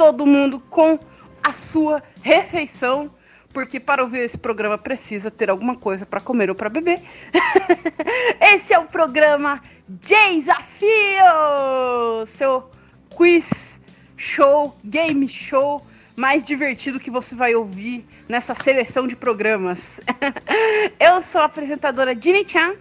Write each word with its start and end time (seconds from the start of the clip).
todo 0.00 0.24
mundo 0.24 0.58
com 0.70 0.98
a 1.42 1.52
sua 1.52 2.02
refeição, 2.22 3.10
porque 3.52 3.78
para 3.78 4.02
ouvir 4.02 4.20
esse 4.20 4.38
programa 4.38 4.78
precisa 4.78 5.30
ter 5.30 5.50
alguma 5.50 5.76
coisa 5.76 6.06
para 6.06 6.22
comer 6.22 6.48
ou 6.48 6.54
para 6.54 6.70
beber. 6.70 7.02
esse 8.40 8.72
é 8.72 8.78
o 8.78 8.86
programa 8.86 9.60
Desafio, 9.86 10.88
seu 12.28 12.70
quiz 13.14 13.78
show, 14.16 14.74
game 14.82 15.28
show 15.28 15.84
mais 16.16 16.42
divertido 16.44 16.98
que 16.98 17.10
você 17.10 17.34
vai 17.34 17.54
ouvir 17.54 18.02
nessa 18.26 18.54
seleção 18.54 19.06
de 19.06 19.14
programas. 19.14 20.00
Eu 20.98 21.20
sou 21.20 21.42
a 21.42 21.44
apresentadora 21.44 22.14
Dini 22.14 22.48
Chan 22.48 22.74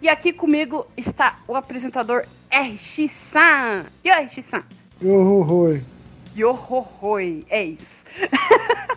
e 0.00 0.08
aqui 0.08 0.32
comigo 0.32 0.86
está 0.96 1.40
o 1.46 1.54
apresentador 1.54 2.24
RX-san. 2.50 3.84
E 4.02 4.10
o 4.10 4.14
RX-san? 4.14 4.62
Yohohoi. 5.02 5.93
Yohohoi, 6.36 7.46
é 7.48 7.64
isso. 7.64 8.04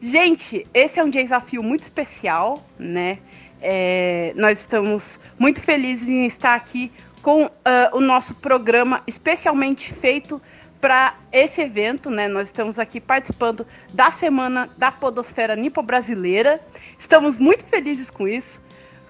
Gente, 0.00 0.66
esse 0.74 1.00
é 1.00 1.04
um 1.04 1.08
desafio 1.08 1.62
muito 1.62 1.82
especial, 1.82 2.64
né? 2.78 3.18
É, 3.60 4.32
nós 4.36 4.58
estamos 4.58 5.18
muito 5.38 5.60
felizes 5.60 6.08
em 6.08 6.26
estar 6.26 6.54
aqui 6.54 6.90
com 7.22 7.44
uh, 7.44 7.50
o 7.92 8.00
nosso 8.00 8.34
programa 8.34 9.02
especialmente 9.06 9.94
feito 9.94 10.42
para 10.80 11.14
esse 11.30 11.60
evento, 11.60 12.10
né? 12.10 12.26
Nós 12.26 12.48
estamos 12.48 12.76
aqui 12.76 13.00
participando 13.00 13.64
da 13.94 14.10
semana 14.10 14.68
da 14.76 14.90
Podosfera 14.90 15.54
Nipo-Brasileira. 15.54 16.60
Estamos 16.98 17.38
muito 17.38 17.64
felizes 17.66 18.10
com 18.10 18.26
isso. 18.26 18.60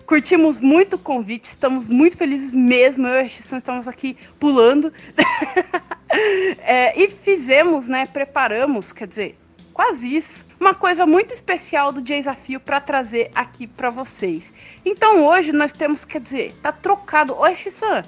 Curtimos 0.07 0.59
muito 0.59 0.97
o 0.97 0.99
convite, 0.99 1.45
estamos 1.45 1.89
muito 1.89 2.17
felizes 2.17 2.53
mesmo. 2.53 3.07
Eu 3.07 3.15
e 3.15 3.21
a 3.21 3.29
Xissan 3.29 3.59
estamos 3.59 3.89
aqui 3.89 4.17
pulando. 4.39 4.93
é, 6.59 7.01
e 7.01 7.09
fizemos, 7.09 7.89
né? 7.89 8.07
Preparamos, 8.07 8.93
quer 8.93 9.07
dizer, 9.07 9.39
quase 9.73 10.17
isso. 10.17 10.45
Uma 10.61 10.75
coisa 10.75 11.07
muito 11.07 11.35
especial 11.35 11.93
do 11.93 12.01
desafio 12.01 12.61
para 12.61 12.81
trazer 12.81 13.31
aqui 13.35 13.67
para 13.67 13.91
vocês. 13.91 14.53
Então 14.85 15.27
hoje 15.27 15.53
nós 15.53 15.73
temos, 15.73 16.05
quer 16.05 16.21
dizer, 16.21 16.55
tá 16.63 16.71
trocado. 16.71 17.35
Oi, 17.37 17.55
Xissan. 17.55 18.05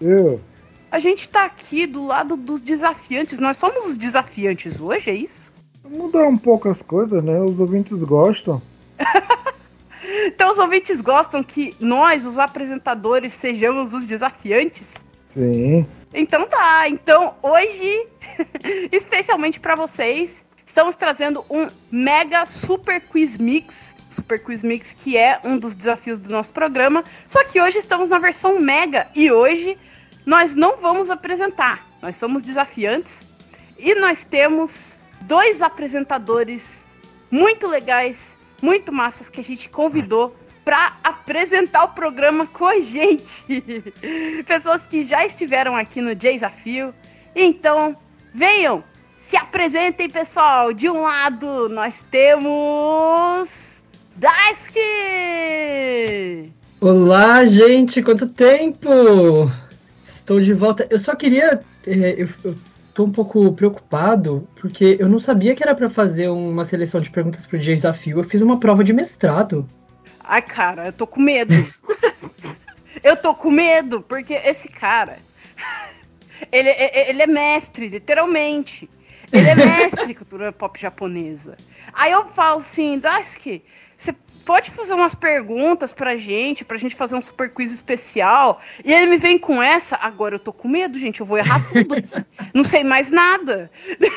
Eu. 0.00 0.40
A 0.90 0.98
gente 0.98 1.28
tá 1.28 1.44
aqui 1.44 1.86
do 1.86 2.04
lado 2.04 2.36
dos 2.36 2.60
desafiantes. 2.60 3.38
Nós 3.38 3.56
somos 3.56 3.86
os 3.86 3.98
desafiantes 3.98 4.80
hoje, 4.80 5.10
é 5.10 5.14
isso? 5.14 5.52
Mudar 5.88 6.26
um 6.26 6.38
pouco 6.38 6.68
as 6.68 6.82
coisas, 6.82 7.22
né? 7.22 7.40
Os 7.40 7.60
ouvintes 7.60 8.02
gostam. 8.02 8.60
então 10.26 10.52
os 10.52 10.58
ouvintes 10.58 11.00
gostam 11.00 11.42
que 11.42 11.74
nós, 11.78 12.24
os 12.24 12.38
apresentadores, 12.38 13.32
sejamos 13.34 13.92
os 13.92 14.06
desafiantes? 14.06 14.86
Sim. 15.32 15.86
Então 16.12 16.46
tá. 16.46 16.88
Então 16.88 17.34
hoje, 17.42 18.06
especialmente 18.90 19.60
para 19.60 19.74
vocês, 19.74 20.44
estamos 20.66 20.96
trazendo 20.96 21.44
um 21.50 21.68
mega 21.90 22.46
super 22.46 23.00
quiz 23.00 23.36
mix. 23.36 23.94
Super 24.10 24.42
Quiz 24.42 24.62
Mix, 24.62 24.92
que 24.92 25.16
é 25.16 25.40
um 25.44 25.56
dos 25.56 25.72
desafios 25.72 26.18
do 26.18 26.30
nosso 26.30 26.52
programa. 26.52 27.04
Só 27.28 27.44
que 27.44 27.60
hoje 27.60 27.78
estamos 27.78 28.08
na 28.08 28.18
versão 28.18 28.58
mega 28.58 29.08
e 29.14 29.30
hoje 29.30 29.78
nós 30.26 30.54
não 30.54 30.76
vamos 30.78 31.10
apresentar. 31.10 31.86
Nós 32.02 32.16
somos 32.16 32.42
desafiantes 32.42 33.12
e 33.78 33.94
nós 33.94 34.24
temos 34.24 34.98
dois 35.22 35.62
apresentadores 35.62 36.80
muito 37.30 37.68
legais, 37.68 38.16
muito 38.60 38.92
massas 38.92 39.28
que 39.28 39.40
a 39.40 39.44
gente 39.44 39.68
convidou 39.68 40.36
para 40.64 40.96
apresentar 41.02 41.84
o 41.84 41.88
programa 41.88 42.46
com 42.46 42.66
a 42.66 42.80
gente. 42.80 43.44
Pessoas 44.46 44.82
que 44.88 45.02
já 45.04 45.24
estiveram 45.26 45.74
aqui 45.74 46.00
no 46.00 46.14
Desafio. 46.14 46.94
Então, 47.34 47.96
venham, 48.34 48.84
se 49.18 49.36
apresentem, 49.36 50.08
pessoal. 50.08 50.72
De 50.72 50.88
um 50.88 51.02
lado, 51.02 51.68
nós 51.68 52.02
temos 52.10 53.50
Daisuke! 54.16 54.80
Olá, 56.80 57.44
gente, 57.46 58.02
quanto 58.02 58.26
tempo! 58.28 58.88
Estou 60.06 60.40
de 60.40 60.52
volta. 60.52 60.86
Eu 60.90 61.00
só 61.00 61.14
queria. 61.14 61.62
É, 61.86 62.14
eu, 62.18 62.28
eu 62.44 62.54
tô 63.00 63.04
um 63.04 63.10
pouco 63.10 63.52
preocupado, 63.52 64.46
porque 64.60 64.98
eu 65.00 65.08
não 65.08 65.18
sabia 65.18 65.54
que 65.54 65.62
era 65.62 65.74
para 65.74 65.88
fazer 65.88 66.28
uma 66.28 66.66
seleção 66.66 67.00
de 67.00 67.08
perguntas 67.08 67.46
pro 67.46 67.58
desafio. 67.58 68.18
Eu 68.18 68.24
fiz 68.24 68.42
uma 68.42 68.60
prova 68.60 68.84
de 68.84 68.92
mestrado. 68.92 69.66
Ai, 70.22 70.42
cara, 70.42 70.86
eu 70.86 70.92
tô 70.92 71.06
com 71.06 71.20
medo. 71.20 71.54
eu 73.02 73.16
tô 73.16 73.34
com 73.34 73.50
medo, 73.50 74.02
porque 74.02 74.34
esse 74.34 74.68
cara. 74.68 75.18
Ele, 76.52 76.68
ele 76.68 77.22
é 77.22 77.26
mestre, 77.26 77.88
literalmente. 77.88 78.88
Ele 79.32 79.48
é 79.48 79.54
mestre 79.54 80.10
em 80.10 80.14
cultura 80.14 80.52
pop 80.52 80.78
japonesa. 80.78 81.56
Aí 81.94 82.12
eu 82.12 82.26
falo 82.28 82.60
assim, 82.60 82.98
Daisuke, 82.98 83.64
você 83.96 84.14
pode 84.50 84.72
fazer 84.72 84.94
umas 84.94 85.14
perguntas 85.14 85.92
pra 85.92 86.16
gente, 86.16 86.64
pra 86.64 86.76
gente 86.76 86.96
fazer 86.96 87.14
um 87.14 87.22
super 87.22 87.50
quiz 87.50 87.70
especial. 87.70 88.60
E 88.84 88.92
ele 88.92 89.06
me 89.06 89.16
vem 89.16 89.38
com 89.38 89.62
essa, 89.62 89.94
agora 89.94 90.34
eu 90.34 90.40
tô 90.40 90.52
com 90.52 90.66
medo, 90.66 90.98
gente, 90.98 91.20
eu 91.20 91.26
vou 91.26 91.38
errar 91.38 91.64
tudo 91.72 91.94
aqui. 91.94 92.10
Não 92.52 92.64
sei 92.64 92.82
mais 92.82 93.12
nada. 93.12 93.70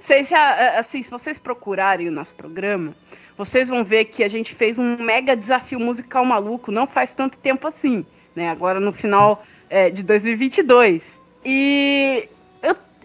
Vocês 0.00 0.28
já, 0.28 0.78
assim, 0.78 1.02
se 1.02 1.10
vocês 1.10 1.38
procurarem 1.38 2.08
o 2.08 2.12
nosso 2.12 2.34
programa, 2.34 2.94
vocês 3.36 3.68
vão 3.68 3.82
ver 3.82 4.06
que 4.06 4.22
a 4.22 4.28
gente 4.28 4.54
fez 4.54 4.78
um 4.78 4.96
mega 4.96 5.36
desafio 5.36 5.80
musical 5.80 6.24
maluco, 6.24 6.70
não 6.70 6.86
faz 6.86 7.12
tanto 7.12 7.36
tempo 7.36 7.66
assim, 7.66 8.06
né? 8.34 8.48
Agora 8.48 8.78
no 8.78 8.92
final 8.92 9.44
é, 9.68 9.90
de 9.90 10.04
2022. 10.04 11.20
E 11.44 12.28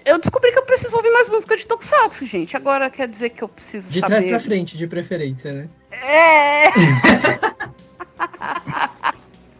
eu 0.05 0.17
descobri 0.17 0.51
que 0.51 0.59
eu 0.59 0.65
preciso 0.65 0.95
ouvir 0.95 1.11
mais 1.11 1.29
música 1.29 1.55
de 1.55 1.65
Tokusatsu, 1.65 2.25
gente. 2.25 2.55
Agora 2.55 2.89
quer 2.89 3.07
dizer 3.07 3.29
que 3.29 3.43
eu 3.43 3.47
preciso 3.47 3.89
de 3.89 3.99
saber... 3.99 4.21
De 4.21 4.27
trás 4.27 4.43
pra 4.43 4.49
frente, 4.49 4.77
de 4.77 4.87
preferência, 4.87 5.53
né? 5.53 5.69
É! 5.91 6.71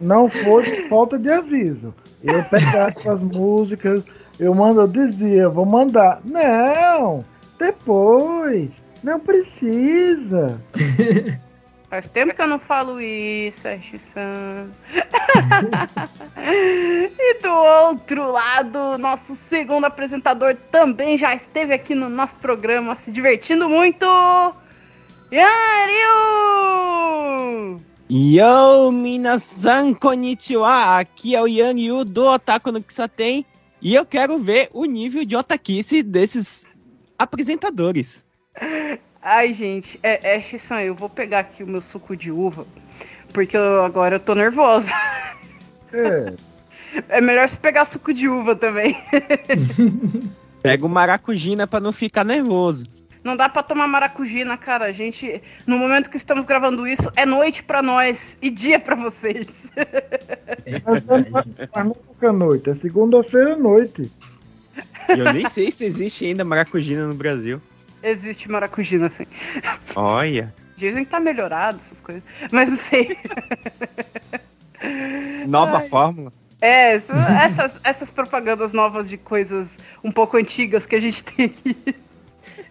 Não 0.00 0.28
foi 0.28 0.88
falta 0.88 1.18
de 1.18 1.30
aviso. 1.30 1.94
Eu 2.22 2.42
pegasse 2.50 3.08
as 3.08 3.22
músicas, 3.22 4.02
eu 4.38 4.54
mando, 4.54 4.80
eu 4.80 4.88
dizia, 4.88 5.48
vou 5.48 5.64
mandar. 5.64 6.20
Não! 6.24 7.24
Depois! 7.58 8.82
Não 9.02 9.20
precisa! 9.20 10.60
Faz 11.92 12.08
tempo 12.08 12.34
que 12.34 12.40
eu 12.40 12.48
não 12.48 12.58
falo 12.58 12.98
isso, 12.98 13.68
Ash-san. 13.68 14.70
e 16.40 17.42
do 17.42 17.52
outro 17.52 18.32
lado, 18.32 18.96
nosso 18.96 19.36
segundo 19.36 19.84
apresentador 19.84 20.56
também 20.70 21.18
já 21.18 21.34
esteve 21.34 21.74
aqui 21.74 21.94
no 21.94 22.08
nosso 22.08 22.36
programa 22.36 22.94
se 22.94 23.10
divertindo 23.10 23.68
muito. 23.68 24.06
Yanryu! 25.30 26.22
Yo, 28.08 28.90
minasan, 28.90 29.92
konnichiwa! 29.92 30.98
Aqui 30.98 31.36
é 31.36 31.42
o 31.42 31.46
Yanryu 31.46 32.06
do 32.06 32.26
Otaku 32.26 32.72
no 32.72 32.82
Kisaten 32.82 33.44
e 33.82 33.94
eu 33.94 34.06
quero 34.06 34.38
ver 34.38 34.70
o 34.72 34.86
nível 34.86 35.26
de 35.26 35.36
otakice 35.36 36.02
desses 36.02 36.64
apresentadores. 37.18 38.24
Ai, 39.22 39.54
gente, 39.54 40.00
é, 40.02 40.34
é 40.36 40.40
Xissan, 40.40 40.80
eu 40.80 40.96
vou 40.96 41.08
pegar 41.08 41.38
aqui 41.40 41.62
o 41.62 41.66
meu 41.66 41.80
suco 41.80 42.16
de 42.16 42.32
uva, 42.32 42.66
porque 43.32 43.56
eu, 43.56 43.84
agora 43.84 44.16
eu 44.16 44.20
tô 44.20 44.34
nervosa. 44.34 44.90
É. 45.92 46.32
É 47.08 47.20
melhor 47.20 47.48
você 47.48 47.56
pegar 47.56 47.84
suco 47.84 48.12
de 48.12 48.28
uva 48.28 48.56
também. 48.56 49.00
Pega 50.60 50.84
o 50.84 50.88
maracujina 50.88 51.66
para 51.66 51.80
não 51.80 51.92
ficar 51.92 52.24
nervoso. 52.24 52.86
Não 53.22 53.36
dá 53.36 53.48
para 53.48 53.62
tomar 53.62 53.86
maracujina, 53.86 54.56
cara. 54.56 54.86
A 54.86 54.92
gente, 54.92 55.40
no 55.66 55.78
momento 55.78 56.10
que 56.10 56.16
estamos 56.16 56.44
gravando 56.44 56.86
isso, 56.86 57.10
é 57.14 57.24
noite 57.24 57.62
para 57.62 57.80
nós 57.80 58.36
e 58.42 58.50
dia 58.50 58.80
para 58.80 58.96
vocês. 58.96 59.70
É 60.64 60.80
mas, 60.84 61.04
mas 61.04 61.84
não 61.86 61.94
fica 61.94 62.32
noite, 62.32 62.70
é 62.70 62.74
segunda-feira 62.74 63.54
à 63.54 63.56
noite. 63.56 64.10
Eu 65.08 65.32
nem 65.32 65.48
sei 65.48 65.70
se 65.70 65.84
existe 65.84 66.24
ainda 66.24 66.44
maracujina 66.44 67.06
no 67.06 67.14
Brasil. 67.14 67.60
Existe 68.02 68.50
maracujina, 68.50 69.08
sim. 69.10 69.26
Olha. 69.94 70.52
Dizem 70.76 71.04
que 71.04 71.10
tá 71.10 71.20
melhorado 71.20 71.78
essas 71.78 72.00
coisas, 72.00 72.22
mas 72.50 72.68
não 72.70 72.76
sei. 72.76 73.16
Nova 75.46 75.78
Ai. 75.78 75.88
fórmula. 75.88 76.32
É, 76.60 76.94
essas, 76.94 77.80
essas 77.82 78.10
propagandas 78.10 78.72
novas 78.72 79.08
de 79.08 79.16
coisas 79.16 79.78
um 80.02 80.12
pouco 80.12 80.36
antigas 80.36 80.86
que 80.86 80.94
a 80.94 81.00
gente 81.00 81.24
tem 81.24 81.46
aqui. 81.46 81.96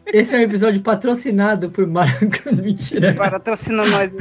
Esse 0.07 0.35
é 0.35 0.39
um 0.39 0.41
episódio 0.41 0.81
patrocinado 0.81 1.69
por 1.69 1.85
Maracujina. 1.87 2.61
Mentira. 2.63 3.13
Patrocina 3.13 3.85
nós. 3.85 4.13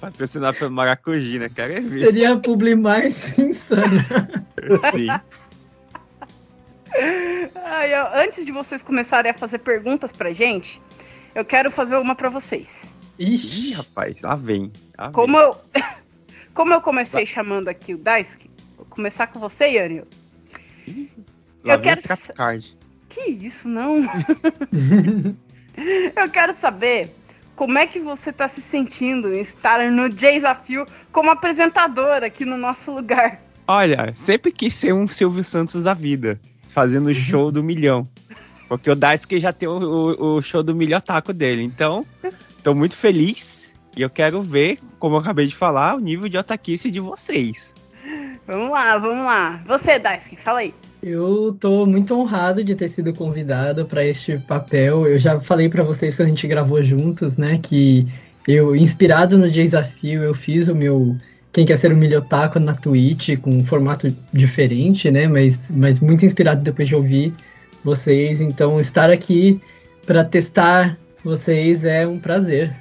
Patrocinado 0.00 0.56
por 0.58 0.70
Maracujina, 0.70 1.48
cara. 1.48 1.74
É 1.74 1.82
Seria 1.82 2.34
a 2.34 2.36
publi 2.38 2.74
mais 2.74 3.14
insana. 3.38 4.04
Sim. 4.92 5.08
Ai, 7.64 7.94
eu, 7.94 8.06
antes 8.14 8.44
de 8.44 8.52
vocês 8.52 8.82
começarem 8.82 9.30
a 9.30 9.34
fazer 9.34 9.58
perguntas 9.58 10.12
pra 10.12 10.32
gente, 10.32 10.80
eu 11.34 11.44
quero 11.44 11.70
fazer 11.70 11.96
uma 11.96 12.14
pra 12.14 12.28
vocês. 12.28 12.84
Ixi, 13.18 13.72
rapaz, 13.72 14.20
lá 14.22 14.36
vem. 14.36 14.72
Lá 14.96 15.10
como, 15.10 15.38
Eu, 15.38 15.56
como 16.54 16.72
eu 16.72 16.80
comecei 16.80 17.26
chamando 17.26 17.68
aqui 17.68 17.94
o 17.94 17.98
Daisuke, 17.98 18.50
começar 18.90 19.26
com 19.28 19.38
você, 19.40 19.66
Yânio. 19.66 20.06
Lá 21.64 21.74
Eu 21.74 21.80
vem 21.80 21.96
quero 21.96 22.18
Card. 22.34 22.76
Que 23.08 23.30
isso, 23.30 23.68
não? 23.68 24.02
Eu 26.16 26.28
quero 26.30 26.54
saber 26.54 27.14
como 27.54 27.78
é 27.78 27.86
que 27.86 27.98
você 28.00 28.32
tá 28.32 28.46
se 28.46 28.60
sentindo 28.60 29.32
em 29.32 29.40
estar 29.40 29.90
no 29.90 30.08
Desafio 30.08 30.86
como 31.10 31.30
apresentadora 31.30 32.26
aqui 32.26 32.44
no 32.44 32.56
nosso 32.56 32.92
lugar. 32.92 33.40
Olha, 33.66 34.12
sempre 34.14 34.50
quis 34.50 34.74
ser 34.74 34.92
um 34.94 35.06
Silvio 35.06 35.44
Santos 35.44 35.82
da 35.82 35.94
vida, 35.94 36.40
fazendo 36.68 37.06
o 37.08 37.14
show 37.14 37.50
do 37.50 37.62
milhão. 37.62 38.08
Porque 38.68 38.90
o 38.90 38.94
Daisuke 38.94 39.40
já 39.40 39.52
tem 39.52 39.68
o, 39.68 39.72
o- 39.78 40.34
o 40.36 40.42
show 40.42 40.62
do 40.62 40.74
milhão 40.74 41.00
taco 41.00 41.32
dele. 41.32 41.62
Então, 41.62 42.04
tô 42.62 42.74
muito 42.74 42.94
feliz 42.96 43.74
e 43.96 44.02
eu 44.02 44.10
quero 44.10 44.42
ver, 44.42 44.78
como 44.98 45.16
eu 45.16 45.20
acabei 45.20 45.46
de 45.46 45.56
falar, 45.56 45.96
o 45.96 46.00
nível 46.00 46.28
de 46.28 46.36
otaquice 46.38 46.90
de 46.90 47.00
vocês. 47.00 47.74
Vamos 48.46 48.70
lá, 48.70 48.96
vamos 48.98 49.24
lá. 49.24 49.62
Você, 49.66 49.98
Daisuke, 49.98 50.36
fala 50.36 50.60
aí. 50.60 50.74
Eu 51.02 51.56
tô 51.60 51.86
muito 51.86 52.18
honrado 52.18 52.64
de 52.64 52.74
ter 52.74 52.88
sido 52.88 53.12
convidado 53.14 53.84
para 53.86 54.04
este 54.04 54.36
papel. 54.38 55.06
Eu 55.06 55.18
já 55.18 55.38
falei 55.40 55.68
para 55.68 55.82
vocês 55.84 56.14
quando 56.14 56.26
a 56.26 56.30
gente 56.30 56.46
gravou 56.48 56.82
juntos, 56.82 57.36
né, 57.36 57.58
que 57.62 58.06
eu, 58.46 58.74
inspirado 58.74 59.38
no 59.38 59.50
desafio, 59.50 60.22
eu 60.22 60.34
fiz 60.34 60.68
o 60.68 60.74
meu 60.74 61.16
Quem 61.52 61.64
Quer 61.66 61.78
Ser 61.78 61.92
o 61.92 61.96
Milhotaco 61.96 62.58
na 62.58 62.74
Twitch, 62.74 63.38
com 63.40 63.50
um 63.50 63.64
formato 63.64 64.14
diferente, 64.32 65.10
né, 65.10 65.26
mas, 65.26 65.70
mas 65.70 66.00
muito 66.00 66.24
inspirado 66.24 66.62
depois 66.62 66.88
de 66.88 66.94
ouvir 66.94 67.34
vocês. 67.82 68.40
Então, 68.40 68.78
estar 68.78 69.10
aqui 69.10 69.60
para 70.06 70.24
testar 70.24 70.96
vocês 71.24 71.84
é 71.84 72.06
um 72.06 72.18
prazer. 72.18 72.74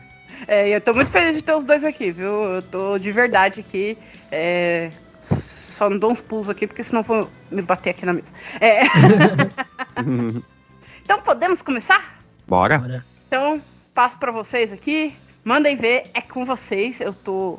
É, 0.47 0.69
eu 0.69 0.79
tô 0.79 0.93
muito 0.93 1.09
feliz 1.09 1.35
de 1.35 1.41
ter 1.41 1.53
os 1.55 1.63
dois 1.63 1.83
aqui, 1.83 2.11
viu? 2.11 2.43
Eu 2.43 2.61
tô 2.61 2.97
de 2.97 3.11
verdade 3.11 3.59
aqui. 3.59 3.97
É, 4.31 4.91
Só 5.21 5.89
não 5.89 5.97
dou 5.97 6.11
uns 6.11 6.21
pulos 6.21 6.49
aqui, 6.49 6.67
porque 6.67 6.83
senão 6.83 7.03
vou 7.03 7.29
me 7.51 7.61
bater 7.61 7.91
aqui 7.91 8.05
na 8.05 8.13
mesa. 8.13 8.27
É, 8.61 8.83
Então 11.03 11.21
podemos 11.21 11.61
começar? 11.61 12.19
Bora? 12.45 12.77
Bora. 12.77 13.05
Então, 13.27 13.61
passo 13.93 14.17
pra 14.17 14.29
vocês 14.29 14.73
aqui. 14.73 15.15
Mandem 15.43 15.75
ver, 15.75 16.11
é 16.13 16.21
com 16.21 16.43
vocês. 16.43 16.99
Eu 16.99 17.13
tô 17.13 17.57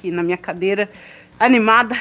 aqui 0.00 0.10
na 0.10 0.22
minha 0.22 0.38
cadeira, 0.38 0.88
animada. 1.38 1.94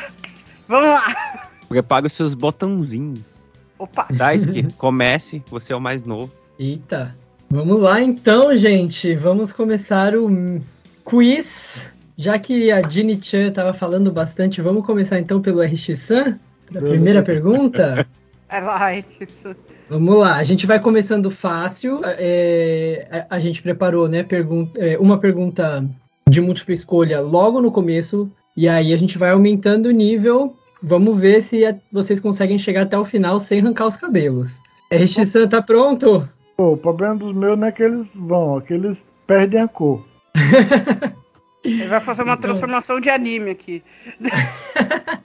Vamos 0.67 0.87
lá! 0.87 1.49
Prepara 1.67 2.07
os 2.07 2.13
seus 2.13 2.33
botãozinhos. 2.33 3.43
Opa! 3.77 4.07
Daisuke, 4.09 4.73
comece, 4.77 5.43
você 5.49 5.73
é 5.73 5.75
o 5.75 5.81
mais 5.81 6.05
novo. 6.05 6.31
Eita. 6.57 7.15
Vamos 7.49 7.81
lá 7.81 8.01
então, 8.01 8.55
gente. 8.55 9.15
Vamos 9.15 9.51
começar 9.51 10.15
o 10.15 10.59
quiz. 11.03 11.91
Já 12.15 12.37
que 12.37 12.71
a 12.71 12.81
Ginny 12.87 13.19
Chan 13.21 13.47
estava 13.47 13.73
falando 13.73 14.11
bastante, 14.11 14.61
vamos 14.61 14.85
começar 14.85 15.19
então 15.19 15.41
pelo 15.41 15.61
RX-San? 15.61 16.39
Para 16.67 16.81
a 16.81 16.83
primeira 16.83 17.21
pergunta? 17.21 18.07
É 18.51 18.59
lá, 18.61 18.95
isso. 18.95 19.55
Vamos 19.87 20.17
lá, 20.17 20.37
a 20.37 20.43
gente 20.43 20.65
vai 20.65 20.79
começando 20.79 21.29
fácil. 21.29 22.01
É, 22.03 23.25
a, 23.29 23.35
a 23.35 23.39
gente 23.39 23.61
preparou 23.61 24.09
né, 24.09 24.23
pergun 24.23 24.67
é, 24.75 24.97
uma 24.97 25.19
pergunta 25.19 25.87
de 26.29 26.39
múltipla 26.41 26.73
escolha 26.73 27.19
logo 27.21 27.59
no 27.61 27.71
começo, 27.71 28.31
e 28.55 28.67
aí 28.67 28.93
a 28.93 28.97
gente 28.97 29.17
vai 29.17 29.31
aumentando 29.31 29.87
o 29.87 29.91
nível. 29.91 30.55
Vamos 30.81 31.19
ver 31.19 31.41
se 31.43 31.65
a- 31.65 31.75
vocês 31.91 32.19
conseguem 32.19 32.57
chegar 32.59 32.83
até 32.83 32.97
o 32.97 33.03
final 33.05 33.39
sem 33.39 33.59
arrancar 33.59 33.87
os 33.87 33.97
cabelos. 33.97 34.59
RX-San, 34.91 35.47
tá 35.47 35.61
pronto? 35.61 36.27
Pô, 36.55 36.73
o 36.73 36.77
problema 36.77 37.15
dos 37.15 37.33
meus 37.35 37.57
não 37.57 37.67
é 37.67 37.71
que 37.71 37.83
eles 37.83 38.09
vão, 38.15 38.57
é 38.57 38.61
que 38.61 38.73
eles 38.73 39.05
perdem 39.27 39.61
a 39.61 39.67
cor. 39.67 40.05
Ele 41.63 41.87
vai 41.87 41.99
fazer 41.99 42.23
uma 42.23 42.33
Então- 42.33 42.41
transformação 42.41 42.99
de 43.01 43.09
anime 43.09 43.51
aqui. 43.51 43.83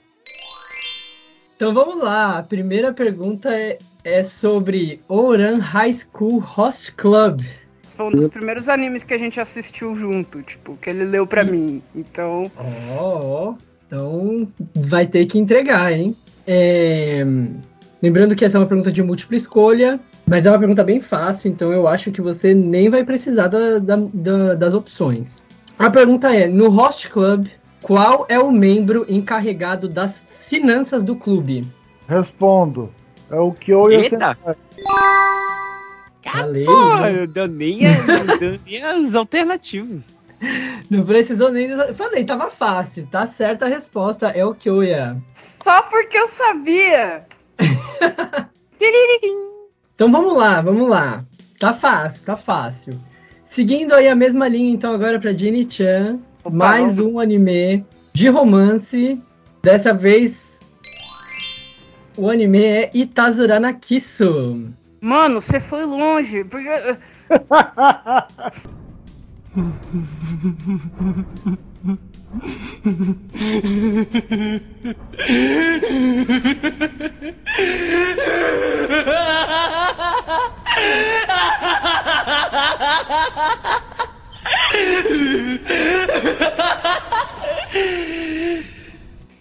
Então 1.56 1.72
vamos 1.72 2.02
lá, 2.02 2.38
a 2.38 2.42
primeira 2.42 2.92
pergunta 2.92 3.48
é, 3.54 3.78
é 4.02 4.22
sobre 4.24 5.00
Oran 5.08 5.58
High 5.58 5.92
School 5.92 6.40
Host 6.40 6.92
Club. 6.92 7.42
Foi 7.96 8.06
um 8.06 8.10
dos 8.10 8.28
primeiros 8.28 8.68
animes 8.68 9.04
que 9.04 9.14
a 9.14 9.18
gente 9.18 9.40
assistiu 9.40 9.94
junto, 9.94 10.42
tipo, 10.42 10.76
que 10.80 10.90
ele 10.90 11.04
leu 11.04 11.26
pra 11.26 11.44
mim. 11.44 11.80
Então, 11.94 12.50
Ó, 12.98 13.50
ó. 13.50 13.54
Então 13.86 14.48
vai 14.74 15.06
ter 15.06 15.26
que 15.26 15.38
entregar, 15.38 15.92
hein? 15.92 16.16
É, 16.46 17.24
Lembrando 18.02 18.34
que 18.36 18.44
essa 18.44 18.58
é 18.58 18.60
uma 18.60 18.66
pergunta 18.66 18.92
de 18.92 19.02
múltipla 19.02 19.36
escolha, 19.36 19.98
mas 20.26 20.44
é 20.44 20.50
uma 20.50 20.58
pergunta 20.58 20.84
bem 20.84 21.00
fácil, 21.00 21.50
então 21.50 21.72
eu 21.72 21.88
acho 21.88 22.10
que 22.10 22.20
você 22.20 22.52
nem 22.52 22.90
vai 22.90 23.02
precisar 23.04 23.48
da- 23.48 23.78
da- 23.78 23.96
da- 24.12 24.54
das 24.54 24.74
opções. 24.74 25.40
A 25.78 25.88
pergunta 25.88 26.34
é: 26.34 26.46
no 26.46 26.68
Host 26.68 27.08
Club, 27.08 27.46
qual 27.80 28.26
é 28.28 28.38
o 28.38 28.50
membro 28.50 29.06
encarregado 29.08 29.88
das 29.88 30.22
finanças 30.46 31.02
do 31.02 31.16
clube? 31.16 31.66
Respondo. 32.06 32.90
É 33.30 33.36
o 33.36 33.52
que 33.52 33.70
eu 33.70 33.90
e 33.90 33.94
Eita! 33.94 34.36
Senpai. 34.36 34.54
Valeu, 36.38 36.64
Pô, 36.66 36.96
né? 37.00 37.20
eu 37.22 37.26
deu 37.26 37.46
nem, 37.48 37.86
a- 37.86 38.02
não 38.26 38.38
deu 38.38 38.58
nem 38.66 38.82
as 38.82 39.14
alternativas. 39.14 40.02
Não 40.90 41.04
precisou 41.04 41.50
nem. 41.50 41.70
Falei, 41.94 42.24
tava 42.24 42.50
fácil. 42.50 43.06
Tá 43.10 43.26
certa 43.26 43.64
a 43.66 43.68
resposta. 43.68 44.28
É 44.28 44.44
o 44.44 44.54
Kyoya. 44.54 45.16
só 45.62 45.82
porque 45.82 46.16
eu 46.18 46.28
sabia! 46.28 47.24
Então 49.94 50.10
vamos 50.10 50.36
lá, 50.36 50.60
vamos 50.60 50.88
lá. 50.88 51.24
Tá 51.58 51.72
fácil, 51.72 52.22
tá 52.24 52.36
fácil. 52.36 53.00
Seguindo 53.44 53.92
aí 53.94 54.08
a 54.08 54.14
mesma 54.14 54.48
linha, 54.48 54.72
então, 54.72 54.92
agora 54.92 55.20
pra 55.20 55.32
Jenny 55.32 55.66
Chan. 55.70 56.18
Opa, 56.42 56.50
mais 56.54 56.96
vamos. 56.96 57.12
um 57.14 57.20
anime 57.20 57.84
de 58.12 58.28
romance. 58.28 59.20
Dessa 59.62 59.94
vez. 59.94 60.58
O 62.16 62.28
anime 62.28 62.62
é 62.64 62.90
Itazura 62.92 63.58
na 63.58 63.72
Kisu. 63.72 64.68
Mano, 65.04 65.38
você 65.38 65.60
foi 65.60 65.84
longe, 65.84 66.44
porque. 66.44 66.66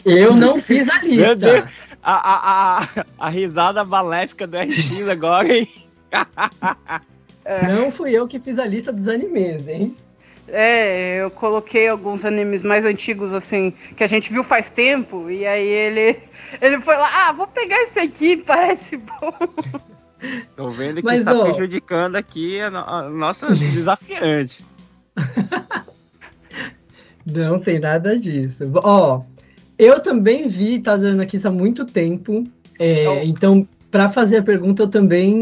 Eu 0.03 0.35
não 0.35 0.59
fiz 0.59 0.89
a 0.89 0.99
lista. 0.99 1.71
A, 2.03 2.13
a, 2.13 2.83
a, 2.83 2.88
a 3.17 3.29
risada 3.29 3.83
maléfica 3.86 4.45
do 4.45 4.57
RX 4.57 5.07
agora, 5.10 5.57
hein? 5.57 5.69
Não 7.67 7.91
fui 7.91 8.12
eu 8.12 8.27
que 8.27 8.39
fiz 8.39 8.60
a 8.60 8.65
lista 8.65 8.91
dos 8.91 9.07
animes, 9.07 9.67
hein? 9.67 9.95
É, 10.48 11.22
eu 11.22 11.31
coloquei 11.31 11.88
alguns 11.88 12.25
animes 12.25 12.62
mais 12.63 12.83
antigos, 12.86 13.31
assim, 13.33 13.72
que 13.95 14.03
a 14.03 14.07
gente 14.07 14.31
viu 14.31 14.43
faz 14.43 14.69
tempo, 14.69 15.29
e 15.31 15.45
aí 15.48 15.65
ele. 15.67 16.19
Ele 16.62 16.81
foi 16.81 16.95
lá, 16.98 17.10
ah, 17.29 17.31
vou 17.31 17.48
pegar 17.48 17.81
esse 17.83 17.98
aqui, 18.00 18.38
parece 18.38 18.98
bom. 18.98 19.33
Tô 20.55 20.69
vendo 20.69 20.98
que 20.98 21.03
Mas, 21.05 21.19
está 21.19 21.33
ó- 21.33 21.43
prejudicando 21.45 22.15
aqui 22.17 22.60
a, 22.60 22.69
no- 22.69 22.77
a 22.79 23.10
nossa 23.10 23.48
desafiante. 23.55 24.63
Não 27.25 27.60
tem 27.60 27.79
nada 27.79 28.17
disso. 28.17 28.65
Ó, 28.75 29.22
eu 29.83 29.99
também 29.99 30.47
vi 30.47 30.75
Itazura 30.75 31.15
na 31.15 31.25
Kisu 31.25 31.47
há 31.47 31.51
muito 31.51 31.85
tempo. 31.85 32.45
é, 32.79 33.07
Oh. 33.07 33.23
Então, 33.25 33.67
pra 33.91 34.09
fazer 34.09 34.37
a 34.37 34.43
pergunta, 34.43 34.83
eu 34.83 34.87
também 34.87 35.35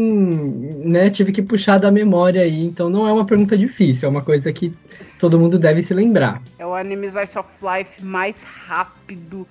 né, 0.84 1.08
tive 1.10 1.32
que 1.32 1.40
puxar 1.42 1.78
da 1.78 1.90
memória 1.90 2.42
aí. 2.42 2.64
Então, 2.64 2.90
não 2.90 3.06
é 3.08 3.12
uma 3.12 3.24
pergunta 3.24 3.56
difícil, 3.56 4.06
é 4.06 4.10
uma 4.10 4.22
coisa 4.22 4.52
que 4.52 4.72
todo 5.18 5.38
mundo 5.38 5.58
deve 5.58 5.82
se 5.82 5.94
lembrar. 5.94 6.42
É 6.58 6.66
o 6.66 6.74
anime 6.74 7.06
Slice 7.06 7.38
of 7.38 7.48
Life 7.62 8.04
mais 8.04 8.42
rápido, 8.42 9.46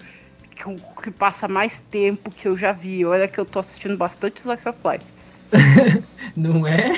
que, 0.56 0.64
que 1.04 1.12
passa 1.12 1.48
mais 1.48 1.80
tempo 1.90 2.30
que 2.30 2.48
eu 2.48 2.56
já 2.56 2.72
vi. 2.72 3.04
Olha 3.06 3.28
que 3.28 3.40
eu 3.40 3.46
tô 3.46 3.58
assistindo 3.60 3.98
bastante 3.98 4.40
Slice 4.40 4.70
of 4.70 4.78
Life. 4.86 5.06
Não 6.36 6.66
é? 6.68 6.98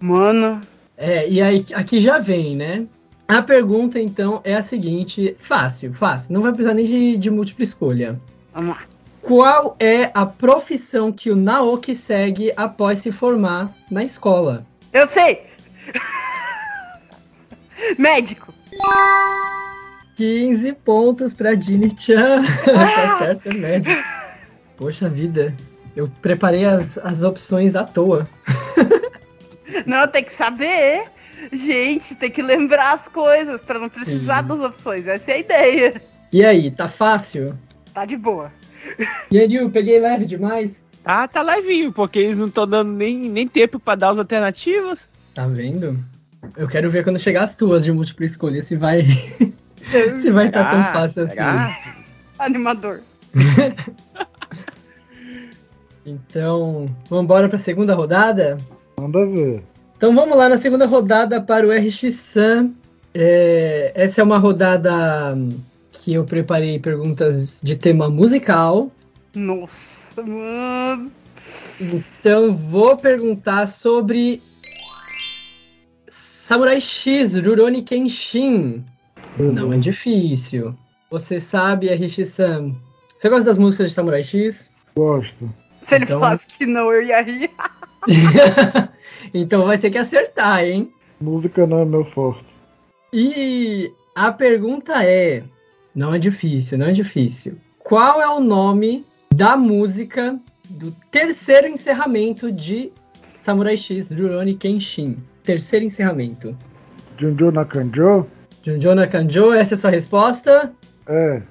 Mano, 0.00 0.60
É, 0.96 1.28
e 1.28 1.40
aí 1.40 1.64
aqui 1.74 2.00
já 2.00 2.18
vem, 2.18 2.54
né? 2.56 2.84
A 3.26 3.40
pergunta, 3.42 3.98
então, 3.98 4.40
é 4.44 4.54
a 4.54 4.62
seguinte: 4.62 5.36
fácil, 5.38 5.94
fácil. 5.94 6.32
Não 6.32 6.42
vai 6.42 6.52
precisar 6.52 6.74
nem 6.74 6.84
de, 6.84 7.16
de 7.16 7.30
múltipla 7.30 7.64
escolha. 7.64 8.20
vamos 8.52 8.70
lá. 8.70 8.82
Qual 9.22 9.74
é 9.80 10.10
a 10.12 10.26
profissão 10.26 11.10
que 11.10 11.30
o 11.30 11.36
Naoki 11.36 11.94
segue 11.94 12.52
após 12.58 12.98
se 12.98 13.10
formar 13.10 13.74
na 13.90 14.04
escola? 14.04 14.66
Eu 14.92 15.06
sei! 15.06 15.46
Médico! 17.98 18.52
15 20.16 20.72
pontos 20.74 21.32
pra 21.32 21.54
Ginny-chan. 21.54 22.42
tá 22.64 23.18
certo, 23.18 23.48
é 23.48 23.54
médio. 23.54 24.04
Poxa 24.76 25.08
vida, 25.08 25.54
eu 25.96 26.10
preparei 26.20 26.66
as, 26.66 26.98
as 26.98 27.24
opções 27.24 27.74
à 27.74 27.84
toa. 27.84 28.28
Não, 29.86 30.06
tem 30.06 30.22
que 30.22 30.32
saber. 30.32 31.13
Gente, 31.52 32.14
tem 32.14 32.30
que 32.30 32.42
lembrar 32.42 32.94
as 32.94 33.08
coisas 33.08 33.60
pra 33.60 33.78
não 33.78 33.88
precisar 33.88 34.42
Sim. 34.42 34.48
das 34.48 34.60
opções. 34.60 35.06
Essa 35.06 35.30
é 35.32 35.34
a 35.34 35.38
ideia. 35.38 36.02
E 36.32 36.44
aí, 36.44 36.70
tá 36.70 36.88
fácil? 36.88 37.56
Tá 37.92 38.04
de 38.04 38.16
boa. 38.16 38.52
Yanil, 39.32 39.70
peguei 39.70 40.00
leve 40.00 40.26
demais. 40.26 40.72
Tá, 41.02 41.28
tá 41.28 41.42
levinho, 41.42 41.92
porque 41.92 42.18
eles 42.18 42.38
não 42.38 42.48
estão 42.48 42.66
dando 42.66 42.92
nem, 42.92 43.16
nem 43.16 43.46
tempo 43.46 43.78
pra 43.78 43.94
dar 43.94 44.10
as 44.10 44.18
alternativas. 44.18 45.10
Tá 45.34 45.46
vendo? 45.46 45.98
Eu 46.56 46.68
quero 46.68 46.90
ver 46.90 47.04
quando 47.04 47.18
chegar 47.18 47.44
as 47.44 47.54
tuas 47.54 47.84
de 47.84 47.92
múltipla 47.92 48.26
escolha, 48.26 48.62
se 48.62 48.74
vai. 48.74 49.02
se 50.22 50.30
vai 50.30 50.48
estar 50.48 50.70
tão 50.70 50.80
Será? 50.80 50.92
fácil 50.92 51.24
assim. 51.24 51.34
Será? 51.34 51.96
Animador. 52.38 53.00
Então, 56.06 56.94
vamos 57.08 57.24
embora 57.24 57.48
pra 57.48 57.58
segunda 57.58 57.94
rodada? 57.94 58.58
Manda 58.98 59.24
ver. 59.26 59.62
Então 59.96 60.14
vamos 60.14 60.36
lá 60.36 60.48
na 60.48 60.56
segunda 60.56 60.86
rodada 60.86 61.40
para 61.40 61.66
o 61.66 61.70
RX 61.70 62.14
Sun. 62.14 62.72
É, 63.14 63.92
essa 63.94 64.20
é 64.20 64.24
uma 64.24 64.38
rodada 64.38 65.36
que 65.92 66.14
eu 66.14 66.24
preparei 66.24 66.78
perguntas 66.78 67.58
de 67.62 67.76
tema 67.76 68.08
musical. 68.08 68.90
Nossa, 69.34 70.22
mano. 70.22 71.10
Então 71.80 72.56
vou 72.56 72.96
perguntar 72.96 73.66
sobre 73.66 74.42
Samurai 76.08 76.80
X, 76.80 77.34
Rurouni 77.36 77.82
Kenshin. 77.82 78.84
Não 79.38 79.72
é 79.72 79.78
difícil. 79.78 80.74
Você 81.10 81.40
sabe, 81.40 81.92
RX 81.92 82.28
Sun. 82.34 82.74
Você 83.18 83.28
gosta 83.28 83.44
das 83.44 83.58
músicas 83.58 83.88
de 83.90 83.94
Samurai 83.94 84.22
X? 84.22 84.70
Gosto. 84.96 85.50
Se 85.82 85.94
ele 85.94 86.04
Então- 86.04 86.20
falasse 86.20 86.46
que 86.46 86.66
não, 86.66 86.92
eu 86.92 87.02
ia 87.02 87.22
rir. 87.22 87.50
então 89.32 89.66
vai 89.66 89.78
ter 89.78 89.90
que 89.90 89.98
acertar, 89.98 90.64
hein? 90.64 90.92
Música 91.20 91.66
não 91.66 91.80
é 91.80 91.84
meu 91.84 92.04
forte. 92.06 92.44
E 93.12 93.92
a 94.14 94.32
pergunta 94.32 95.04
é: 95.04 95.42
não 95.94 96.14
é 96.14 96.18
difícil, 96.18 96.78
não 96.78 96.86
é 96.86 96.92
difícil. 96.92 97.56
Qual 97.78 98.20
é 98.20 98.28
o 98.28 98.40
nome 98.40 99.04
da 99.34 99.56
música 99.56 100.38
do 100.68 100.90
terceiro 101.10 101.68
encerramento 101.68 102.50
de 102.50 102.92
Samurai 103.36 103.76
X 103.76 104.10
Rurouni 104.10 104.54
Kenshin? 104.54 105.16
Terceiro 105.42 105.84
encerramento. 105.84 106.56
Junjo 107.18 107.50
Nakanjo? 107.50 108.26
Junjona 108.64 109.06
Kanjo, 109.06 109.52
essa 109.52 109.74
é 109.74 109.76
a 109.76 109.78
sua 109.78 109.90
resposta? 109.90 110.72
É. 111.06 111.42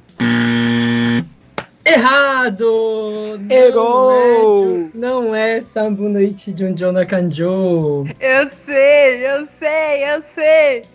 Errado! 1.93 3.39
Não 3.39 3.55
Errou! 3.55 4.89
é 4.93 4.97
Não 4.97 5.35
é 5.35 5.62
Sambunoichi 5.62 6.55
Junjona 6.57 7.05
Kanjo. 7.05 8.05
Eu 8.19 8.50
sei, 8.50 9.27
eu 9.27 9.47
sei, 9.59 10.03
eu 10.12 10.23
sei. 10.33 10.85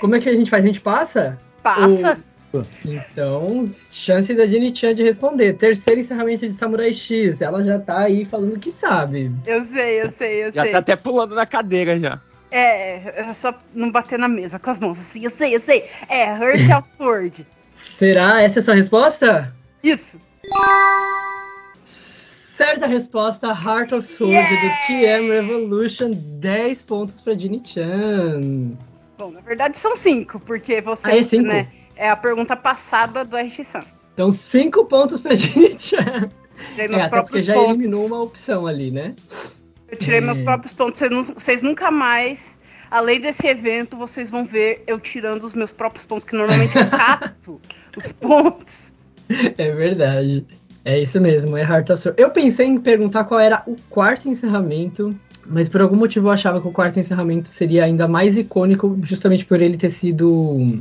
Como 0.00 0.14
é 0.16 0.20
que 0.20 0.30
a 0.30 0.34
gente 0.34 0.48
faz? 0.48 0.64
A 0.64 0.66
gente 0.66 0.80
passa? 0.80 1.38
Passa. 1.62 2.18
Então, 2.84 3.68
chance 3.90 4.32
da 4.34 4.46
Jenny 4.46 4.74
Chan 4.74 4.94
de 4.94 5.02
responder. 5.02 5.52
Terceiro 5.54 6.00
encerramento 6.00 6.46
de 6.46 6.54
Samurai 6.54 6.92
X. 6.92 7.40
Ela 7.42 7.62
já 7.62 7.78
tá 7.78 8.00
aí 8.00 8.24
falando 8.24 8.58
que 8.58 8.72
sabe. 8.72 9.30
Eu 9.44 9.62
sei, 9.66 10.00
eu 10.00 10.12
sei, 10.16 10.44
eu 10.44 10.52
Já 10.52 10.62
sei. 10.62 10.72
tá 10.72 10.78
até 10.78 10.96
pulando 10.96 11.34
na 11.34 11.44
cadeira 11.44 12.00
já. 12.00 12.18
É, 12.50 13.28
é 13.28 13.32
só 13.34 13.52
não 13.74 13.90
bater 13.90 14.18
na 14.18 14.28
mesa 14.28 14.58
com 14.58 14.70
as 14.70 14.80
mãos 14.80 14.98
assim. 14.98 15.22
Eu 15.22 15.30
sei, 15.30 15.54
eu 15.54 15.60
sei. 15.60 15.84
É, 16.08 16.32
Hurt 16.32 16.70
of 16.78 16.88
Sword. 16.96 17.46
Será 17.74 18.40
essa 18.40 18.60
a 18.60 18.62
sua 18.62 18.74
resposta? 18.74 19.52
Isso. 19.82 20.18
Certa 21.84 22.86
resposta, 22.86 23.48
Heart 23.48 23.92
of 23.92 24.06
Sword 24.06 24.32
Yeah! 24.32 24.50
do 24.62 24.86
TM 24.86 25.30
Revolution. 25.30 26.10
10 26.40 26.82
pontos 26.82 27.20
pra 27.20 27.34
Jenny 27.34 27.60
Chan. 27.64 28.72
Bom, 29.18 29.30
na 29.30 29.40
verdade 29.40 29.76
são 29.78 29.94
cinco, 29.96 30.40
porque 30.40 30.80
você, 30.80 31.08
Ah, 31.08 31.16
é 31.18 31.22
cinco? 31.22 31.48
né? 31.48 31.68
É 31.96 32.08
a 32.10 32.16
pergunta 32.16 32.56
passada 32.56 33.24
do 33.24 33.36
RX 33.36 33.66
Sun. 33.68 33.80
Então, 34.14 34.30
5 34.30 34.84
pontos 34.86 35.20
pra 35.20 35.34
Jenny 35.36 35.78
Chan. 35.78 36.30
Tirei 36.70 36.86
É, 36.86 36.88
meus 36.88 37.02
porque 37.02 37.08
próprios 37.10 37.44
já 37.44 37.54
pontos. 37.54 37.70
eliminou 37.74 38.06
uma 38.06 38.22
opção 38.22 38.66
ali, 38.66 38.90
né? 38.90 39.14
Eu 39.88 39.98
tirei 39.98 40.20
meus 40.20 40.38
É. 40.38 40.42
próprios 40.42 40.72
pontos. 40.72 41.00
Vocês 41.34 41.60
nunca 41.62 41.90
mais, 41.90 42.58
além 42.90 43.20
desse 43.20 43.46
evento, 43.46 43.96
vocês 43.98 44.30
vão 44.30 44.44
ver 44.44 44.82
eu 44.86 44.98
tirando 44.98 45.42
os 45.42 45.52
meus 45.52 45.72
próprios 45.72 46.06
pontos, 46.06 46.24
que 46.24 46.34
normalmente 46.34 46.76
eu 46.76 46.88
cato 46.90 47.60
os 47.96 48.10
pontos. 48.12 48.85
É 49.58 49.70
verdade. 49.72 50.44
É 50.84 51.00
isso 51.00 51.20
mesmo, 51.20 51.56
é 51.56 51.62
Heart 51.62 51.90
of 51.90 52.00
Sword. 52.00 52.22
Eu 52.22 52.30
pensei 52.30 52.66
em 52.66 52.78
perguntar 52.78 53.24
qual 53.24 53.40
era 53.40 53.60
o 53.66 53.76
quarto 53.90 54.28
encerramento, 54.28 55.12
mas 55.44 55.68
por 55.68 55.80
algum 55.80 55.96
motivo 55.96 56.28
eu 56.28 56.30
achava 56.30 56.60
que 56.60 56.68
o 56.68 56.70
quarto 56.70 57.00
encerramento 57.00 57.48
seria 57.48 57.84
ainda 57.84 58.06
mais 58.06 58.38
icônico, 58.38 58.96
justamente 59.02 59.44
por 59.44 59.60
ele 59.60 59.76
ter 59.76 59.90
sido 59.90 60.78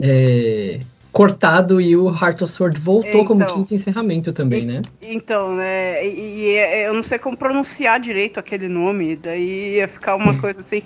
é, 0.00 0.80
cortado 1.12 1.78
e 1.78 1.94
o 1.94 2.08
Heart 2.08 2.40
of 2.42 2.52
Sword 2.52 2.80
voltou 2.80 3.24
como 3.26 3.42
Então. 3.42 3.56
quinto 3.56 3.74
encerramento 3.74 4.32
também, 4.32 4.64
né? 4.64 4.82
Então, 5.02 5.54
né? 5.54 6.06
E, 6.06 6.48
e 6.48 6.86
eu 6.86 6.94
não 6.94 7.02
sei 7.02 7.18
como 7.18 7.36
pronunciar 7.36 8.00
direito 8.00 8.40
aquele 8.40 8.66
nome, 8.66 9.14
daí 9.14 9.76
ia 9.76 9.88
ficar 9.88 10.16
uma 10.16 10.38
coisa 10.40 10.60
assim. 10.60 10.82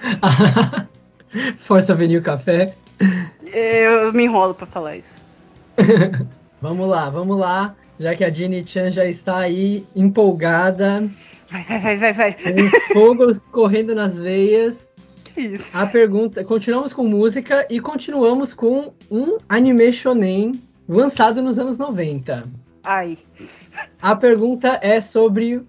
Força 1.58 1.92
Avenue 1.92 2.22
Café. 2.22 2.74
Eu 3.52 4.12
me 4.12 4.24
enrolo 4.24 4.54
pra 4.54 4.66
falar 4.66 4.96
isso. 4.96 5.27
Vamos 6.60 6.88
lá, 6.88 7.08
vamos 7.08 7.38
lá. 7.38 7.76
Já 8.00 8.16
que 8.16 8.24
a 8.24 8.30
Jenny 8.30 8.66
Chan 8.66 8.90
já 8.90 9.06
está 9.06 9.38
aí 9.38 9.86
empolgada, 9.94 11.08
Vai, 11.50 11.62
vai, 11.62 11.78
vai, 11.78 11.96
vai, 11.96 12.12
vai. 12.12 12.34
com 12.34 12.92
fogo 12.92 13.40
correndo 13.52 13.94
nas 13.94 14.18
veias. 14.18 14.86
Que 15.34 15.40
isso? 15.40 15.76
A 15.76 15.86
pergunta. 15.86 16.44
Continuamos 16.44 16.92
com 16.92 17.04
música 17.04 17.66
e 17.70 17.80
continuamos 17.80 18.52
com 18.52 18.92
um 19.10 19.38
anime 19.48 19.90
shonen 19.92 20.60
lançado 20.86 21.40
nos 21.40 21.58
anos 21.58 21.78
90. 21.78 22.44
Ai. 22.84 23.16
A 24.02 24.14
pergunta 24.14 24.78
é 24.82 25.00
sobre 25.00 25.62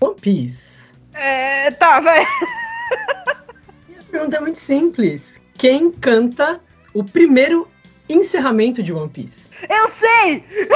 One 0.00 0.16
Piece. 0.20 0.92
É, 1.14 1.70
tá, 1.70 2.00
vai. 2.00 2.22
A 2.22 4.02
pergunta 4.10 4.36
é 4.36 4.40
muito 4.40 4.60
simples. 4.60 5.40
Quem 5.56 5.90
canta 5.90 6.60
o 6.92 7.02
primeiro 7.04 7.68
encerramento 8.12 8.82
de 8.82 8.92
One 8.92 9.08
Piece? 9.08 9.50
Eu 9.68 9.88
sei! 9.88 10.44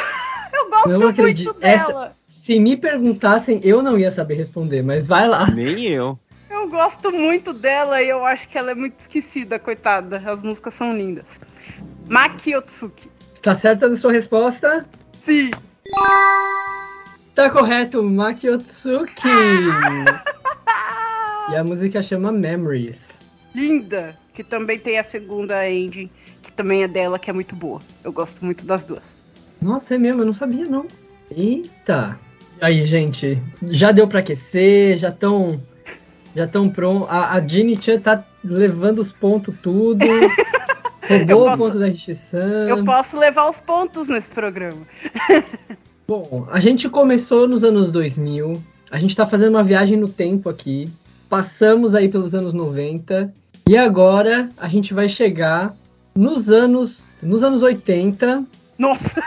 Eu 0.52 0.70
gosto 0.70 0.88
Não 0.88 1.12
muito 1.12 1.52
dela. 1.54 2.16
Se 2.28 2.60
me 2.60 2.76
perguntassem, 2.76 3.60
eu 3.64 3.82
não 3.82 3.98
ia 3.98 4.10
saber 4.10 4.34
responder, 4.34 4.82
mas 4.82 5.06
vai 5.06 5.26
lá. 5.26 5.50
Nem 5.50 5.82
eu. 5.86 6.16
Eu 6.48 6.68
gosto 6.68 7.10
muito 7.10 7.52
dela 7.52 8.00
e 8.00 8.08
eu 8.08 8.24
acho 8.24 8.46
que 8.48 8.56
ela 8.56 8.70
é 8.70 8.74
muito 8.74 9.00
esquecida, 9.00 9.58
coitada. 9.58 10.22
As 10.24 10.42
músicas 10.42 10.74
são 10.74 10.96
lindas. 10.96 11.26
Maki 12.06 12.54
Otsuki. 12.54 13.10
Tá 13.42 13.54
certa 13.54 13.86
a 13.86 13.96
sua 13.96 14.12
resposta? 14.12 14.86
Sim. 15.20 15.50
Tá 17.34 17.50
correto, 17.50 18.02
Maki 18.02 18.48
Otsuki. 18.50 19.22
E 21.50 21.56
a 21.56 21.62
música 21.62 22.02
chama 22.02 22.32
Memories. 22.32 23.20
Linda. 23.54 24.16
Que 24.32 24.42
também 24.42 24.78
tem 24.78 24.98
a 24.98 25.02
segunda 25.02 25.70
ending, 25.70 26.10
também 26.54 26.82
é 26.82 26.88
dela, 26.88 27.18
que 27.18 27.30
é 27.30 27.32
muito 27.32 27.54
boa. 27.54 27.80
Eu 28.02 28.12
gosto 28.12 28.44
muito 28.44 28.64
das 28.64 28.84
duas. 28.84 29.02
Nossa, 29.60 29.94
é 29.94 29.98
mesmo, 29.98 30.22
eu 30.22 30.26
não 30.26 30.34
sabia 30.34 30.64
não. 30.64 30.86
Eita. 31.30 32.16
Aí, 32.60 32.84
gente, 32.84 33.42
já 33.62 33.92
deu 33.92 34.06
pra 34.06 34.20
aquecer, 34.20 34.96
já 34.96 35.08
estão 35.08 35.60
já 36.34 36.46
tão 36.46 36.68
pronto. 36.68 37.06
A, 37.08 37.32
a 37.32 37.46
Ginny 37.46 37.80
Chan 37.80 38.00
tá 38.00 38.24
levando 38.42 38.98
os 38.98 39.12
pontos 39.12 39.54
tudo. 39.62 40.04
Roubou 41.08 41.50
o 41.50 41.56
ponto 41.56 41.78
da 41.78 41.86
Rishisan. 41.86 42.68
Eu 42.68 42.84
posso 42.84 43.18
levar 43.18 43.48
os 43.48 43.60
pontos 43.60 44.08
nesse 44.08 44.30
programa. 44.30 44.86
Bom, 46.08 46.46
a 46.50 46.60
gente 46.60 46.88
começou 46.88 47.46
nos 47.46 47.62
anos 47.62 47.90
2000. 47.92 48.62
A 48.90 48.98
gente 48.98 49.14
tá 49.14 49.26
fazendo 49.26 49.54
uma 49.54 49.62
viagem 49.62 49.98
no 49.98 50.08
tempo 50.08 50.48
aqui. 50.48 50.90
Passamos 51.28 51.94
aí 51.94 52.08
pelos 52.08 52.34
anos 52.34 52.52
90. 52.52 53.32
E 53.68 53.76
agora 53.76 54.50
a 54.56 54.68
gente 54.68 54.92
vai 54.94 55.08
chegar 55.08 55.74
nos 56.14 56.48
anos 56.50 57.00
nos 57.22 57.42
anos 57.42 57.62
80. 57.62 58.44
Nossa, 58.78 59.22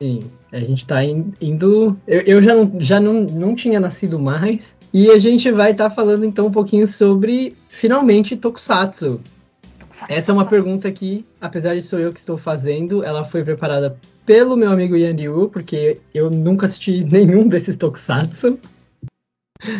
Sim, 0.00 0.30
a 0.52 0.58
gente 0.60 0.86
tá 0.86 1.04
in- 1.04 1.32
indo. 1.40 1.96
Eu, 2.06 2.20
eu 2.22 2.42
já, 2.42 2.54
não, 2.54 2.72
já 2.80 3.00
não, 3.00 3.14
não 3.24 3.54
tinha 3.54 3.80
nascido 3.80 4.18
mais. 4.18 4.76
E 4.92 5.10
a 5.10 5.18
gente 5.18 5.50
vai 5.50 5.72
estar 5.72 5.90
falando 5.90 6.24
então 6.24 6.46
um 6.46 6.52
pouquinho 6.52 6.86
sobre, 6.86 7.56
finalmente, 7.68 8.36
Tokusatsu. 8.36 9.20
Essa 10.08 10.30
é 10.30 10.34
uma 10.34 10.46
pergunta 10.48 10.90
que, 10.92 11.24
apesar 11.40 11.74
de 11.74 11.82
sou 11.82 11.98
eu 11.98 12.12
que 12.12 12.20
estou 12.20 12.38
fazendo, 12.38 13.02
ela 13.02 13.24
foi 13.24 13.42
preparada 13.44 13.98
pelo 14.24 14.56
meu 14.56 14.70
amigo 14.70 14.96
Yan 14.96 15.12
Liu, 15.12 15.48
porque 15.48 15.98
eu 16.14 16.30
nunca 16.30 16.66
assisti 16.66 17.02
nenhum 17.10 17.48
desses 17.48 17.76
Tokusatsu. 17.76 18.58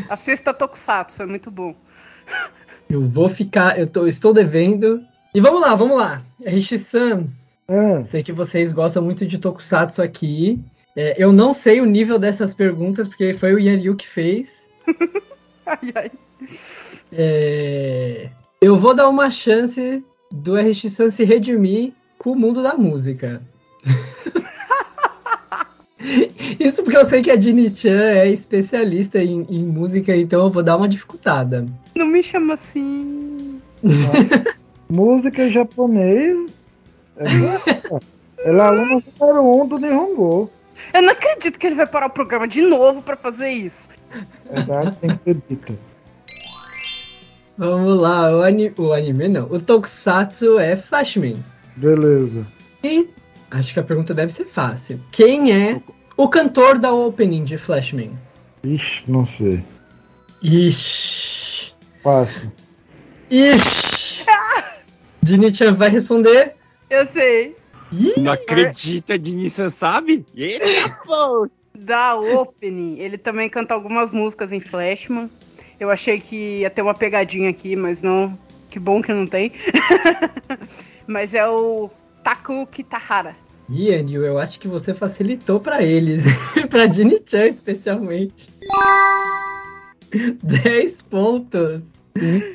assista 0.08 0.52
Tokusatsu, 0.52 1.22
é 1.22 1.26
muito 1.26 1.50
bom. 1.50 1.74
Eu 2.90 3.02
vou 3.02 3.28
ficar, 3.28 3.78
eu 3.78 3.86
tô, 3.88 4.06
estou 4.06 4.32
devendo. 4.34 5.00
E 5.34 5.40
vamos 5.40 5.60
lá, 5.60 5.74
vamos 5.74 5.96
lá. 5.96 6.22
Rishi-san, 6.44 7.26
Ah, 7.68 8.02
sei 8.04 8.22
que 8.22 8.32
vocês 8.32 8.72
gostam 8.72 9.02
muito 9.02 9.26
de 9.26 9.38
Tokusatsu 9.38 10.00
aqui. 10.02 10.58
É, 10.96 11.22
eu 11.22 11.32
não 11.32 11.52
sei 11.52 11.80
o 11.80 11.84
nível 11.84 12.18
dessas 12.18 12.54
perguntas, 12.54 13.06
porque 13.06 13.34
foi 13.34 13.54
o 13.54 13.58
Yan 13.58 13.76
Liu 13.76 13.94
que 13.94 14.08
fez. 14.08 14.68
Ai, 15.66 15.92
ai. 15.94 16.10
É, 17.12 18.30
eu 18.58 18.74
vou 18.74 18.94
dar 18.94 19.06
uma 19.06 19.30
chance 19.30 20.02
do 20.32 20.56
RX-San 20.56 21.10
se 21.10 21.24
redimir 21.24 21.92
com 22.16 22.32
o 22.32 22.36
mundo 22.36 22.62
da 22.62 22.74
música. 22.74 23.42
Isso 26.58 26.82
porque 26.82 26.96
eu 26.96 27.04
sei 27.04 27.20
que 27.22 27.30
a 27.30 27.38
Jenny 27.38 27.68
Chan 27.74 28.00
é 28.00 28.28
especialista 28.30 29.18
em, 29.22 29.46
em 29.50 29.62
música, 29.62 30.16
então 30.16 30.44
eu 30.44 30.50
vou 30.50 30.62
dar 30.62 30.78
uma 30.78 30.88
dificultada. 30.88 31.66
Não 31.94 32.06
me 32.06 32.22
chama 32.22 32.54
assim. 32.54 33.60
Música 34.90 35.50
japonês. 35.50 36.50
Ela, 38.38 38.64
é 38.64 38.68
aluna 38.68 39.02
número 39.20 39.42
um 39.62 39.66
do 39.68 39.78
Nihongo. 39.78 40.50
Eu 40.94 41.02
não 41.02 41.10
acredito 41.12 41.58
que 41.58 41.66
ele 41.66 41.74
vai 41.76 41.86
parar 41.86 42.06
o 42.06 42.10
programa 42.10 42.46
de 42.48 42.62
novo 42.62 43.02
pra 43.02 43.16
fazer 43.16 43.50
isso. 43.50 43.88
Verdade 44.50 44.96
tem 45.00 45.10
que 45.10 45.24
ser 45.24 45.42
dita. 45.48 45.74
Vamos 47.58 48.00
lá, 48.00 48.30
o, 48.36 48.42
ani- 48.42 48.72
o 48.78 48.92
anime 48.92 49.28
não. 49.28 49.46
O 49.50 49.60
Tokusatsu 49.60 50.58
é 50.58 50.76
Flashman. 50.76 51.42
Beleza. 51.76 52.46
E 52.84 53.08
acho 53.50 53.74
que 53.74 53.80
a 53.80 53.82
pergunta 53.82 54.14
deve 54.14 54.32
ser 54.32 54.44
fácil. 54.46 55.00
Quem 55.10 55.52
é 55.52 55.80
o 56.16 56.28
cantor 56.28 56.78
da 56.78 56.92
opening 56.92 57.42
de 57.44 57.58
Flashman? 57.58 58.12
Ixi, 58.62 59.10
não 59.10 59.26
sei. 59.26 59.62
Ixi. 60.40 61.72
Fácil. 62.02 62.52
Ixi. 63.28 63.87
Dini-chan 65.28 65.74
vai 65.74 65.90
responder? 65.90 66.54
Eu 66.88 67.06
sei. 67.06 67.54
Ih, 67.92 68.18
Não 68.18 68.32
acredita, 68.32 69.16
Nissan 69.18 69.68
sabe? 69.68 70.24
Da 71.74 72.16
Opening. 72.16 72.98
Ele 72.98 73.18
também 73.18 73.48
canta 73.48 73.74
algumas 73.74 74.10
músicas 74.10 74.52
em 74.52 74.58
Flashman. 74.60 75.28
Eu 75.78 75.90
achei 75.90 76.18
que 76.18 76.60
ia 76.60 76.70
ter 76.70 76.80
uma 76.80 76.94
pegadinha 76.94 77.50
aqui, 77.50 77.76
mas 77.76 78.02
não. 78.02 78.36
Que 78.70 78.78
bom 78.78 79.02
que 79.02 79.12
não 79.12 79.26
tem. 79.26 79.52
mas 81.06 81.34
é 81.34 81.46
o 81.46 81.90
Taku 82.24 82.66
Kitahara. 82.66 83.36
Ih, 83.68 83.94
Anil, 83.94 84.24
eu 84.24 84.38
acho 84.38 84.58
que 84.58 84.66
você 84.66 84.94
facilitou 84.94 85.60
pra 85.60 85.82
eles. 85.82 86.24
pra 86.70 86.86
Dini-chan, 86.86 87.48
especialmente. 87.48 88.48
10 90.42 91.02
pontos. 91.02 91.82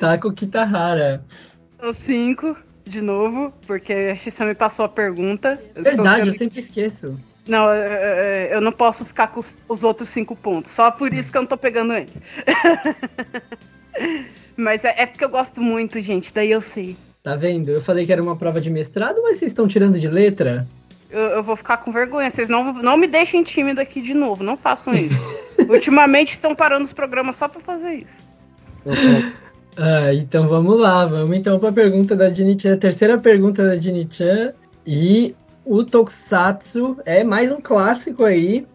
Taco 0.00 0.32
Kitahara. 0.32 1.24
São 1.84 1.92
cinco, 1.92 2.56
de 2.86 3.02
novo, 3.02 3.52
porque 3.66 3.92
a 3.92 4.16
Xissa 4.16 4.46
me 4.46 4.54
passou 4.54 4.86
a 4.86 4.88
pergunta. 4.88 5.62
Eu 5.74 5.82
Verdade, 5.82 6.20
eu 6.20 6.24
sendo- 6.32 6.38
sempre 6.38 6.60
esqueço. 6.60 7.20
Não, 7.46 7.68
eu, 7.68 7.74
eu- 7.92 8.46
eu 8.52 8.60
não 8.62 8.72
posso 8.72 9.04
ficar 9.04 9.26
com 9.26 9.40
os, 9.40 9.52
os 9.68 9.84
outros 9.84 10.08
cinco 10.08 10.34
pontos. 10.34 10.70
Só 10.70 10.90
por 10.90 11.12
isso 11.12 11.30
que 11.30 11.36
eu 11.36 11.42
não 11.42 11.46
tô 11.46 11.58
pegando 11.58 11.92
eles. 11.92 12.10
Mas 14.56 14.82
é, 14.82 14.94
é 14.96 15.04
porque 15.04 15.26
eu 15.26 15.28
gosto 15.28 15.60
muito, 15.60 16.00
gente. 16.00 16.32
Daí 16.32 16.52
eu 16.52 16.62
sei. 16.62 16.96
Tá 17.22 17.36
vendo? 17.36 17.68
Eu 17.70 17.82
falei 17.82 18.06
que 18.06 18.12
era 18.14 18.22
uma 18.22 18.34
prova 18.36 18.62
de 18.62 18.70
mestrado, 18.70 19.20
mas 19.22 19.36
vocês 19.38 19.50
estão 19.50 19.68
tirando 19.68 20.00
de 20.00 20.08
letra? 20.08 20.66
Eu, 21.10 21.20
eu 21.20 21.42
vou 21.42 21.54
ficar 21.54 21.76
com 21.78 21.92
vergonha. 21.92 22.30
Vocês 22.30 22.48
não, 22.48 22.72
não 22.72 22.96
me 22.96 23.06
deixem 23.06 23.42
tímido 23.42 23.78
aqui 23.78 24.00
de 24.00 24.14
novo. 24.14 24.42
Não 24.42 24.56
façam 24.56 24.94
isso. 24.94 25.22
Ultimamente 25.68 26.32
estão 26.32 26.54
parando 26.54 26.86
os 26.86 26.94
programas 26.94 27.36
só 27.36 27.46
pra 27.46 27.60
fazer 27.60 28.06
isso. 28.06 28.24
Ah, 29.76 30.12
então 30.14 30.48
vamos 30.48 30.78
lá. 30.78 31.04
Vamos 31.06 31.36
então 31.36 31.58
pra 31.58 31.72
pergunta 31.72 32.14
da 32.14 32.28
Dini-chan. 32.28 32.76
Terceira 32.76 33.18
pergunta 33.18 33.66
da 33.66 33.76
Dini-chan. 33.76 34.52
E 34.86 35.34
o 35.64 35.82
Tokusatsu 35.82 36.96
é 37.04 37.24
mais 37.24 37.50
um 37.50 37.60
clássico 37.60 38.24
aí. 38.24 38.66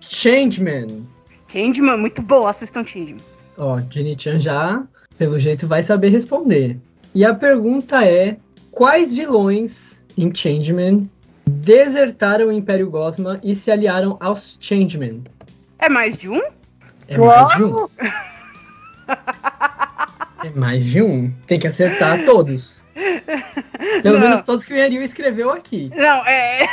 Changeman. 0.00 1.06
Changeman, 1.48 1.98
muito 1.98 2.22
bom. 2.22 2.46
Assistam 2.46 2.84
Changeman. 2.84 3.20
Ó, 3.58 3.80
Dini-chan 3.80 4.38
já, 4.38 4.84
pelo 5.18 5.38
jeito, 5.38 5.66
vai 5.66 5.82
saber 5.82 6.08
responder. 6.08 6.78
E 7.14 7.24
a 7.24 7.34
pergunta 7.34 8.04
é: 8.04 8.36
quais 8.70 9.14
vilões 9.14 9.96
em 10.16 10.34
Changeman 10.34 11.10
desertaram 11.46 12.48
o 12.48 12.52
Império 12.52 12.90
Gosma 12.90 13.38
e 13.42 13.54
se 13.54 13.70
aliaram 13.70 14.16
aos 14.20 14.56
Changemen? 14.60 15.22
É 15.78 15.88
mais 15.88 16.16
de 16.16 16.28
um? 16.28 16.40
É 17.08 17.18
mais 17.18 17.56
de 17.56 17.64
um? 17.64 17.88
É 20.44 20.50
mais 20.54 20.84
de 20.84 21.02
um. 21.02 21.30
Tem 21.46 21.58
que 21.58 21.66
acertar 21.66 22.24
todos. 22.24 22.82
Pelo 24.02 24.18
Não. 24.18 24.20
menos 24.20 24.42
todos 24.42 24.64
que 24.64 24.72
o 24.72 24.76
Yaril 24.76 25.02
escreveu 25.02 25.50
aqui. 25.50 25.90
Não, 25.94 26.24
é. 26.26 26.66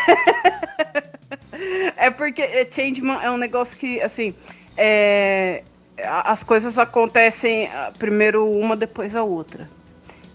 é 1.97 2.09
porque 2.11 2.41
é, 2.41 2.67
Changeman 2.69 3.19
é 3.21 3.29
um 3.31 3.37
negócio 3.37 3.77
que, 3.77 4.01
assim, 4.01 4.33
é, 4.77 5.63
as 5.97 6.43
coisas 6.43 6.77
acontecem 6.77 7.67
ah, 7.67 7.91
primeiro 7.97 8.49
uma, 8.49 8.75
depois 8.75 9.15
a 9.15 9.23
outra. 9.23 9.69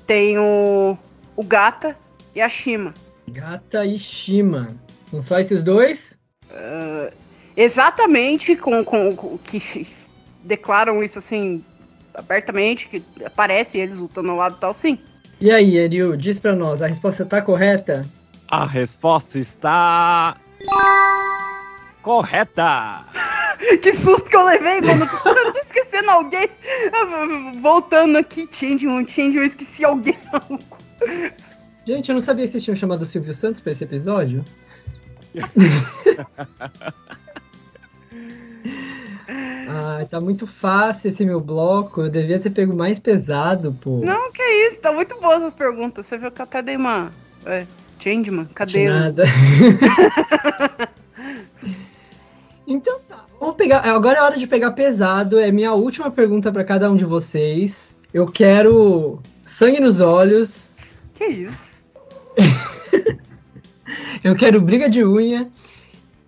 Tem 0.07 0.39
o, 0.39 0.97
o 1.37 1.45
Gata 1.45 1.97
e 2.35 2.41
a 2.41 2.49
Shima. 2.49 2.95
Gata 3.29 3.85
e 3.85 3.99
Shima. 3.99 4.75
Não 5.13 5.23
só 5.23 5.39
esses 5.39 5.63
dois? 5.63 6.19
Exatamente 7.57 8.57
com, 8.57 8.85
com, 8.85 9.15
com- 9.15 9.39
que 9.39 9.59
se 9.61 9.87
declaram 10.45 11.03
isso 11.03 11.19
assim 11.19 11.65
abertamente, 12.19 12.89
que 12.89 13.03
aparece 13.25 13.79
eles 13.79 13.99
lutando 13.99 14.31
ao 14.31 14.37
lado 14.37 14.57
e 14.57 14.61
tal, 14.61 14.75
sim. 14.75 14.99
E 15.41 15.51
aí, 15.51 15.77
Yaril, 15.77 16.17
diz 16.17 16.41
pra 16.41 16.55
nós, 16.55 16.83
a 16.83 16.89
resposta 16.89 17.25
tá 17.25 17.41
correta? 17.41 18.05
A 18.49 18.67
resposta 18.67 19.39
está. 19.39 20.37
Correta! 22.03 23.05
Que 23.83 23.93
susto 23.93 24.31
que 24.31 24.37
eu 24.37 24.45
levei, 24.45 24.81
mano. 24.81 25.05
Eu 25.25 25.53
tô 25.53 25.59
esquecendo 25.59 26.09
alguém. 26.13 26.49
Voltando 27.61 28.17
aqui, 28.17 28.49
Changeman, 28.53 29.05
Changeman, 29.09 29.39
eu 29.39 29.49
esqueci 29.49 29.85
alguém. 29.85 30.17
Gente, 31.85 32.09
eu 32.09 32.15
não 32.15 32.23
sabia 32.23 32.45
que 32.45 32.53
vocês 32.53 32.63
tinham 32.63 32.77
chamado 32.77 33.03
o 33.03 33.05
Silvio 33.05 33.35
Santos 33.35 33.61
pra 33.61 33.73
esse 33.73 33.83
episódio. 33.83 34.45
Ai, 39.81 40.07
tá 40.07 40.21
muito 40.21 40.45
fácil 40.47 41.09
esse 41.09 41.25
meu 41.25 41.41
bloco. 41.41 42.03
Eu 42.03 42.11
devia 42.11 42.41
ter 42.41 42.51
pego 42.51 42.75
mais 42.75 42.99
pesado, 42.99 43.73
pô. 43.81 44.01
Não, 44.05 44.33
que 44.33 44.43
isso, 44.43 44.81
tá 44.81 44.93
muito 44.93 45.21
boas 45.21 45.43
as 45.43 45.53
perguntas. 45.53 46.07
Você 46.07 46.19
viu 46.19 46.33
que 46.33 46.41
eu 46.41 46.45
até 46.45 46.61
dei 46.61 46.77
uma. 46.77 47.13
É, 47.47 47.65
Changeman, 48.01 48.45
De 48.45 48.55
cadê 48.55 48.89
o. 48.89 48.91
nada. 48.91 49.25
então 52.67 52.99
tá. 53.09 53.25
Vamos 53.39 53.55
pegar. 53.55 53.87
Agora 53.87 54.19
é 54.19 54.23
hora 54.23 54.37
de 54.37 54.47
pegar 54.49 54.73
pesado. 54.73 55.39
É 55.39 55.53
minha 55.53 55.73
última 55.73 56.11
pergunta 56.11 56.51
pra 56.51 56.65
cada 56.65 56.91
um 56.91 56.97
de 56.97 57.05
vocês. 57.05 57.97
Eu 58.13 58.27
quero 58.27 59.21
sangue 59.45 59.81
nos 59.81 60.01
olhos. 60.01 60.73
Que 61.15 61.25
isso? 61.27 61.69
Eu 64.25 64.35
quero 64.35 64.61
briga 64.61 64.91
de 64.91 65.05
unha. 65.05 65.49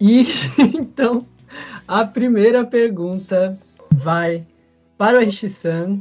E 0.00 0.26
então, 0.58 1.26
a 1.86 2.04
primeira 2.04 2.64
pergunta 2.64 3.58
vai 3.92 4.44
para 4.96 5.18
o 5.18 5.20
Rishi-san. 5.20 6.00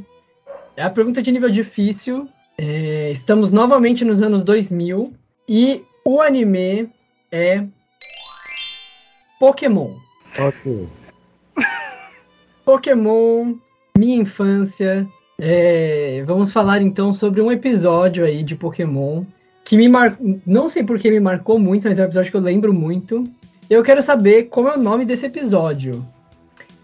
É 0.76 0.82
a 0.82 0.90
pergunta 0.90 1.22
de 1.22 1.32
nível 1.32 1.50
difícil. 1.50 2.28
É, 2.56 3.10
estamos 3.10 3.52
novamente 3.52 4.04
nos 4.04 4.22
anos 4.22 4.42
2000. 4.42 5.12
E 5.48 5.82
o 6.04 6.20
anime 6.20 6.88
é 7.30 7.64
Pokémon. 9.38 9.94
ok. 10.38 10.88
Pokémon, 12.64 13.54
minha 13.98 14.16
infância. 14.16 15.08
É, 15.38 16.22
vamos 16.26 16.52
falar 16.52 16.82
então 16.82 17.14
sobre 17.14 17.40
um 17.40 17.50
episódio 17.50 18.24
aí 18.24 18.42
de 18.42 18.54
Pokémon 18.54 19.24
que 19.64 19.76
me 19.76 19.88
marcou. 19.88 20.40
Não 20.46 20.68
sei 20.68 20.84
por 20.84 20.98
que 20.98 21.10
me 21.10 21.20
marcou 21.20 21.58
muito, 21.58 21.88
mas 21.88 21.98
é 21.98 22.02
um 22.02 22.06
episódio 22.06 22.30
que 22.30 22.36
eu 22.36 22.40
lembro 22.40 22.72
muito. 22.72 23.28
Eu 23.70 23.84
quero 23.84 24.02
saber 24.02 24.44
como 24.44 24.68
é 24.68 24.76
o 24.76 24.80
nome 24.80 25.04
desse 25.04 25.26
episódio. 25.26 26.04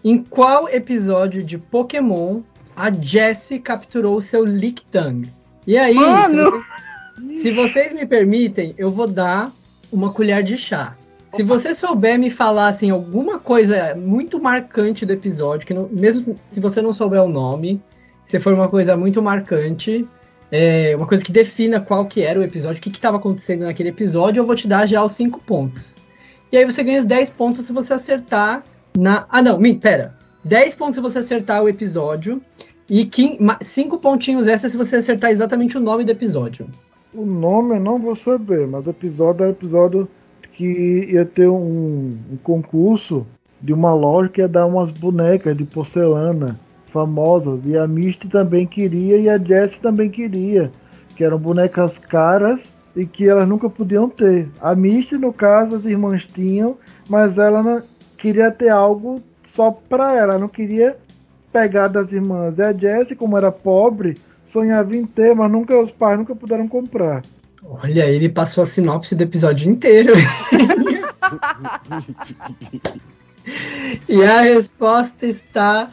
Em 0.03 0.17
qual 0.23 0.69
episódio 0.69 1.43
de 1.43 1.57
Pokémon 1.57 2.39
a 2.73 2.89
Jessie 2.89 3.59
capturou 3.59 4.21
seu 4.21 4.45
Lickitung? 4.45 5.27
E 5.65 5.77
aí, 5.77 5.95
se 5.95 5.99
Mano! 5.99 6.51
vocês, 6.51 7.41
se 7.41 7.51
vocês 7.51 7.93
me 7.93 8.05
permitem, 8.05 8.73
eu 8.77 8.89
vou 8.89 9.05
dar 9.05 9.51
uma 9.91 10.13
colher 10.13 10.41
de 10.43 10.57
chá. 10.57 10.95
Se 11.33 11.43
você 11.43 11.75
souber 11.75 12.17
me 12.17 12.29
falar 12.29 12.69
assim, 12.69 12.89
alguma 12.89 13.37
coisa 13.37 13.93
muito 13.95 14.39
marcante 14.41 15.05
do 15.05 15.11
episódio, 15.11 15.67
que 15.67 15.73
não- 15.73 15.89
mesmo 15.91 16.35
se 16.39 16.59
você 16.61 16.81
não 16.81 16.93
souber 16.93 17.21
o 17.21 17.27
nome, 17.27 17.81
se 18.25 18.39
for 18.39 18.53
uma 18.53 18.69
coisa 18.69 18.95
muito 18.95 19.21
marcante, 19.21 20.07
é, 20.49 20.95
uma 20.95 21.05
coisa 21.05 21.21
que 21.23 21.33
defina 21.33 21.81
qual 21.81 22.05
que 22.05 22.21
era 22.21 22.39
o 22.39 22.43
episódio, 22.43 22.79
o 22.79 22.81
que 22.81 22.89
estava 22.89 23.17
acontecendo 23.17 23.65
naquele 23.65 23.89
episódio, 23.89 24.39
eu 24.39 24.45
vou 24.45 24.55
te 24.55 24.69
dar 24.69 24.87
já 24.87 25.03
os 25.03 25.11
5 25.11 25.41
pontos. 25.41 25.96
E 26.51 26.57
aí 26.57 26.65
você 26.65 26.83
ganha 26.83 26.99
os 26.99 27.05
10 27.05 27.31
pontos 27.31 27.65
se 27.65 27.73
você 27.73 27.93
acertar 27.93 28.63
na. 28.97 29.25
Ah, 29.29 29.41
não, 29.41 29.59
pera. 29.79 30.15
10 30.43 30.75
pontos 30.75 30.95
se 30.95 31.01
você 31.01 31.19
acertar 31.19 31.63
o 31.63 31.69
episódio. 31.69 32.41
E 32.89 33.09
5 33.61 33.97
pontinhos 33.97 34.47
extra 34.47 34.69
se 34.69 34.77
você 34.77 34.97
acertar 34.97 35.31
exatamente 35.31 35.77
o 35.77 35.81
nome 35.81 36.05
do 36.05 36.11
episódio. 36.11 36.67
O 37.13 37.25
nome 37.25 37.75
eu 37.75 37.79
não 37.81 37.99
vou 37.99 38.15
saber, 38.15 38.65
mas 38.65 38.87
o 38.87 38.91
episódio 38.91 39.43
é 39.43 39.47
o 39.47 39.51
episódio 39.51 40.07
que 40.53 41.09
ia 41.11 41.25
ter 41.25 41.49
um, 41.49 42.17
um 42.31 42.37
concurso 42.41 43.27
de 43.61 43.73
uma 43.73 43.93
loja 43.93 44.29
que 44.29 44.39
ia 44.39 44.47
dar 44.47 44.65
umas 44.65 44.91
bonecas 44.91 45.57
de 45.57 45.65
porcelana 45.65 46.57
famosas. 46.91 47.59
E 47.65 47.77
a 47.77 47.85
Misty 47.85 48.29
também 48.29 48.65
queria 48.65 49.17
e 49.17 49.29
a 49.29 49.37
Jessie 49.37 49.79
também 49.79 50.09
queria. 50.09 50.71
Que 51.15 51.23
eram 51.23 51.37
bonecas 51.37 51.97
caras 51.97 52.61
e 52.97 53.05
que 53.05 53.29
elas 53.29 53.47
nunca 53.47 53.69
podiam 53.69 54.09
ter. 54.09 54.49
A 54.59 54.75
Misty, 54.75 55.15
no 55.17 55.31
caso, 55.31 55.75
as 55.75 55.85
irmãs 55.85 56.27
tinham, 56.33 56.75
mas 57.07 57.37
ela 57.37 57.61
não 57.61 57.83
queria 58.17 58.49
ter 58.51 58.69
algo 58.69 59.21
só 59.45 59.69
pra 59.71 60.17
ela, 60.17 60.39
não 60.39 60.47
queria 60.47 60.97
pegar 61.53 61.89
das 61.89 62.11
irmãs. 62.11 62.57
E 62.57 62.63
a 62.63 62.73
Jessie, 62.73 63.15
como 63.15 63.37
era 63.37 63.51
pobre, 63.51 64.19
sonhava 64.47 64.95
em 64.95 65.05
ter, 65.05 65.35
mas 65.35 65.51
nunca 65.51 65.79
os 65.79 65.91
pais 65.91 66.17
nunca 66.17 66.35
puderam 66.35 66.67
comprar. 66.67 67.23
Olha, 67.63 68.07
ele 68.07 68.29
passou 68.29 68.63
a 68.63 68.67
sinopse 68.67 69.13
do 69.13 69.21
episódio 69.21 69.69
inteiro. 69.69 70.13
e 74.09 74.23
a 74.23 74.41
resposta 74.41 75.27
está. 75.27 75.91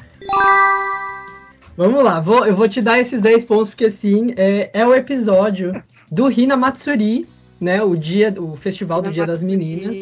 Vamos 1.77 2.03
lá, 2.03 2.19
vou, 2.21 2.47
eu 2.47 2.57
vou 2.57 2.67
te 2.69 2.81
dar 2.81 2.99
esses 3.01 3.21
10 3.21 3.45
pontos, 3.45 3.69
porque 3.69 3.91
sim, 3.91 4.33
é, 4.37 4.71
é 4.73 4.87
o 4.87 4.95
episódio 4.95 5.83
do 6.15 6.31
Hina 6.31 6.57
Matsuri, 6.57 7.27
né? 7.61 7.83
O 7.83 7.97
dia, 7.97 8.33
o 8.39 8.57
festival 8.57 9.03
do 9.03 9.11
Dia 9.11 9.27
das 9.27 9.43
Meninas. 9.43 9.97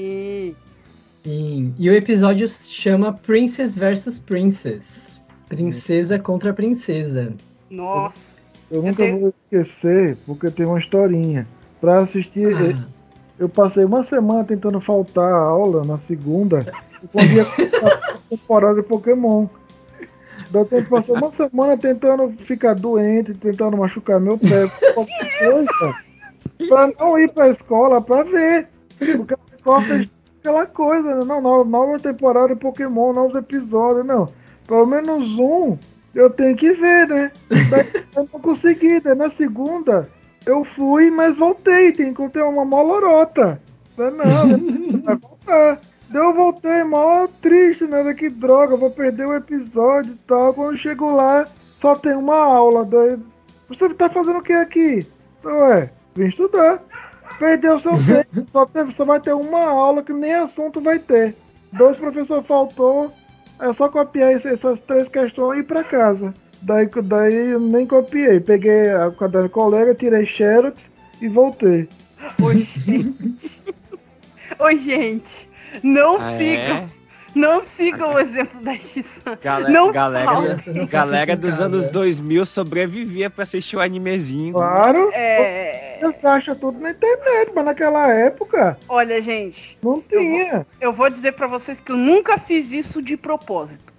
Sim. 1.25 1.75
E 1.79 1.89
o 1.89 1.95
episódio 1.95 2.47
se 2.49 2.69
chama 2.71 3.13
Princess 3.13 3.75
vs 3.77 4.19
Princess. 4.19 5.21
Princesa 5.49 6.19
contra 6.19 6.53
princesa. 6.53 7.33
Nossa. 7.71 8.33
Eu 8.71 8.83
nunca 8.83 9.05
tenho- 9.05 9.21
vou 9.21 9.35
esquecer, 9.45 10.17
porque 10.27 10.51
tem 10.51 10.67
uma 10.67 10.79
historinha. 10.81 11.47
Pra 11.81 11.99
assistir, 12.01 12.55
Ah, 12.55 12.85
eu 13.39 13.49
passei 13.49 13.85
uma 13.85 14.03
semana 14.03 14.45
tentando 14.45 14.81
faltar 14.81 15.31
a 15.33 15.37
aula 15.37 15.85
na 15.85 15.99
segunda, 15.99 16.65
e 17.15 17.41
a 17.41 17.45
temporada 18.31 18.81
de 18.81 18.89
Pokémon. 18.89 19.47
Deu 20.53 20.67
tempo 20.67 20.83
de 20.83 20.89
passar 20.91 21.13
uma 21.15 21.33
semana 21.33 21.79
tentando 21.79 22.29
ficar 22.45 22.75
doente, 22.75 23.33
tentando 23.33 23.77
machucar 23.77 24.21
meu 24.21 24.37
pé, 24.37 24.71
coisa, 24.95 25.97
pra 26.69 26.89
não 26.99 27.19
ir 27.19 27.31
pra 27.31 27.49
escola 27.49 28.03
pra 28.03 28.23
ver. 28.23 28.69
Porque 28.99 29.35
a 29.35 29.57
escola 29.57 29.83
fez 29.83 30.09
aquela 30.41 30.67
coisa, 30.67 31.15
né? 31.15 31.25
não, 31.25 31.41
nova, 31.41 31.65
nova 31.65 31.99
temporada 31.99 32.55
de 32.55 32.61
Pokémon, 32.61 33.15
novos 33.15 33.35
episódios, 33.35 34.05
não. 34.05 34.31
Pelo 34.67 34.87
menos 34.87 35.39
um 35.39 35.79
eu 36.15 36.29
tenho 36.29 36.55
que 36.55 36.73
ver, 36.73 37.09
né? 37.09 37.33
Eu 38.15 38.29
não 38.31 38.41
consegui, 38.41 39.01
daí 39.01 39.15
na 39.15 39.31
segunda 39.31 40.07
eu 40.45 40.65
fui, 40.65 41.11
mas 41.11 41.39
voltei, 41.39 41.93
ter 41.93 42.43
uma 42.43 42.65
molorota. 42.65 43.59
Falei, 43.97 44.13
não, 44.13 45.01
vai 45.01 45.17
voltar. 45.17 45.81
Daí 46.13 46.23
eu 46.23 46.35
voltei, 46.35 46.85
mó 46.85 47.27
triste, 47.41 47.85
né? 47.85 48.13
Que 48.13 48.29
droga, 48.29 48.77
vou 48.77 48.91
perder 48.91 49.27
o 49.27 49.35
episódio 49.35 50.13
e 50.13 50.19
tal. 50.27 50.53
Quando 50.53 50.73
eu 50.73 50.77
chego 50.77 51.15
lá, 51.15 51.49
só 51.79 51.97
tem 51.97 52.13
uma 52.13 52.37
aula. 52.37 52.85
Daí, 52.85 53.19
você 53.67 53.89
tá 53.95 54.11
fazendo 54.11 54.39
o 54.39 54.43
que 54.43 54.53
aqui? 54.53 55.07
Ué, 55.43 55.91
vim 56.15 56.27
estudar. 56.27 56.83
Perdeu 57.39 57.81
seu 57.81 57.93
tempo, 57.93 58.47
só, 58.53 58.67
teve, 58.67 58.93
só 58.93 59.05
vai 59.07 59.21
ter 59.21 59.33
uma 59.33 59.65
aula 59.65 60.03
que 60.03 60.13
nem 60.13 60.35
assunto 60.35 60.83
vai 60.83 60.99
ter. 60.99 61.35
Dois 61.73 61.97
professores 61.97 62.47
faltou, 62.47 63.11
é 63.59 63.73
só 63.73 63.89
copiar 63.89 64.33
essas 64.33 64.81
três 64.83 65.09
questões 65.09 65.57
e 65.57 65.61
ir 65.61 65.65
pra 65.65 65.83
casa. 65.83 66.35
Daí, 66.61 66.89
daí 67.05 67.53
eu 67.53 67.59
nem 67.59 67.87
copiei. 67.87 68.39
Peguei 68.39 68.91
a 68.91 69.11
caderno 69.13 69.49
do 69.49 69.53
colega, 69.53 69.95
tirei 69.95 70.27
xerox 70.27 70.91
e 71.23 71.29
voltei. 71.29 71.89
Ô, 72.41 72.53
gente. 72.53 73.63
Ô, 74.61 74.71
gente. 74.77 75.52
Não 75.83 76.17
Ah, 76.17 76.37
sigam. 76.39 76.77
é? 76.77 76.89
Não 77.35 77.63
sigam 77.63 78.13
o 78.13 78.19
exemplo 78.19 78.61
da 78.61 78.75
X-San. 78.75 79.39
Galera, 79.41 79.71
Não 79.73 79.91
galera, 79.91 80.27
não 80.67 80.85
galera 80.87 81.35
dos 81.35 81.53
casa. 81.53 81.65
anos 81.65 81.89
2000 81.89 82.45
sobrevivia 82.45 83.31
pra 83.31 83.45
assistir 83.45 83.75
o 83.77 83.81
animezinho. 83.81 84.53
Claro, 84.53 85.11
É. 85.15 85.99
você 86.03 86.27
acha 86.27 86.55
tudo 86.55 86.79
na 86.79 86.91
internet, 86.91 87.51
mas 87.55 87.65
naquela 87.65 88.07
época 88.13 88.77
Olha, 88.87 89.23
gente. 89.23 89.79
não 89.83 90.03
tinha. 90.03 90.67
Eu 90.79 90.93
vou 90.93 91.09
dizer 91.09 91.33
pra 91.33 91.47
vocês 91.47 91.81
que 91.81 91.91
eu 91.91 91.97
nunca 91.97 92.37
fiz 92.37 92.71
isso 92.71 93.01
de 93.01 93.17
propósito. 93.17 93.91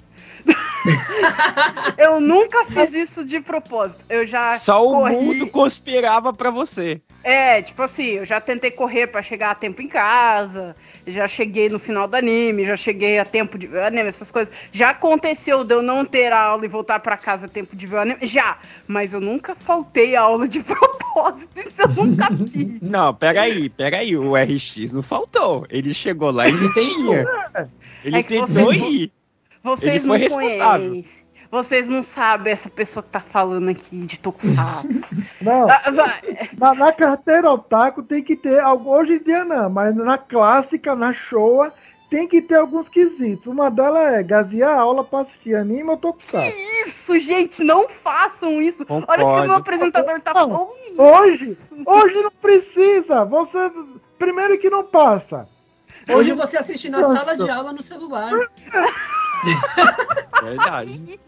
eu 1.98 2.20
nunca 2.20 2.66
fiz 2.66 2.94
isso 2.94 3.26
de 3.26 3.40
propósito. 3.40 4.04
Eu 4.10 4.26
já 4.26 4.54
Só 4.54 4.86
o 4.88 4.92
corri- 5.00 5.16
mundo 5.16 5.48
conspirava 5.48 6.34
pra 6.34 6.52
você. 6.52 7.02
É, 7.24 7.62
tipo 7.62 7.82
assim, 7.82 8.04
eu 8.18 8.26
já 8.26 8.42
tentei 8.42 8.70
correr 8.70 9.08
pra 9.08 9.22
chegar 9.22 9.52
a 9.52 9.56
tempo 9.56 9.82
em 9.82 9.88
casa, 9.88 10.76
já 11.06 11.28
cheguei 11.28 11.70
no 11.70 11.80
final 11.80 12.08
do 12.08 12.16
anime, 12.16 12.66
já 12.66 12.76
cheguei 12.76 13.20
a 13.20 13.26
tempo 13.26 13.58
de 13.58 13.68
ver 13.68 13.80
o 13.80 13.86
anime, 13.86 14.08
essas 14.10 14.32
coisas. 14.32 14.54
Já 14.72 14.92
aconteceu 14.92 15.64
de 15.64 15.74
eu 15.74 15.82
não 15.82 16.06
ter 16.06 16.32
aula 16.32 16.66
e 16.66 16.68
voltar 16.68 17.00
pra 17.00 17.18
casa 17.18 17.46
a 17.46 17.50
tempo 17.50 17.76
de 17.76 17.86
ver 17.88 17.96
o 17.96 18.00
anime? 18.00 18.20
Já, 18.24 18.58
mas 18.88 19.14
eu 19.14 19.20
nunca 19.20 19.56
faltei 19.56 20.16
a 20.16 20.22
aula 20.22 20.48
de 20.48 20.62
propósito, 20.64 21.50
isso 21.60 21.82
eu 21.82 21.88
nunca 21.90 22.28
fiz. 22.52 22.82
Não, 22.82 23.14
peraí, 23.14 23.70
peraí. 23.70 24.16
O 24.18 24.34
RX 24.36 24.92
não 24.94 25.02
faltou. 25.04 25.66
Ele 25.70 25.94
chegou 25.94 26.32
lá 26.32 26.48
e 26.48 26.54
ele 26.54 26.70
tinha. 26.74 27.26
Ele 28.04 28.18
É 28.18 28.24
tentou 28.24 28.48
você- 28.48 28.78
ir. 28.78 29.12
Vocês 29.64 29.96
Ele 29.96 30.08
foi 30.08 30.18
não 30.18 30.24
responsável. 30.26 30.90
conhecem. 30.90 31.23
Vocês 31.54 31.88
não 31.88 32.02
sabem 32.02 32.52
essa 32.52 32.68
pessoa 32.68 33.04
que 33.04 33.10
tá 33.10 33.20
falando 33.20 33.70
aqui 33.70 34.08
de 34.08 34.18
Tokusatsu. 34.18 34.88
Não, 35.40 35.70
Ah, 35.70 35.92
vai. 35.92 36.50
na, 36.58 36.74
na 36.74 36.92
carteira 36.92 37.52
otaku 37.52 38.02
tem 38.02 38.24
que 38.24 38.36
ter 38.36 38.60
algo. 38.60 38.90
Hoje 38.90 39.18
em 39.18 39.20
dia 39.24 39.46
não, 39.46 39.70
mas 39.70 39.94
na 39.94 40.18
clássica, 40.18 40.96
na 40.96 41.14
Showa, 41.14 41.72
tem 42.10 42.28
que 42.28 42.42
ter 42.42 42.56
alguns 42.56 42.90
quesitos. 42.90 43.46
Uma 43.46 43.70
delas 43.70 44.16
é 44.16 44.24
gazear 44.24 44.76
a 44.76 44.82
aula 44.82 45.04
pra 45.04 45.20
assistir 45.20 45.54
anime 45.54 45.92
ou 45.92 45.98
tokusatsu. 45.98 46.58
Isso, 46.88 47.20
gente, 47.20 47.64
não 47.64 47.88
façam 47.88 48.60
isso. 48.60 48.84
Olha 48.90 49.24
o 49.24 49.36
que 49.36 49.42
o 49.42 49.44
meu 49.44 49.54
apresentador 49.54 50.20
tá 50.22 50.34
falando. 50.34 50.70
Hoje, 50.98 51.56
hoje 51.86 52.16
não 52.16 52.32
precisa. 52.32 53.26
Você. 53.26 53.72
Primeiro 54.18 54.58
que 54.58 54.72
não 54.72 54.84
passa. 54.84 55.48
Hoje 56.10 56.34
você 56.34 56.58
assiste 56.58 56.90
na 56.90 57.00
sala 57.04 57.38
de 57.38 57.48
aula 57.48 57.72
no 57.72 57.84
celular. 57.84 58.32
Verdade. 60.44 61.20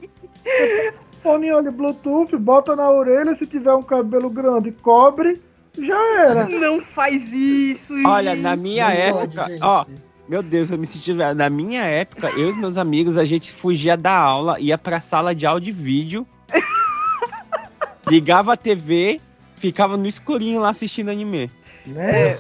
Fone 1.24 1.52
olho 1.52 1.72
Bluetooth, 1.72 2.36
bota 2.38 2.76
na 2.76 2.90
orelha, 2.90 3.36
se 3.36 3.48
tiver 3.48 3.74
um 3.74 3.82
cabelo 3.82 4.30
grande, 4.30 4.72
cobre, 4.72 5.42
já 5.78 6.20
era. 6.20 6.48
Não 6.48 6.82
faz 6.82 7.32
isso, 7.34 7.94
Olha, 8.06 8.32
gente. 8.32 8.44
na 8.44 8.56
minha 8.56 8.86
Não 8.88 8.94
época, 8.96 9.44
pode, 9.44 9.58
ó, 9.62 9.86
meu 10.30 10.44
Deus, 10.44 10.70
eu 10.70 10.78
me 10.78 10.86
senti. 10.86 11.14
Na 11.14 11.50
minha 11.50 11.84
época, 11.84 12.30
eu 12.30 12.52
e 12.52 12.54
meus 12.54 12.78
amigos, 12.78 13.18
a 13.18 13.26
gente 13.26 13.52
fugia 13.52 13.98
da 13.98 14.16
aula, 14.16 14.60
ia 14.60 14.78
pra 14.78 15.02
sala 15.02 15.34
de 15.34 15.46
áudio 15.46 15.70
e 15.70 15.74
vídeo, 15.74 16.28
ligava 18.08 18.54
a 18.54 18.58
TV, 18.58 19.20
ficava 19.56 19.98
no 19.98 20.06
escurinho 20.08 20.60
lá 20.60 20.70
assistindo 20.70 21.10
anime. 21.10 21.50
Né? 21.88 22.36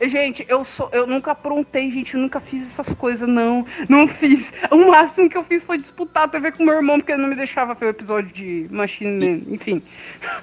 É, 0.00 0.08
gente, 0.08 0.44
eu 0.48 0.62
sou, 0.62 0.88
eu 0.92 1.06
nunca 1.06 1.32
aprontei, 1.32 1.90
gente, 1.90 2.14
eu 2.14 2.20
nunca 2.20 2.38
fiz 2.38 2.62
essas 2.66 2.94
coisas, 2.94 3.28
não. 3.28 3.66
Não 3.88 4.06
fiz. 4.06 4.52
O 4.70 4.90
máximo 4.90 5.28
que 5.28 5.36
eu 5.36 5.42
fiz 5.44 5.64
foi 5.64 5.78
disputar 5.78 6.24
a 6.24 6.28
TV 6.28 6.52
com 6.52 6.64
meu 6.64 6.74
irmão, 6.74 6.98
porque 6.98 7.12
ele 7.12 7.22
não 7.22 7.28
me 7.28 7.34
deixava 7.34 7.74
ver 7.74 7.86
o 7.86 7.90
episódio 7.90 8.32
de 8.32 8.66
Machine 8.70 9.10
Man, 9.44 9.54
enfim. 9.54 9.82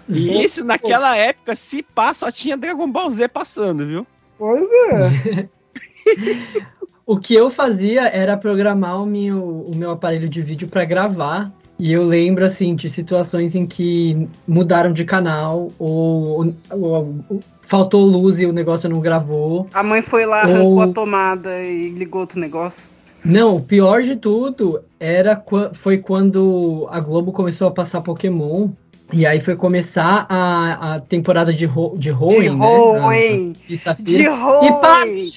E 0.10 0.44
isso, 0.44 0.64
naquela 0.64 1.16
época, 1.16 1.56
se 1.56 1.82
pá, 1.84 2.14
só 2.14 2.30
tinha 2.32 2.58
Dragon 2.58 2.90
Ball 2.92 3.10
Z 3.12 3.28
passando, 3.30 3.86
viu? 3.86 4.08
Pois 4.38 4.64
é. 4.92 5.48
O 7.06 7.18
que 7.18 7.34
eu 7.34 7.50
fazia 7.50 8.08
era 8.08 8.38
programar 8.38 9.02
o 9.02 9.06
meu, 9.06 9.44
o 9.44 9.76
meu 9.76 9.92
aparelho 9.92 10.30
de 10.30 10.42
vídeo 10.42 10.70
para 10.70 10.86
gravar. 10.86 11.52
E 11.78 11.92
eu 11.92 12.02
lembro, 12.06 12.46
assim, 12.46 12.76
de 12.76 12.90
situações 12.90 13.56
em 13.56 13.66
que 13.66 14.26
mudaram 14.48 14.94
de 14.94 15.04
canal, 15.04 15.70
ou, 15.78 16.54
ou- 16.70 17.16
ou 17.30 17.44
faltou 17.68 18.06
luz 18.06 18.40
e 18.40 18.46
o 18.46 18.54
negócio 18.54 18.90
não 18.90 19.00
gravou. 19.00 19.68
A 19.74 19.82
mãe 19.84 20.02
foi 20.02 20.26
lá, 20.26 20.44
Ou- 20.48 20.54
arrancou 20.54 20.82
a 20.82 20.88
tomada 20.90 21.62
e 21.62 21.90
ligou 21.90 22.22
outro 22.22 22.40
negócio. 22.40 22.92
Não, 23.26 23.56
o 23.56 23.62
pior 23.62 24.02
de 24.04 24.16
tudo 24.18 24.82
era 25.00 25.42
foi 25.74 25.98
quando 25.98 26.88
a 26.92 27.00
Globo 27.00 27.32
começou 27.32 27.68
a 27.68 27.72
passar 27.72 28.02
Pokémon. 28.02 28.70
E 29.12 29.26
aí 29.26 29.40
foi 29.40 29.56
começar 29.56 30.26
a, 30.28 30.96
a 30.96 31.00
temporada 31.00 31.54
de, 31.54 31.66
Ho, 31.68 31.96
de 31.98 32.12
Hoenn, 32.12 32.42
de 32.42 32.50
né? 32.50 32.66
Hoenn. 32.66 33.52
A- 33.52 33.54
De 33.54 33.68
De 33.68 33.78
Safira. 33.78 34.34
Hoenn. 34.34 35.32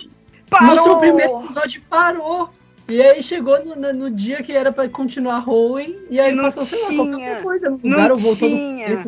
Mostrou 0.63 0.97
o 0.97 1.01
primeiro 1.01 1.41
episódio 1.45 1.79
e 1.79 1.83
parou. 1.89 2.49
E 2.89 3.03
aí 3.03 3.23
chegou 3.23 3.59
no, 3.65 3.93
no- 3.93 4.11
dia 4.11 4.43
que 4.43 4.53
era 4.53 4.73
pra 4.73 4.89
continuar 4.89 5.47
Hoenn. 5.49 5.95
E 6.11 6.19
aí 6.19 6.33
Não 6.35 6.45
passou, 6.45 6.65
sei 6.65 6.81
lá, 6.83 6.89
tinha. 6.89 7.05
qualquer 7.11 7.43
coisa. 7.43 7.71
Não 7.71 7.79
lugar, 7.91 8.13
ou 8.13 8.19
voltou 8.19 8.49
no 8.49 8.57
tinha. 8.57 9.05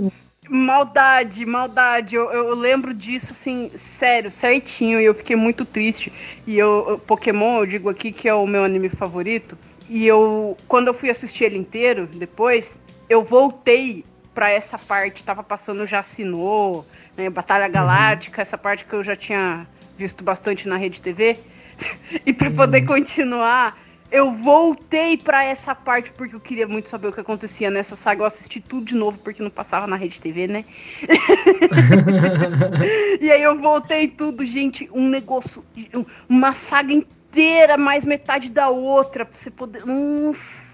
Maldade, 0.49 1.45
maldade. 1.45 2.17
Eu, 2.17 2.31
eu 2.31 2.55
lembro 2.55 2.95
disso, 2.95 3.33
assim, 3.33 3.71
sério, 3.77 4.31
certinho. 4.31 5.01
E 5.01 5.05
eu 5.05 5.15
fiquei 5.15 5.37
muito 5.37 5.65
triste. 5.65 6.13
E 6.47 6.59
eu, 6.59 7.01
Pokémon, 7.07 7.59
eu 7.59 7.67
digo 7.67 7.89
aqui 7.89 8.11
que 8.13 8.29
é 8.29 8.35
o 8.35 8.47
meu 8.47 8.65
anime 8.65 8.89
favorito. 8.89 9.59
E 9.89 10.07
eu, 10.07 10.57
quando 10.67 10.89
eu 10.89 10.95
fui 10.95 11.11
assistir 11.11 11.45
ele 11.45 11.59
inteiro, 11.59 12.07
depois, 12.07 12.81
eu 13.09 13.23
voltei 13.23 14.05
pra 14.35 14.51
essa 14.51 14.79
parte. 14.79 15.23
Tava 15.23 15.43
passando 15.43 15.85
já 15.85 16.01
assinou, 16.01 16.87
né, 17.17 17.29
Batalha 17.29 17.69
Galáctica, 17.69 18.43
essa 18.43 18.57
parte 18.57 18.85
que 18.85 18.95
eu 18.95 19.03
já 19.03 19.17
tinha 19.17 19.67
visto 19.97 20.23
bastante 20.23 20.69
na 20.69 20.77
Rede 20.77 21.03
TV. 21.03 21.39
e 22.25 22.33
pra 22.33 22.51
poder 22.51 22.87
continuar, 22.87 23.79
Eu 24.11 24.33
voltei 24.33 25.19
pra 25.19 25.45
essa 25.45 25.75
parte 25.75 26.11
porque 26.13 26.35
eu 26.35 26.41
queria 26.41 26.67
muito 26.67 26.89
saber 26.89 27.09
o 27.09 27.13
que 27.13 27.21
acontecia 27.21 27.71
nessa 27.71 27.95
saga. 27.95 28.23
Eu 28.23 28.27
assisti 28.27 28.59
tudo 28.61 28.87
de 28.87 28.95
novo 28.95 29.19
porque 29.19 29.43
não 29.43 29.51
passava 29.51 29.87
na 29.87 29.97
Rede 29.97 30.21
TV, 30.21 30.47
né? 30.49 30.65
e 33.21 33.31
aí 33.31 33.43
eu 33.43 33.59
voltei 33.61 34.09
tudo, 34.09 34.45
gente. 34.45 34.89
Um 34.93 35.09
negócio, 35.09 35.65
um- 35.95 36.05
uma 36.29 36.53
saga 36.53 36.93
inteira, 36.93 37.77
mais 37.77 38.05
metade 38.05 38.51
da 38.51 38.69
outra, 38.71 39.25
pra 39.25 39.37
você 39.37 39.51
poder. 39.51 39.85
Nossa, 39.85 40.68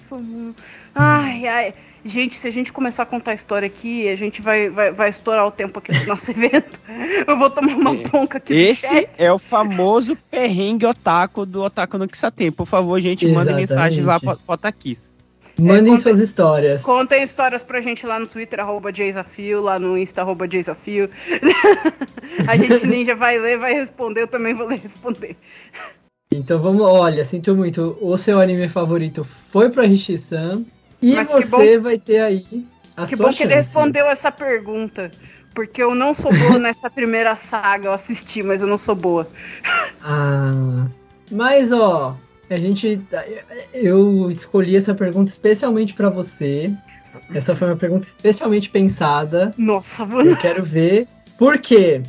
ai, 0.95 1.47
ai. 1.47 1.75
Gente, 2.07 2.35
se 2.35 2.47
a 2.47 2.51
gente 2.51 2.71
começar 2.71 3.05
a 3.05 3.07
contar 3.07 3.31
a 3.31 3.35
história 3.35 3.65
aqui, 3.67 4.07
a 4.09 4.15
gente 4.15 4.43
vai, 4.43 4.69
vai, 4.69 4.93
vai 4.93 5.09
estourar 5.09 5.47
o 5.47 5.51
tempo 5.51 5.79
aqui 5.79 5.91
do 5.91 6.07
nosso 6.07 6.31
evento. 6.37 6.79
Eu 7.27 7.39
vou 7.39 7.49
tomar 7.49 7.75
uma 7.77 7.95
É. 7.95 8.09
bronca 8.09 8.37
aqui. 8.37 8.53
Esse 8.55 9.09
é 9.17 9.33
o 9.33 9.39
famoso 9.39 10.15
perrengue 10.31 10.85
otaku 10.85 11.47
do 11.47 11.63
Otaku 11.63 11.97
no 11.97 12.07
Kisatem. 12.07 12.53
Por 12.53 12.67
favor, 12.67 13.01
gente, 13.01 13.25
mandem 13.29 13.59
Exatamente. 13.63 13.71
mensagens 13.71 14.07
lá 14.07 14.21
pro 14.21 14.39
Otakis. 14.47 15.11
Mandem 15.57 15.93
conta- 15.93 16.03
suas 16.03 16.19
histórias. 16.21 16.83
Contem 16.83 17.23
histórias 17.23 17.63
pra 17.63 17.81
gente 17.81 18.05
lá 18.05 18.19
no 18.19 18.27
Twitter, 18.27 18.59
arroba 18.61 18.93
Jaysafio, 18.93 19.63
lá 19.63 19.79
no 19.79 19.97
Insta, 19.97 20.21
arroba 20.21 20.47
Jaysafio. 20.51 21.09
a 22.47 22.57
gente 22.57 22.85
ninja 22.87 23.15
vai 23.15 23.39
ler, 23.39 23.57
vai 23.59 23.73
responder, 23.73 24.23
eu 24.23 24.27
também 24.27 24.53
vou 24.53 24.67
ler 24.67 24.81
responder. 24.81 25.37
Então 26.37 26.59
vamos, 26.61 26.83
olha, 26.87 27.25
sinto 27.25 27.55
muito. 27.55 27.97
O 28.01 28.17
seu 28.17 28.41
anime 28.41 28.69
favorito 28.69 29.23
foi 29.25 29.71
pro 29.71 29.83
Rishi-san. 29.87 30.65
E 31.01 31.15
Mas 31.15 31.31
você 31.31 31.79
vai 31.79 31.99
ter 31.99 32.21
aí 32.21 32.65
a 32.97 33.07
que 33.07 33.17
sua 33.17 33.27
bom 33.27 33.33
que 33.33 33.43
ele 33.43 33.55
chance. 33.55 33.67
respondeu 33.69 34.07
essa 34.07 34.33
pergunta. 34.33 35.11
Porque 35.55 35.81
eu 35.81 35.95
não 35.95 36.13
sou 36.13 36.33
boa 36.35 36.59
nessa 36.59 36.91
primeira 36.91 37.37
saga, 37.37 37.87
eu 37.87 37.93
assisti, 37.93 38.43
mas 38.43 38.61
eu 38.61 38.67
não 38.67 38.79
sou 38.79 38.95
boa. 38.95 39.29
Ah, 40.07 40.87
mas 41.31 41.73
ó, 41.73 42.15
a 42.51 42.57
gente, 42.59 43.01
eu 43.73 44.31
escolhi 44.31 44.77
essa 44.77 44.95
pergunta 44.95 45.31
especialmente 45.31 45.95
pra 45.95 46.11
você. 46.11 46.71
Essa 47.33 47.57
foi 47.57 47.69
uma 47.69 47.77
pergunta 47.77 48.07
especialmente 48.07 48.69
pensada. 48.69 49.55
Nossa, 49.57 50.05
mano. 50.05 50.31
Eu 50.31 50.37
quero 50.37 50.63
ver 50.63 51.09
por 51.39 51.59
quê. 51.59 52.03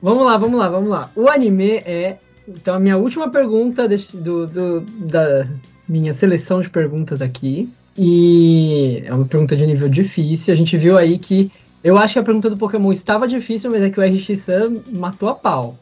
Vamos 0.00 0.24
lá, 0.24 0.36
vamos 0.36 0.60
lá, 0.60 0.68
vamos 0.68 0.90
lá. 0.90 1.10
O 1.16 1.28
anime 1.28 1.82
é. 1.84 2.18
Então, 2.50 2.74
a 2.74 2.80
minha 2.80 2.96
última 2.96 3.30
pergunta 3.30 3.86
deste- 3.88 4.16
do, 4.16 4.46
do- 4.46 4.80
da 4.80 5.46
minha 5.88 6.12
seleção 6.12 6.60
de 6.60 6.68
perguntas 6.68 7.22
aqui. 7.22 7.68
E 7.96 9.02
é 9.04 9.12
uma 9.14 9.24
pergunta 9.24 9.56
de 9.56 9.66
nível 9.66 9.88
difícil. 9.88 10.52
A 10.52 10.56
gente 10.56 10.76
viu 10.76 10.96
aí 10.98 11.18
que. 11.18 11.50
Eu 11.82 11.96
acho 11.96 12.14
que 12.14 12.18
a 12.18 12.22
pergunta 12.22 12.50
do 12.50 12.56
Pokémon 12.56 12.92
estava 12.92 13.26
difícil, 13.26 13.70
mas 13.70 13.82
é 13.82 13.90
que 13.90 13.98
o 13.98 14.02
RX-Sam 14.04 14.82
matou 14.92 15.28
a 15.28 15.34
pau. 15.34 15.78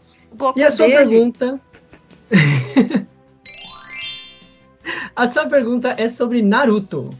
E 0.57 0.62
a 0.62 0.70
sua 0.70 0.87
dele- 0.87 0.98
pergunta. 1.09 1.61
a 5.16 5.28
sua 5.33 5.46
pergunta 5.46 5.94
é 5.96 6.09
sobre 6.09 6.42
Naruto. 6.42 7.11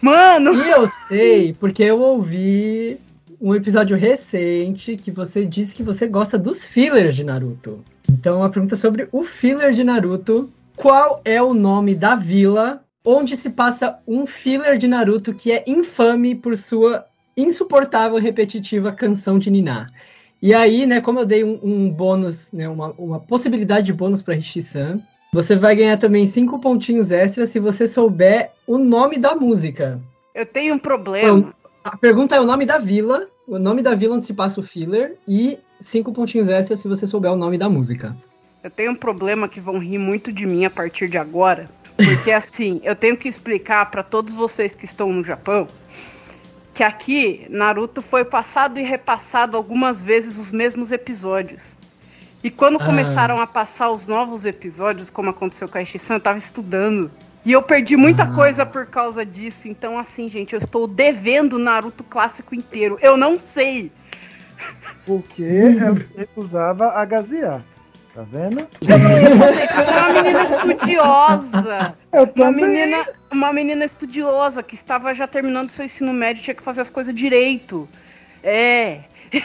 Mano! 0.00 0.54
E 0.64 0.70
eu 0.70 0.86
sei, 1.08 1.52
porque 1.54 1.82
eu 1.82 2.00
ouvi 2.00 2.98
um 3.40 3.54
episódio 3.54 3.96
recente 3.96 4.96
que 4.96 5.10
você 5.10 5.46
disse 5.46 5.74
que 5.74 5.82
você 5.82 6.06
gosta 6.06 6.36
dos 6.38 6.64
fillers 6.64 7.14
de 7.14 7.24
Naruto. 7.24 7.84
Então, 8.10 8.42
a 8.42 8.50
pergunta 8.50 8.74
é 8.74 8.78
sobre 8.78 9.08
o 9.12 9.22
filler 9.22 9.72
de 9.72 9.84
Naruto. 9.84 10.50
Qual 10.76 11.20
é 11.24 11.40
o 11.40 11.54
nome 11.54 11.94
da 11.94 12.16
vila 12.16 12.84
onde 13.04 13.36
se 13.36 13.48
passa 13.48 13.98
um 14.06 14.26
filler 14.26 14.76
de 14.76 14.88
Naruto 14.88 15.32
que 15.32 15.52
é 15.52 15.62
infame 15.66 16.34
por 16.34 16.56
sua 16.56 17.06
insuportável 17.36 18.18
e 18.18 18.20
repetitiva 18.20 18.92
canção 18.92 19.38
de 19.38 19.50
Niná? 19.50 19.86
E 20.42 20.52
aí, 20.52 20.86
né, 20.86 21.00
como 21.00 21.20
eu 21.20 21.26
dei 21.26 21.44
um, 21.44 21.60
um 21.62 21.88
bônus, 21.88 22.50
né, 22.52 22.68
uma, 22.68 22.88
uma 22.98 23.20
possibilidade 23.20 23.86
de 23.86 23.92
bônus 23.92 24.22
para 24.22 24.34
Rishi-san, 24.34 25.00
você 25.32 25.54
vai 25.54 25.76
ganhar 25.76 25.96
também 25.96 26.26
cinco 26.26 26.58
pontinhos 26.58 27.12
extras 27.12 27.50
se 27.50 27.60
você 27.60 27.86
souber 27.86 28.50
o 28.66 28.76
nome 28.76 29.18
da 29.18 29.36
música. 29.36 30.00
Eu 30.34 30.44
tenho 30.44 30.74
um 30.74 30.78
problema. 30.78 31.54
A 31.84 31.96
pergunta 31.96 32.34
é 32.34 32.40
o 32.40 32.46
nome 32.46 32.66
da 32.66 32.78
vila, 32.78 33.28
o 33.46 33.58
nome 33.58 33.82
da 33.82 33.94
vila 33.94 34.16
onde 34.16 34.26
se 34.26 34.34
passa 34.34 34.60
o 34.60 34.64
filler 34.64 35.16
e 35.28 35.58
cinco 35.80 36.12
pontinhos 36.12 36.48
extras 36.48 36.80
se 36.80 36.88
você 36.88 37.06
souber 37.06 37.32
o 37.32 37.36
nome 37.36 37.58
da 37.58 37.68
música. 37.68 38.16
Eu 38.62 38.70
tenho 38.70 38.92
um 38.92 38.96
problema 38.96 39.48
que 39.48 39.60
vão 39.60 39.78
rir 39.78 39.98
muito 39.98 40.30
de 40.32 40.44
mim 40.46 40.64
a 40.64 40.70
partir 40.70 41.08
de 41.08 41.16
agora. 41.18 41.68
Porque 41.96 42.30
assim, 42.32 42.80
eu 42.84 42.94
tenho 42.94 43.16
que 43.16 43.28
explicar 43.28 43.90
pra 43.90 44.02
todos 44.02 44.34
vocês 44.34 44.74
que 44.74 44.84
estão 44.84 45.12
no 45.12 45.24
Japão 45.24 45.66
que 46.72 46.84
aqui 46.84 47.46
Naruto 47.50 48.00
foi 48.00 48.24
passado 48.24 48.78
e 48.78 48.82
repassado 48.82 49.54
algumas 49.56 50.02
vezes 50.02 50.38
os 50.38 50.50
mesmos 50.50 50.90
episódios. 50.92 51.76
E 52.42 52.50
quando 52.50 52.80
Ah. 52.80 52.86
começaram 52.86 53.38
a 53.38 53.46
passar 53.46 53.90
os 53.90 54.08
novos 54.08 54.46
episódios, 54.46 55.10
como 55.10 55.28
aconteceu 55.28 55.68
com 55.68 55.76
a 55.76 55.82
Ishisan, 55.82 56.14
eu 56.14 56.20
tava 56.20 56.38
estudando. 56.38 57.10
E 57.44 57.52
eu 57.52 57.60
perdi 57.60 57.96
muita 57.98 58.22
Ah. 58.22 58.34
coisa 58.34 58.64
por 58.64 58.86
causa 58.86 59.26
disso. 59.26 59.68
Então, 59.68 59.98
assim, 59.98 60.26
gente, 60.28 60.54
eu 60.54 60.58
estou 60.58 60.86
devendo 60.86 61.54
o 61.54 61.58
Naruto 61.58 62.02
clássico 62.02 62.54
inteiro. 62.54 62.98
Eu 63.02 63.14
não 63.16 63.38
sei. 63.38 63.92
Porque 65.06 65.76
ela 65.80 65.98
recusava 66.16 66.92
a 66.92 67.04
gazear. 67.04 67.62
Tá 68.14 68.22
vendo? 68.22 68.66
Gente, 68.82 69.76
eu 69.76 69.84
sou 69.84 69.94
uma 69.94 70.12
menina 70.12 70.42
estudiosa. 70.42 71.94
Eu 72.12 72.24
Uma 72.24 72.32
também. 72.32 72.64
menina, 72.66 73.08
uma 73.30 73.52
menina 73.52 73.84
estudiosa 73.84 74.64
que 74.64 74.74
estava 74.74 75.14
já 75.14 75.28
terminando 75.28 75.70
seu 75.70 75.84
ensino 75.84 76.12
médio, 76.12 76.42
tinha 76.42 76.54
que 76.56 76.62
fazer 76.62 76.80
as 76.80 76.90
coisas 76.90 77.14
direito. 77.14 77.88
É. 78.42 79.02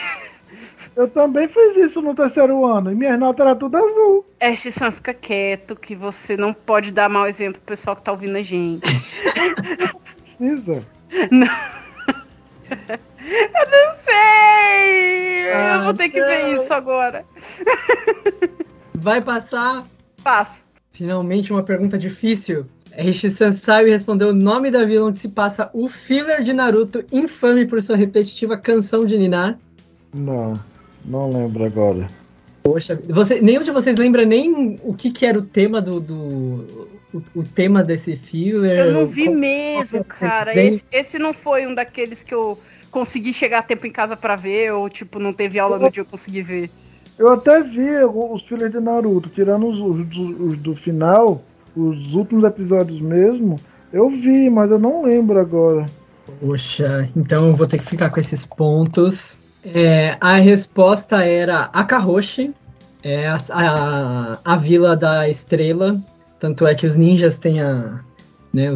Eu 0.96 1.06
também 1.08 1.46
fiz 1.46 1.76
isso 1.76 2.02
no 2.02 2.14
terceiro 2.14 2.66
ano. 2.66 2.90
E 2.90 2.94
minhas 2.94 3.18
notas 3.20 3.46
eram 3.46 3.56
tudo 3.56 3.76
azul. 3.76 4.26
Ashton, 4.40 4.90
fica 4.90 5.14
quieto, 5.14 5.76
que 5.76 5.94
você 5.94 6.36
não 6.36 6.52
pode 6.52 6.90
dar 6.90 7.08
mau 7.08 7.26
exemplo 7.28 7.60
pro 7.60 7.76
pessoal 7.76 7.94
que 7.94 8.02
tá 8.02 8.10
ouvindo 8.10 8.36
a 8.36 8.42
gente. 8.42 8.82
Precisa. 10.38 10.82
Não 11.30 11.48
sei! 14.04 15.46
eu 15.76 15.84
vou 15.84 15.94
ter 15.94 16.08
que 16.08 16.20
ver 16.20 16.42
Ah, 16.42 16.48
não. 16.48 16.56
isso 16.62 16.72
agora. 16.74 17.24
Vai 18.94 19.20
passar 19.20 19.86
Passa. 20.22 20.60
finalmente 20.92 21.52
uma 21.52 21.62
pergunta 21.62 21.98
difícil. 21.98 22.66
Saiu 23.60 23.88
e 23.88 23.90
respondeu 23.90 24.28
o 24.28 24.32
nome 24.34 24.70
da 24.70 24.82
vila 24.84 25.08
onde 25.08 25.18
se 25.18 25.28
passa 25.28 25.68
o 25.74 25.86
filler 25.86 26.42
de 26.42 26.52
Naruto, 26.54 27.04
infame 27.12 27.66
por 27.66 27.82
sua 27.82 27.94
repetitiva 27.96 28.56
canção 28.56 29.04
de 29.04 29.18
Ninar. 29.18 29.58
Não, 30.14 30.58
não 31.04 31.30
lembro 31.30 31.64
agora. 31.64 32.08
Poxa, 32.62 32.98
você, 33.08 33.40
nenhum 33.40 33.62
de 33.62 33.70
vocês 33.70 33.96
lembra 33.96 34.24
nem 34.24 34.80
o 34.82 34.94
que, 34.94 35.10
que 35.10 35.26
era 35.26 35.38
o 35.38 35.42
tema 35.42 35.80
do. 35.80 36.00
do 36.00 36.88
o, 37.12 37.22
o 37.36 37.44
tema 37.44 37.84
desse 37.84 38.16
filler? 38.16 38.86
Eu 38.86 38.92
não 38.92 39.06
vi 39.06 39.26
Qual- 39.26 39.36
mesmo, 39.36 40.04
qual 40.04 40.26
é 40.26 40.28
cara. 40.30 40.58
Esse, 40.58 40.84
esse 40.90 41.18
não 41.18 41.32
foi 41.34 41.66
um 41.66 41.74
daqueles 41.74 42.22
que 42.22 42.34
eu 42.34 42.58
consegui 42.96 43.34
chegar 43.34 43.58
a 43.58 43.62
tempo 43.62 43.86
em 43.86 43.90
casa 43.92 44.16
pra 44.16 44.36
ver, 44.36 44.72
ou 44.72 44.88
tipo, 44.88 45.18
não 45.18 45.30
teve 45.30 45.58
aula 45.58 45.78
no 45.78 45.90
dia 45.90 46.00
eu 46.00 46.06
consegui 46.06 46.40
ver. 46.40 46.70
Eu 47.18 47.30
até 47.30 47.62
vi 47.62 47.90
os 48.02 48.42
filhos 48.42 48.72
de 48.72 48.80
Naruto, 48.80 49.28
tirando 49.28 49.66
os, 49.68 49.78
os- 49.78 50.40
os 50.40 50.58
do 50.58 50.74
final, 50.74 51.42
os 51.76 52.14
últimos 52.14 52.42
episódios 52.44 52.98
mesmo. 52.98 53.60
Eu 53.92 54.08
vi, 54.08 54.48
mas 54.48 54.70
eu 54.70 54.78
não 54.78 55.04
lembro 55.04 55.38
agora. 55.38 55.86
Poxa, 56.40 57.10
então 57.14 57.48
eu 57.48 57.54
vou 57.54 57.66
ter 57.66 57.78
que 57.78 57.84
ficar 57.84 58.08
com 58.08 58.18
esses 58.18 58.46
pontos. 58.46 59.38
É, 59.62 60.16
a 60.18 60.36
resposta 60.36 61.22
era 61.22 61.68
Akaroshi, 61.74 62.54
é 63.02 63.26
a, 63.28 63.36
a, 63.50 64.38
a 64.42 64.56
vila 64.56 64.96
da 64.96 65.28
estrela. 65.28 66.00
Tanto 66.40 66.66
é 66.66 66.74
que 66.74 66.86
os 66.86 66.96
ninjas 66.96 67.36
têm 67.36 67.60
a. 67.60 68.00
Né, 68.56 68.70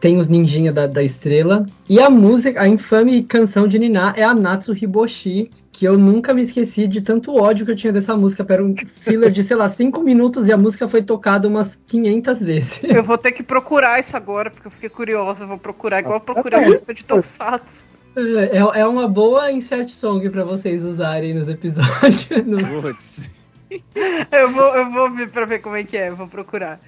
tem 0.00 0.16
os 0.18 0.28
ninjinhas 0.28 0.74
da, 0.74 0.86
da 0.86 1.02
estrela. 1.02 1.66
E 1.90 2.00
a 2.00 2.08
música, 2.08 2.58
a 2.62 2.66
infame 2.66 3.22
canção 3.22 3.68
de 3.68 3.78
Niná 3.78 4.14
é 4.16 4.22
a 4.22 4.32
Natsu 4.34 4.72
Hiboshi, 4.72 5.50
que 5.70 5.84
eu 5.84 5.98
nunca 5.98 6.32
me 6.32 6.40
esqueci 6.40 6.88
de 6.88 7.02
tanto 7.02 7.34
ódio 7.36 7.66
que 7.66 7.72
eu 7.72 7.76
tinha 7.76 7.92
dessa 7.92 8.16
música. 8.16 8.46
Era 8.48 8.64
um 8.64 8.74
filler 8.98 9.30
de, 9.30 9.44
sei 9.44 9.54
lá, 9.54 9.68
5 9.68 10.02
minutos 10.02 10.48
e 10.48 10.52
a 10.52 10.56
música 10.56 10.88
foi 10.88 11.02
tocada 11.02 11.46
umas 11.46 11.78
500 11.86 12.40
vezes. 12.42 12.80
Eu 12.84 13.04
vou 13.04 13.18
ter 13.18 13.32
que 13.32 13.42
procurar 13.42 14.00
isso 14.00 14.16
agora, 14.16 14.50
porque 14.50 14.66
eu 14.68 14.70
fiquei 14.70 14.88
curiosa. 14.88 15.44
Eu 15.44 15.48
vou 15.48 15.58
procurar, 15.58 16.00
igual 16.00 16.14
eu 16.16 16.20
procurei 16.20 16.58
a 16.58 16.62
É. 16.62 16.68
música 16.70 16.94
de 16.94 17.04
Tokusatsu. 17.04 17.84
É, 18.16 18.80
é 18.80 18.86
uma 18.86 19.06
boa 19.06 19.52
insert 19.52 19.90
song 19.90 20.30
pra 20.30 20.44
vocês 20.44 20.82
usarem 20.82 21.34
nos 21.34 21.46
episódios. 21.46 22.26
no- 22.46 22.80
Putz. 22.80 23.28
Eu 24.30 24.50
vou, 24.52 24.76
eu 24.76 24.90
vou 24.92 25.10
ver 25.10 25.28
pra 25.30 25.44
ver 25.44 25.58
como 25.60 25.76
é 25.76 25.82
que 25.84 25.96
é, 25.96 26.10
vou 26.10 26.28
procurar. 26.28 26.80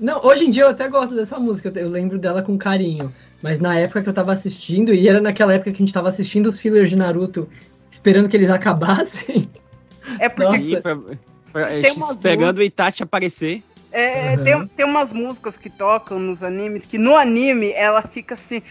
Não, 0.00 0.20
hoje 0.24 0.44
em 0.46 0.50
dia 0.50 0.64
eu 0.64 0.68
até 0.68 0.88
gosto 0.88 1.14
dessa 1.14 1.38
música, 1.38 1.72
eu 1.76 1.88
lembro 1.88 2.18
dela 2.18 2.42
com 2.42 2.58
carinho. 2.58 3.12
Mas 3.42 3.58
na 3.58 3.78
época 3.78 4.02
que 4.02 4.08
eu 4.08 4.12
tava 4.12 4.32
assistindo, 4.32 4.92
e 4.92 5.08
era 5.08 5.20
naquela 5.20 5.54
época 5.54 5.70
que 5.70 5.76
a 5.76 5.84
gente 5.86 5.92
tava 5.94 6.08
assistindo 6.10 6.46
os 6.46 6.58
fillers 6.58 6.90
de 6.90 6.96
Naruto, 6.96 7.48
esperando 7.90 8.28
que 8.28 8.36
eles 8.36 8.50
acabassem. 8.50 9.48
É 10.18 10.28
porque 10.28 10.58
Nossa. 10.58 10.80
Pra- 10.82 10.96
pra- 11.52 11.66
Tem 11.80 11.92
umas 11.92 12.16
esperando 12.16 12.58
o 12.58 12.62
Itachi 12.62 13.02
aparecer. 13.02 13.62
é, 13.90 14.36
Uhum. 14.36 14.42
tem, 14.44 14.66
tem 14.68 14.86
umas 14.86 15.12
músicas 15.12 15.56
que 15.56 15.70
tocam 15.70 16.18
nos 16.18 16.42
animes 16.42 16.84
que 16.84 16.98
no 16.98 17.16
anime 17.16 17.72
ela 17.72 18.02
fica 18.02 18.34
assim. 18.34 18.62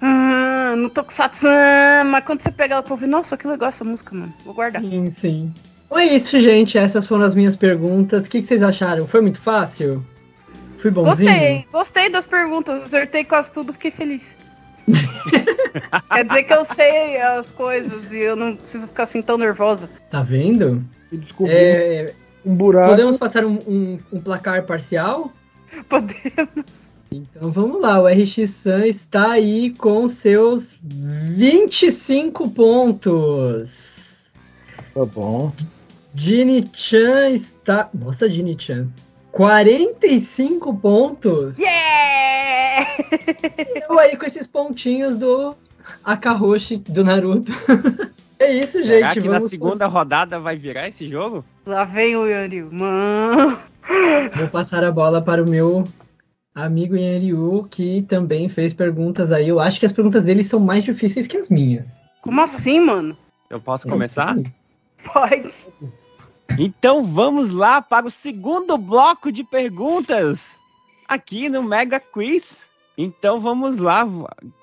Ah, 0.00 0.74
no 0.76 0.88
Tokusatsu, 0.90 1.46
ah", 1.48 2.04
mas 2.04 2.24
quando 2.24 2.40
você 2.42 2.50
pega 2.52 2.74
ela 2.74 2.82
pra 2.82 2.92
ouvir, 2.92 3.06
nossa, 3.06 3.36
que 3.36 3.48
legal 3.48 3.70
essa 3.70 3.82
música, 3.82 4.14
mano. 4.14 4.32
Vou 4.44 4.54
guardar. 4.54 4.82
Sim, 4.82 5.06
sim. 5.06 5.52
Então 5.86 5.98
é 5.98 6.04
isso, 6.06 6.38
gente. 6.40 6.76
Essas 6.76 7.06
foram 7.06 7.24
as 7.24 7.34
minhas 7.34 7.56
perguntas. 7.56 8.26
O 8.26 8.28
que, 8.30 8.40
que 8.42 8.46
vocês 8.46 8.62
acharam? 8.62 9.06
Foi 9.06 9.20
muito 9.20 9.40
fácil? 9.40 10.04
Foi 10.78 10.82
Fui 10.82 10.90
bonzinho? 10.90 11.30
Gostei, 11.30 11.66
gostei 11.72 12.08
das 12.10 12.26
perguntas. 12.26 12.82
Acertei 12.84 13.24
quase 13.24 13.50
tudo, 13.52 13.72
fiquei 13.72 13.90
feliz. 13.90 14.22
Quer 16.12 16.24
dizer 16.24 16.42
que 16.44 16.52
eu 16.54 16.64
sei 16.64 17.20
as 17.20 17.50
coisas 17.52 18.12
e 18.12 18.18
eu 18.18 18.36
não 18.36 18.54
preciso 18.56 18.86
ficar 18.86 19.02
assim 19.04 19.20
tão 19.22 19.36
nervosa. 19.38 19.88
Tá 20.10 20.22
vendo? 20.22 20.84
E 21.10 21.16
descobriu 21.18 21.56
É, 21.56 22.12
um 22.44 22.54
buraco. 22.54 22.90
podemos 22.90 23.16
passar 23.16 23.44
um, 23.44 23.54
um- 23.66 23.98
um 24.12 24.20
placar 24.20 24.62
parcial? 24.64 25.32
Podemos. 25.88 26.64
Então 27.10 27.50
vamos 27.50 27.80
lá, 27.80 28.00
o 28.02 28.06
RX 28.06 28.50
Sun 28.50 28.84
está 28.84 29.32
aí 29.32 29.70
com 29.70 30.08
seus 30.08 30.76
25 30.82 32.50
pontos. 32.50 34.26
Tá 34.94 35.04
bom. 35.04 35.52
Ginny 36.16 36.68
Chan 36.72 37.30
está. 37.30 37.90
Nossa, 37.94 38.30
Ginny 38.30 38.56
Chan. 38.58 38.88
45 39.32 40.74
pontos. 40.78 41.58
Yeah! 41.58 42.86
Eu 43.88 43.98
aí 43.98 44.16
com 44.16 44.24
esses 44.24 44.46
pontinhos 44.46 45.16
do 45.16 45.54
Akahoshi 46.02 46.78
do 46.78 47.04
Naruto. 47.04 47.52
é 48.38 48.52
isso, 48.54 48.82
Será 48.84 49.12
gente. 49.12 49.20
que 49.22 49.28
na 49.28 49.34
vamos- 49.34 49.50
segunda 49.50 49.86
rodada 49.86 50.40
vai 50.40 50.56
virar 50.56 50.88
esse 50.88 51.06
jogo? 51.06 51.44
Lá 51.66 51.84
vem 51.84 52.16
o 52.16 52.26
Yanryu. 52.26 52.70
Mano. 52.72 53.58
Vou 54.34 54.48
passar 54.48 54.82
a 54.84 54.90
bola 54.90 55.20
para 55.20 55.42
o 55.42 55.46
meu 55.48 55.86
amigo 56.54 56.96
Yanryu, 56.96 57.68
que 57.70 58.02
também 58.08 58.48
fez 58.48 58.72
perguntas 58.72 59.30
aí. 59.30 59.48
Eu 59.48 59.60
acho 59.60 59.78
que 59.78 59.86
as 59.86 59.92
perguntas 59.92 60.24
dele 60.24 60.42
são 60.42 60.58
mais 60.58 60.82
difíceis 60.82 61.26
que 61.26 61.36
as 61.36 61.48
minhas. 61.50 62.00
Como 62.22 62.40
assim, 62.40 62.80
mano? 62.80 63.16
Eu 63.50 63.60
posso 63.60 63.86
começar? 63.86 64.34
Sim. 64.34 64.44
Pode. 65.12 65.50
Então 66.58 67.02
vamos 67.02 67.50
lá 67.50 67.82
para 67.82 68.06
o 68.06 68.10
segundo 68.10 68.78
bloco 68.78 69.30
de 69.30 69.44
perguntas 69.44 70.58
aqui 71.08 71.48
no 71.48 71.62
Mega 71.62 72.00
Quiz. 72.00 72.66
Então 72.96 73.38
vamos 73.40 73.78
lá. 73.78 74.06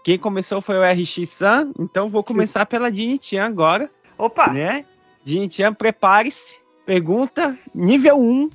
Quem 0.04 0.18
começou 0.18 0.60
foi 0.62 0.78
o 0.78 0.82
RX 0.84 1.30
Sun, 1.30 1.74
então 1.80 2.10
vou 2.10 2.24
começar 2.24 2.66
pela 2.66 2.92
Dini-chan 2.92 3.44
agora, 3.46 3.92
Opa. 4.18 4.48
né? 4.52 4.86
Dini-chan, 5.24 5.74
prepare-se. 5.74 6.60
Pergunta 6.86 7.58
nível 7.74 8.20
1 8.20 8.50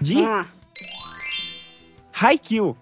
de 0.00 0.20
lá. 0.22 0.46
Haikyuu. 2.12 2.76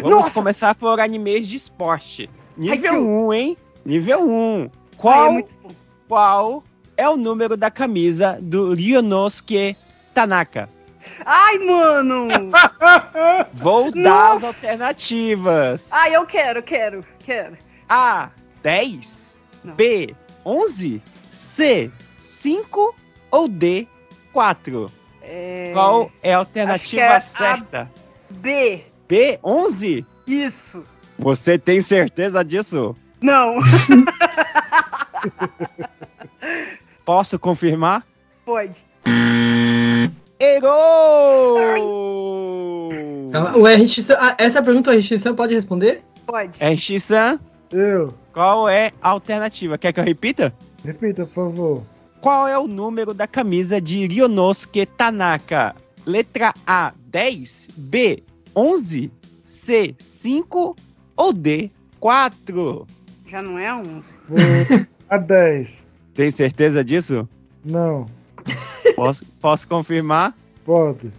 Vamos 0.00 0.10
Nossa! 0.10 0.30
começar 0.30 0.74
por 0.74 0.98
animes 0.98 1.46
de 1.46 1.56
esporte. 1.56 2.28
Nível 2.56 2.92
Haikyuu. 2.94 3.26
1, 3.28 3.32
hein? 3.34 3.56
Nível 3.84 4.28
1. 4.28 4.62
Ai, 4.62 4.70
Qual 4.96 5.26
é 5.26 5.30
muito 5.30 5.54
bom. 5.62 5.70
qual 6.08 6.64
é 7.02 7.08
o 7.08 7.16
número 7.16 7.56
da 7.56 7.68
camisa 7.70 8.38
do 8.40 8.74
Ryonosuke 8.74 9.76
Tanaka? 10.14 10.68
Ai, 11.26 11.58
mano. 11.58 12.28
Vou 13.52 13.90
dar 13.90 14.36
as 14.36 14.42
Nossa! 14.42 14.46
alternativas. 14.46 15.88
Ai, 15.90 16.14
eu 16.14 16.24
quero, 16.24 16.62
quero, 16.62 17.04
quero. 17.18 17.58
A, 17.88 18.30
10. 18.62 19.42
Não. 19.64 19.74
B, 19.74 20.14
11. 20.44 21.02
C, 21.30 21.90
5. 22.20 22.94
Ou 23.32 23.48
D, 23.48 23.88
4. 24.32 24.92
É... 25.22 25.70
Qual 25.72 26.08
é 26.22 26.34
a 26.34 26.38
alternativa 26.38 27.00
é 27.02 27.16
a- 27.16 27.20
certa? 27.20 27.90
B. 28.30 28.84
B, 29.08 29.40
11? 29.42 30.06
Isso. 30.26 30.84
Você 31.18 31.58
tem 31.58 31.80
certeza 31.80 32.44
disso? 32.44 32.94
Não. 33.20 33.56
Posso 37.04 37.38
confirmar? 37.38 38.06
Pode. 38.44 38.84
Errou! 41.72 42.90
Calma, 43.32 43.56
O 43.56 43.66
RX 43.66 44.10
ah, 44.10 44.34
essa 44.38 44.62
pergunta 44.62 44.90
o 44.90 44.94
RX 44.98 45.20
Sun 45.22 45.34
pode 45.34 45.54
responder? 45.54 46.02
Pode. 46.26 46.62
É 46.62 46.76
X-san, 46.76 47.38
Eu. 47.70 48.14
qual 48.32 48.68
é 48.68 48.92
a 49.00 49.10
alternativa? 49.10 49.76
Quer 49.78 49.92
que 49.92 50.00
eu 50.00 50.04
repita? 50.04 50.52
Repita, 50.84 51.24
por 51.26 51.34
favor. 51.50 51.82
Qual 52.20 52.46
é 52.46 52.56
o 52.58 52.66
número 52.68 53.12
da 53.12 53.26
camisa 53.26 53.80
de 53.80 54.06
Ryonosuke 54.06 54.86
Tanaka? 54.86 55.74
Letra 56.06 56.54
A, 56.66 56.92
10. 57.06 57.68
B, 57.76 58.22
11. 58.54 59.10
C, 59.44 59.94
5. 59.98 60.76
Ou 61.16 61.32
D, 61.32 61.70
4. 61.98 62.86
Já 63.26 63.42
não 63.42 63.58
é 63.58 63.74
11. 63.74 64.14
Vou 64.28 64.38
a 65.10 65.16
10. 65.18 65.82
Tem 66.14 66.30
certeza 66.30 66.84
disso? 66.84 67.28
Não. 67.64 68.06
Posso, 68.96 69.24
posso 69.40 69.66
confirmar? 69.68 70.34
Pode. 70.64 71.10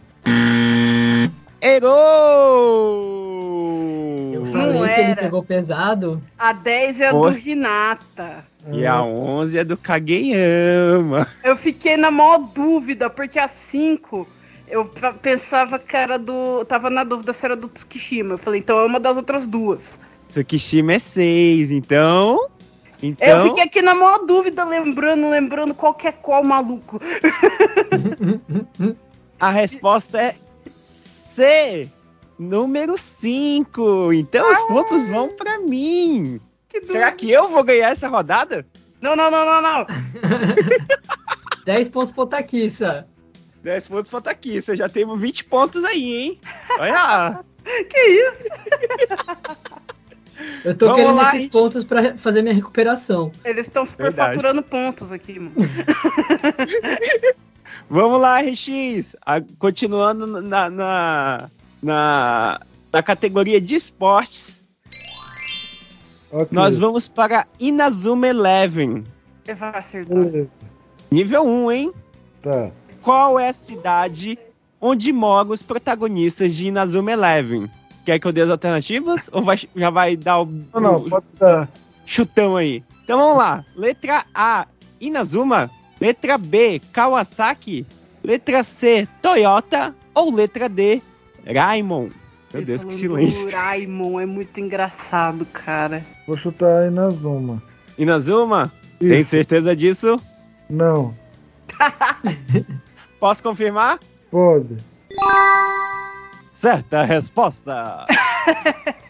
Errou! 3.04 4.32
Eu 4.34 4.42
Não 4.46 4.52
falei 4.52 4.74
que 4.94 5.00
ele 5.02 5.12
era. 5.12 5.22
pegou 5.24 5.44
pesado. 5.44 6.22
A 6.38 6.54
10 6.54 7.02
é 7.02 7.08
a 7.08 7.12
do 7.12 7.38
Hinata. 7.38 8.46
E 8.72 8.86
a 8.86 9.02
11 9.02 9.58
é 9.58 9.64
do 9.64 9.76
Kageyama. 9.78 11.28
Eu 11.44 11.58
fiquei 11.58 11.98
na 11.98 12.12
maior 12.12 12.38
dúvida, 12.40 13.10
porque 13.10 13.40
a 13.40 13.48
5 13.48 14.28
eu 14.68 14.86
pensava 15.22 15.78
que 15.78 15.96
era 15.96 16.18
do. 16.18 16.60
eu 16.60 16.66
Tava 16.66 16.90
na 16.90 17.04
dúvida 17.04 17.34
se 17.34 17.46
era 17.46 17.56
do 17.56 17.68
Tsukishima. 17.68 18.34
Eu 18.34 18.38
falei, 18.38 18.60
então 18.60 18.80
é 18.80 18.86
uma 18.86 19.00
das 19.00 19.18
outras 19.18 19.48
duas. 19.48 19.98
Tsukishima 20.30 20.94
é 20.94 21.00
6, 21.00 21.70
então... 21.72 22.50
Eu 23.04 23.10
Então, 23.10 23.48
fiquei 23.50 23.64
aqui 23.64 23.82
na 23.82 23.94
maior 23.94 24.20
dúvida, 24.20 24.64
lembrando, 24.64 25.30
lembrando 25.30 25.74
qual 25.74 25.94
que 25.94 26.08
é 26.08 26.12
qual 26.14 26.42
maluco. 26.42 27.02
a 29.38 29.50
resposta 29.50 30.22
é 30.22 30.36
C, 30.80 31.90
número 32.40 32.98
5. 32.98 34.14
Então 34.14 34.50
os 34.50 34.60
pontos 34.70 35.06
vão 35.10 35.36
pra 35.36 35.60
mim. 35.60 36.40
Que. 36.70 36.86
Será 36.86 37.12
que 37.12 37.30
eu 37.30 37.50
vou 37.50 37.62
ganhar 37.62 37.90
essa 37.90 38.08
rodada? 38.08 38.66
Não, 39.02 39.18
não, 39.18 39.30
não, 39.30 39.46
não, 39.46 39.62
não. 39.62 39.86
10 41.66 41.90
pontos 41.90 42.14
pro 42.14 42.26
Taquissa. 42.26 43.06
10 43.64 43.88
pontos 43.90 44.10
pra 44.10 44.32
aqui. 44.32 44.62
Você 44.62 44.78
já 44.78 44.88
tem 44.88 45.06
20 45.06 45.44
pontos 45.46 45.84
aí, 45.84 46.16
hein? 46.16 46.40
Olha. 46.80 47.44
Que 47.64 47.98
isso? 47.98 48.44
Eu 50.64 50.76
tô 50.78 50.86
Vamos 50.88 51.02
querendo 51.02 51.16
lá, 51.18 51.28
esses 51.30 51.42
gente. 51.42 51.52
pontos 51.52 51.84
pra 51.84 52.16
fazer 52.18 52.42
minha 52.42 52.54
recuperação. 52.54 53.32
Eles 53.44 53.68
estão 53.68 53.86
superfaturando 53.86 54.62
pontos 54.64 55.12
aqui, 55.12 55.40
mano. 55.40 55.54
Vamos 57.90 58.20
lá, 58.22 58.40
RX. 58.42 59.16
A- 59.26 59.42
continuando 59.60 60.26
na, 60.42 60.70
na, 60.70 61.50
na, 61.82 62.62
na 62.92 63.04
categoria 63.04 63.60
de 63.60 63.76
esportes, 63.76 64.64
Ok. 66.32 66.48
nós 66.52 66.78
vamos 66.78 67.08
para 67.10 67.46
Inazuma 67.60 68.28
Eleven. 68.28 69.04
Ele 69.46 69.56
vai 69.56 69.78
acertar. 69.78 70.18
Nível 71.12 71.44
1, 71.46 71.72
hein? 71.72 71.94
Tá. 72.42 72.72
Qual 73.02 73.40
é 73.40 73.50
a 73.50 73.54
cidade 73.54 74.40
onde 74.80 75.12
moram 75.14 75.52
os 75.52 75.62
protagonistas 75.62 76.56
de 76.56 76.68
Inazuma 76.68 77.12
Eleven? 77.12 77.70
Quer 78.06 78.20
que 78.20 78.28
eu 78.28 78.32
dê 78.34 78.42
as 78.42 78.50
alternativas? 78.50 79.30
Ou 79.32 79.42
vai- 79.42 79.60
já 79.76 79.90
vai 79.90 80.16
dar 80.18 80.42
o, 80.42 80.46
Não, 80.74 80.82
não, 80.82 80.96
o 80.98 81.10
pode 81.10 81.26
dar. 81.40 81.70
chutão 82.06 82.58
aí? 82.58 82.84
Então 83.04 83.18
vamos 83.18 83.38
lá. 83.38 83.64
Letra 83.76 84.26
A, 84.34 84.68
Inazuma. 85.00 85.70
Letra 86.02 86.38
B, 86.38 86.82
Kawasaki. 86.92 87.86
Letra 88.24 88.64
C, 88.64 89.08
Toyota. 89.22 89.96
Ou 90.14 90.34
letra 90.34 90.68
D, 90.70 91.02
Raimon. 91.46 92.10
Meu 92.54 92.62
Ele 92.62 92.66
Deus, 92.66 92.84
que 92.84 92.94
silêncio. 92.94 93.50
Raimon 93.50 94.20
é 94.20 94.26
muito 94.26 94.60
engraçado, 94.60 95.46
cara. 95.46 96.06
Vou 96.28 96.38
chutar. 96.38 96.86
Inazuma, 97.98 98.72
tem 99.00 99.20
Isso. 99.20 99.30
certeza 99.32 99.76
disso? 99.76 100.22
Não. 100.70 101.14
Posso 103.20 103.42
confirmar? 103.42 104.00
Pode. 104.30 104.78
Certa 106.64 107.04
resposta. 107.04 108.08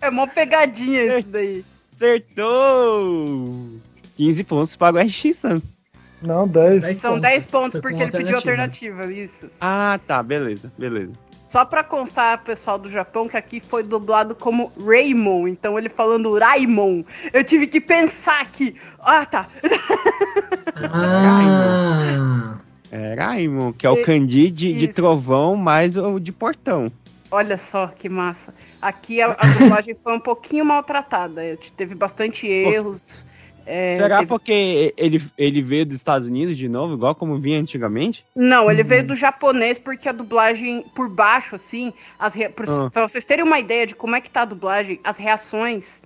É 0.00 0.08
uma 0.08 0.26
pegadinha 0.26 1.18
isso 1.18 1.28
daí. 1.28 1.64
Acertou! 1.94 3.78
15 4.16 4.44
pontos 4.44 4.76
para 4.76 4.96
o 4.96 5.00
RX 5.00 5.36
Sun. 5.36 5.62
Não, 6.20 6.48
10. 6.48 6.82
10 6.82 6.98
São 6.98 7.20
10 7.20 7.46
pontos 7.46 7.80
Tô 7.80 7.82
com 7.82 7.88
porque 7.88 8.02
ele 8.02 8.10
pediu 8.10 8.36
alternativa, 8.36 9.10
isso. 9.10 9.48
Ah, 9.60 9.98
tá, 10.06 10.22
beleza, 10.22 10.70
beleza. 10.76 11.12
Só 11.48 11.64
pra 11.64 11.84
constar, 11.84 12.42
pessoal 12.42 12.76
do 12.76 12.90
Japão, 12.90 13.28
que 13.28 13.36
aqui 13.36 13.60
foi 13.60 13.82
dublado 13.82 14.34
como 14.34 14.72
Raymond. 14.76 15.50
Então 15.50 15.78
ele 15.78 15.88
falando 15.88 16.36
Raimon. 16.36 17.04
Eu 17.32 17.44
tive 17.44 17.66
que 17.66 17.80
pensar 17.80 18.40
aqui. 18.40 18.76
Ah, 18.98 19.24
tá. 19.24 19.46
Ah, 20.92 22.58
É 22.96 23.14
Raimon, 23.14 23.72
que 23.72 23.86
é 23.86 23.90
o 23.90 23.98
E- 23.98 24.02
kanji 24.04 24.50
de, 24.50 24.86
trovão 24.88 25.56
mais 25.56 25.96
o 25.96 26.20
de 26.20 26.30
portão. 26.30 26.92
Olha 27.30 27.58
só 27.58 27.88
que 27.88 28.08
massa. 28.08 28.54
Aqui 28.80 29.20
a, 29.20 29.32
a 29.32 29.46
dublagem 29.58 29.96
foi 29.96 30.12
um 30.14 30.20
pouquinho 30.20 30.64
maltratada. 30.64 31.42
Teve 31.76 31.94
bastante 31.96 32.46
erros. 32.46 33.24
É, 33.66 33.96
Será 33.96 34.18
teve- 34.18 34.28
porque 34.28 34.92
ele, 34.96 35.20
ele 35.36 35.60
veio 35.62 35.86
dos 35.86 35.96
Estados 35.96 36.28
Unidos 36.28 36.56
de 36.56 36.68
novo, 36.68 36.94
igual 36.94 37.14
como 37.14 37.36
vinha 37.38 37.58
antigamente? 37.58 38.24
Não, 38.36 38.70
ele 38.70 38.82
Uhum. 38.82 38.88
veio 38.88 39.06
do 39.06 39.16
japonês 39.16 39.78
porque 39.78 40.08
a 40.08 40.12
dublagem 40.12 40.84
por 40.94 41.08
baixo, 41.08 41.56
assim, 41.56 41.92
as 42.18 42.34
rea... 42.34 42.50
por- 42.50 42.68
Ah. 42.68 42.90
pra 42.90 43.08
vocês 43.08 43.24
terem 43.24 43.42
uma 43.44 43.58
ideia 43.58 43.86
de 43.86 43.94
como 43.96 44.14
é 44.14 44.20
que 44.20 44.30
tá 44.30 44.42
a 44.42 44.44
dublagem, 44.44 45.00
as 45.02 45.16
reações, 45.16 46.00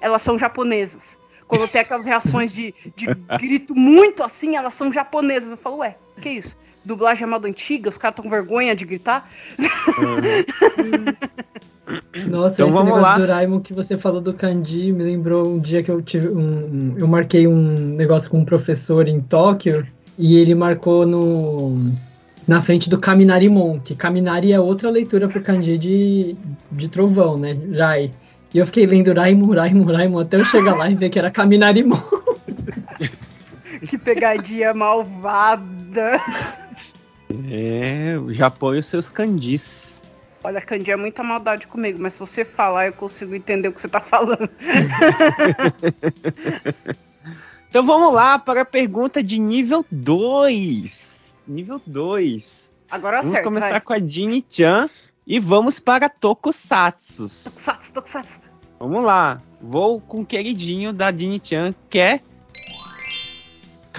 elas 0.00 0.22
são 0.22 0.38
japonesas. 0.38 1.16
Quando 1.48 1.66
tem 1.66 1.80
aquelas 1.80 2.04
reações 2.04 2.52
de, 2.52 2.74
de 2.94 3.06
grito 3.40 3.74
muito 3.74 4.22
assim, 4.22 4.54
elas 4.54 4.74
são 4.74 4.92
japonesas. 4.92 5.50
Eu 5.50 5.56
falo, 5.56 5.78
ué, 5.78 5.96
que 6.18 6.28
isso? 6.30 6.56
Dublagem 6.84 7.24
é 7.24 7.26
moda 7.26 7.46
antiga, 7.48 7.88
os 7.88 7.98
caras 7.98 8.12
estão 8.14 8.24
com 8.24 8.30
vergonha 8.30 8.74
de 8.74 8.84
gritar? 8.84 9.28
Nossa, 12.28 12.54
Então 12.54 12.66
esse 12.66 12.72
vamos 12.76 12.84
negócio 12.84 13.00
lá. 13.02 13.14
do 13.14 13.20
Doraemon 13.20 13.60
que 13.60 13.72
você 13.72 13.96
falou 13.96 14.20
do 14.20 14.34
kanji 14.34 14.92
me 14.92 15.02
lembrou 15.04 15.48
um 15.48 15.58
dia 15.58 15.82
que 15.82 15.90
eu 15.90 16.02
tive 16.02 16.28
um, 16.28 16.38
um- 16.38 16.94
eu 16.98 17.06
marquei 17.08 17.46
um 17.46 17.94
negócio 17.96 18.28
com 18.30 18.38
um 18.40 18.44
professor 18.44 19.08
em 19.08 19.20
Tóquio 19.20 19.86
e 20.18 20.36
ele 20.36 20.54
marcou 20.54 21.06
no 21.06 21.90
na 22.46 22.62
frente 22.62 22.88
do 22.88 22.98
Kaminarimon, 22.98 23.78
que 23.78 23.94
Kaminari 23.94 24.52
é 24.52 24.60
outra 24.60 24.88
leitura 24.90 25.28
pro 25.28 25.42
kanji 25.42 25.76
de, 25.76 26.36
de 26.72 26.88
trovão, 26.88 27.36
né? 27.36 27.54
Rai. 27.76 28.10
E 28.54 28.58
eu 28.58 28.64
fiquei 28.64 28.86
lendo 28.86 29.12
Raimon, 29.12 29.52
Raimon, 29.54 29.84
Raimon 29.84 30.18
até 30.20 30.38
eu 30.38 30.44
chegar 30.46 30.74
lá 30.74 30.90
e 30.90 30.94
ver 30.94 31.10
que 31.10 31.18
era 31.18 31.30
Kaminarimon. 31.30 31.98
Que 33.88 33.96
pegadinha 33.96 34.74
malvada. 34.74 35.62
É, 37.50 38.18
o 38.18 38.32
Japão 38.32 38.74
e 38.74 38.78
os 38.78 38.86
seus 38.86 39.10
candis. 39.10 40.00
Olha, 40.42 40.60
Candy 40.60 40.90
é 40.90 40.96
muita 40.96 41.22
maldade 41.22 41.66
comigo, 41.66 41.98
mas 42.00 42.14
se 42.14 42.18
você 42.18 42.44
falar, 42.44 42.86
eu 42.86 42.92
consigo 42.92 43.34
entender 43.34 43.68
o 43.68 43.72
que 43.72 43.80
você 43.80 43.88
tá 43.88 44.00
falando. 44.00 44.48
Então 47.68 47.84
vamos 47.84 48.14
lá 48.14 48.38
para 48.38 48.62
a 48.62 48.64
pergunta 48.64 49.22
de 49.22 49.38
nível 49.38 49.84
2. 49.90 51.44
Nível 51.46 51.78
2. 51.86 52.72
Agora 52.90 53.18
Vamos 53.18 53.32
acerta, 53.32 53.44
começar 53.44 53.70
vai. 53.70 53.80
com 53.82 53.92
a 53.92 53.98
Dini-chan 53.98 54.88
e 55.26 55.38
vamos 55.38 55.78
para 55.78 56.08
Tokusatsu. 56.08 57.28
Tokusatsu, 57.28 57.92
tokusatsu. 57.92 58.40
Vamos 58.80 59.04
lá. 59.04 59.38
Vou 59.60 60.00
com 60.00 60.22
o 60.22 60.26
queridinho 60.26 60.94
da 60.94 61.10
Dini-chan, 61.10 61.74
que 61.90 61.98
é 61.98 62.20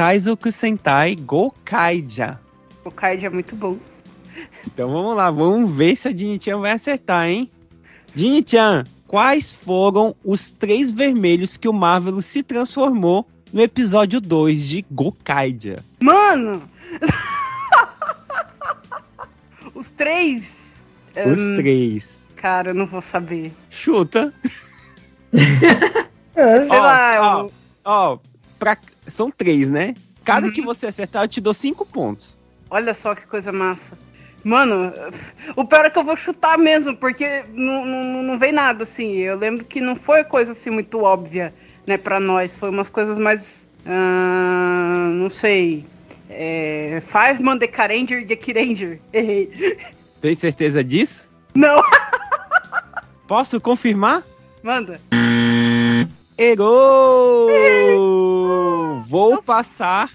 Kaizoku 0.04 0.50
Sentai 0.50 1.14
Gokaija. 1.14 2.40
O 2.86 2.90
Kaide 2.90 3.26
é 3.26 3.30
muito 3.30 3.54
bom. 3.54 3.78
Então 4.66 4.90
vamos 4.90 5.14
lá, 5.14 5.30
vamos 5.30 5.70
ver 5.76 5.94
se 5.98 6.08
a 6.08 6.14
Dini-chan 6.14 6.58
vai 6.62 6.72
acertar, 6.72 7.28
hein? 7.28 7.52
Dini-chan, 8.16 8.86
quais 9.06 9.52
foram 9.52 10.16
os 10.24 10.52
três 10.52 10.90
vermelhos 10.90 11.58
que 11.58 11.68
o 11.68 11.74
Marvel 11.74 12.22
se 12.22 12.42
transformou 12.42 13.28
no 13.52 13.60
episódio 13.60 14.22
2 14.22 14.66
de 14.70 14.86
Gokaija? 14.90 15.84
Mano! 16.00 16.64
Os 19.76 19.92
três. 19.92 20.82
Os 21.30 21.40
Hum, 21.42 21.56
três. 21.58 22.22
Cara, 22.38 22.70
eu 22.70 22.74
não 22.74 22.86
vou 22.86 23.02
saber. 23.02 23.52
Chuta. 23.70 24.34
É, 26.36 26.62
Sei 26.62 26.70
Ó, 26.70 26.80
lá, 26.82 27.18
ó, 27.20 27.40
eu- 27.42 27.52
Ó, 27.84 28.18
pra- 28.60 28.78
são 29.08 29.32
três, 29.32 29.70
né? 29.70 29.96
Cada 30.24 30.48
Uhum. 30.48 30.54
que 30.54 30.62
você 30.62 30.88
acertar, 30.88 31.24
eu 31.24 31.28
te 31.28 31.42
dou 31.42 31.54
cinco 31.54 31.86
pontos. 31.86 32.38
olha 32.70 32.94
só 32.94 33.16
que 33.16 33.26
coisa 33.26 33.52
massa. 33.52 33.98
Mano, 34.44 34.94
o 35.56 35.66
pior 35.66 35.86
é 35.86 35.90
que 35.90 35.98
eu 36.00 36.04
vou 36.04 36.16
chutar 36.16 36.58
mesmo, 36.58 36.96
porque 36.96 37.44
não, 37.54 37.84
não, 37.86 38.24
não 38.24 38.38
vem 38.40 38.52
nada 38.54 38.84
assim. 38.84 39.14
Eu 39.18 39.36
lembro 39.38 39.66
que 39.66 39.82
não 39.82 39.96
foi 39.96 40.24
coisa 40.24 40.52
assim 40.54 40.70
muito 40.70 41.02
óbvia, 41.02 41.54
né, 41.88 41.98
pra 41.98 42.20
nós. 42.20 42.56
Foi 42.56 42.70
umas 42.70 42.88
coisas 42.90 43.18
mais. 43.20 43.68
ah, 43.86 45.10
não 45.14 45.30
sei. 45.30 45.86
É, 46.30 47.02
Five 47.06 47.42
Man 47.44 47.58
The 47.58 47.68
Karanger 47.68 48.26
The 48.28 48.36
Kiranger. 48.36 49.00
Errei. 49.12 49.78
Tem 50.22 50.34
certeza 50.36 50.84
disso? 50.84 51.30
Não, 51.56 51.82
Posso 53.28 53.60
confirmar? 53.60 54.24
manda. 54.64 55.02
Errou! 56.38 57.50
Vou 59.08 59.36
Nossa. 59.36 59.46
passar 59.48 60.12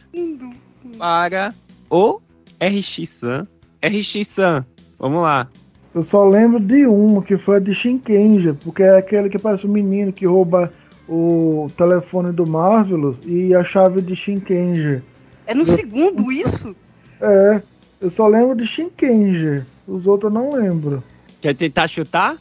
para 0.99 1.55
o 1.91 2.20
RX-san. 2.61 3.47
RX-san, 3.82 4.64
vamos 4.99 5.22
lá. 5.22 5.49
eu 5.95 6.03
só 6.03 6.26
lembro 6.26 6.59
de 6.59 6.87
uma, 6.87 7.22
que 7.22 7.37
foi 7.37 7.57
a 7.57 7.61
de 7.61 7.74
Shinkenja, 7.74 8.57
porque 8.64 8.82
é 8.82 8.97
aquele 8.97 9.28
que 9.28 9.39
parece 9.39 9.66
um 9.66 9.70
menino 9.70 10.12
que 10.12 10.26
rouba 10.26 10.72
o 11.09 11.70
telefone 11.76 12.32
do 12.32 12.47
Marvelous 12.47 13.18
e 13.24 13.55
a 13.55 13.62
chave 13.62 14.01
de 14.01 14.16
Shinkenja. 14.16 15.03
É 15.47 15.55
no 15.55 15.66
segundo 15.66 16.32
isso? 16.32 16.74
É, 17.20 17.62
eu 18.01 18.11
só 18.11 18.26
lembro 18.26 18.57
de 18.57 18.66
Shinkenja, 18.66 19.66
os 19.87 20.07
outros 20.07 20.32
eu 20.32 20.41
não 20.41 20.55
lembro. 20.55 21.03
Quer 21.43 21.55
tentar 21.55 21.87
chutar? 21.89 22.37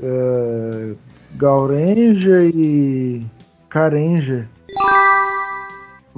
É, 0.00 0.94
Gaurenja 1.36 2.42
e 2.44 3.22
Karenja. 3.68 4.48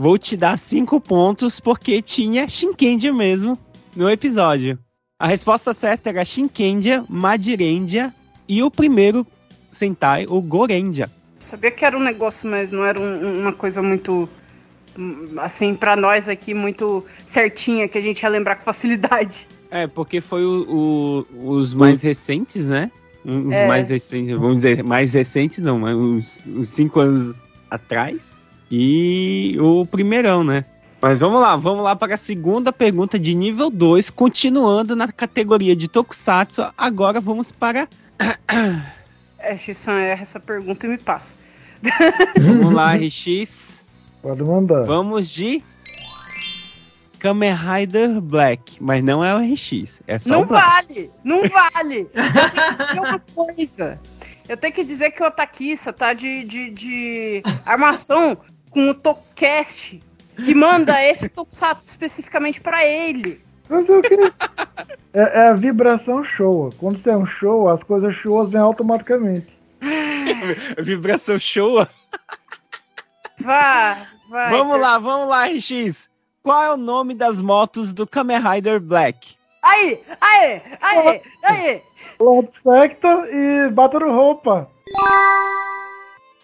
Vou 0.01 0.17
te 0.17 0.37
dar 0.37 0.57
cinco 0.57 1.01
pontos 1.01 1.59
porque 1.59 2.01
tinha 2.01 2.47
Shinkenja 2.49 3.13
mesmo 3.13 3.59
no 3.97 4.09
episódio. 4.09 4.79
A 5.19 5.27
resposta 5.27 5.75
certa 5.75 6.11
era 6.11 6.25
Shinkenja, 6.25 7.05
Madirenja 7.09 8.15
e 8.49 8.63
o 8.63 8.71
primeiro 8.71 9.27
Sentai, 9.73 10.25
o 10.29 10.41
Gorenja. 10.41 11.11
Sabia 11.35 11.73
que 11.73 11.85
era 11.85 11.97
um 11.99 12.01
negócio, 12.01 12.49
mas 12.49 12.71
não 12.71 12.85
era 12.85 13.01
um- 13.01 13.41
uma 13.41 13.53
coisa 13.53 13.83
muito. 13.83 14.29
Assim, 15.39 15.75
pra 15.75 15.97
nós 15.97 16.29
aqui, 16.29 16.55
muito 16.55 17.05
certinha, 17.27 17.89
que 17.89 17.99
a 17.99 18.01
gente 18.01 18.23
ia 18.23 18.29
lembrar 18.29 18.55
com 18.55 18.63
facilidade. 18.63 19.49
É, 19.69 19.89
porque 19.89 20.21
foi 20.21 20.45
o- 20.45 21.27
o- 21.35 21.49
os 21.57 21.75
mais 21.75 22.03
recentes, 22.03 22.67
né? 22.67 22.89
Um- 23.27 23.49
Os 23.49 23.53
É. 23.53 23.67
mais 23.67 23.91
recentes, 23.91 24.33
vamos 24.39 24.57
dizer, 24.59 24.85
mais 24.85 25.13
recentes 25.13 25.61
não, 25.61 25.81
mas 25.81 25.97
uns, 25.97 26.47
uns 26.47 26.69
cinco 26.69 27.01
anos 27.01 27.43
atrás. 27.69 28.38
E 28.71 29.57
o 29.61 29.87
primeirão, 29.87 30.45
né? 30.45 30.65
Mas 31.01 31.21
vamos 31.21 31.41
lá, 31.41 31.57
vamos 31.57 31.85
lá 31.85 31.95
para 31.95 32.15
a 32.15 32.19
segunda 32.19 32.73
pergunta 32.73 33.19
de 33.19 33.35
nível 33.35 33.71
2, 33.71 34.11
continuando 34.11 34.97
na 34.97 35.11
categoria 35.13 35.77
de 35.77 35.87
Tokusatsu. 35.87 36.67
Agora 36.77 37.21
vamos 37.21 37.53
para. 37.53 37.89
É, 39.41 39.57
Xissan, 39.57 39.93
erra 39.93 40.23
essa 40.23 40.41
pergunta 40.41 40.85
e 40.85 40.91
me 40.91 40.99
passa. 40.99 41.33
Vamos 42.43 42.73
lá, 42.73 42.97
RX. 42.97 43.79
Pode 44.21 44.43
mandar. 44.43 44.85
Vamos 44.85 45.31
de. 45.31 45.63
Kamen 47.21 47.55
Rider 47.55 48.21
Black. 48.21 48.83
Mas 48.83 49.01
não 49.03 49.25
é 49.25 49.33
o 49.35 49.39
RX, 49.39 50.01
é 50.09 50.19
só 50.19 50.31
não 50.31 50.43
o 50.43 50.47
Black. 50.47 50.67
vale! 50.67 51.11
Não 51.23 51.43
vale! 51.49 52.09
Eu 52.13 52.33
tenho 52.33 52.77
que 52.77 52.83
dizer 52.83 53.01
uma 53.01 53.19
coisa. 53.21 54.01
Eu 54.49 54.57
tenho 54.57 54.75
que 54.75 54.85
dizer 54.85 55.11
que 55.13 55.23
o 55.23 55.27
Otakissa 55.27 55.93
tá 55.93 56.13
de, 56.13 56.43
de, 56.45 56.71
de 56.71 57.43
armação 57.65 58.37
com 58.71 58.91
o 58.91 58.95
Tokcast, 58.95 60.03
que 60.37 60.55
manda 60.55 61.03
esse 61.05 61.29
Tokusatsu 61.29 61.89
especificamente 61.89 62.61
pra 62.61 62.85
ele. 62.85 63.41
Que? 63.69 64.33
É, 65.13 65.41
é 65.41 65.49
a 65.49 65.53
vibração 65.53 66.25
show. 66.25 66.73
Quando 66.79 67.03
tem 67.03 67.15
um 67.15 67.27
show, 67.27 67.69
as 67.69 67.83
coisas 67.83 68.15
shows 68.15 68.51
vêm 68.51 68.61
automaticamente. 68.61 69.47
Vibração 70.79 71.39
show. 71.39 71.87
Vá, 73.41 74.07
vai. 74.31 74.51
Vamos 74.51 74.81
lá, 74.81 74.99
vamos 74.99 75.29
lá, 75.29 75.47
RX. 75.47 76.09
Qual 76.43 76.63
é 76.63 76.73
o 76.73 76.77
nome 76.77 77.15
das 77.15 77.43
motos 77.43 77.93
do 77.93 78.07
Kamen 78.07 78.41
Rider 78.41 78.81
Black? 78.81 79.37
Aí, 79.63 80.01
aí, 80.21 80.63
aí, 80.81 81.23
aí. 81.43 81.83
Lord 82.19 82.49
Sector 82.55 83.27
e 83.27 83.69
Battle 83.71 84.11
Roupa. 84.11 84.69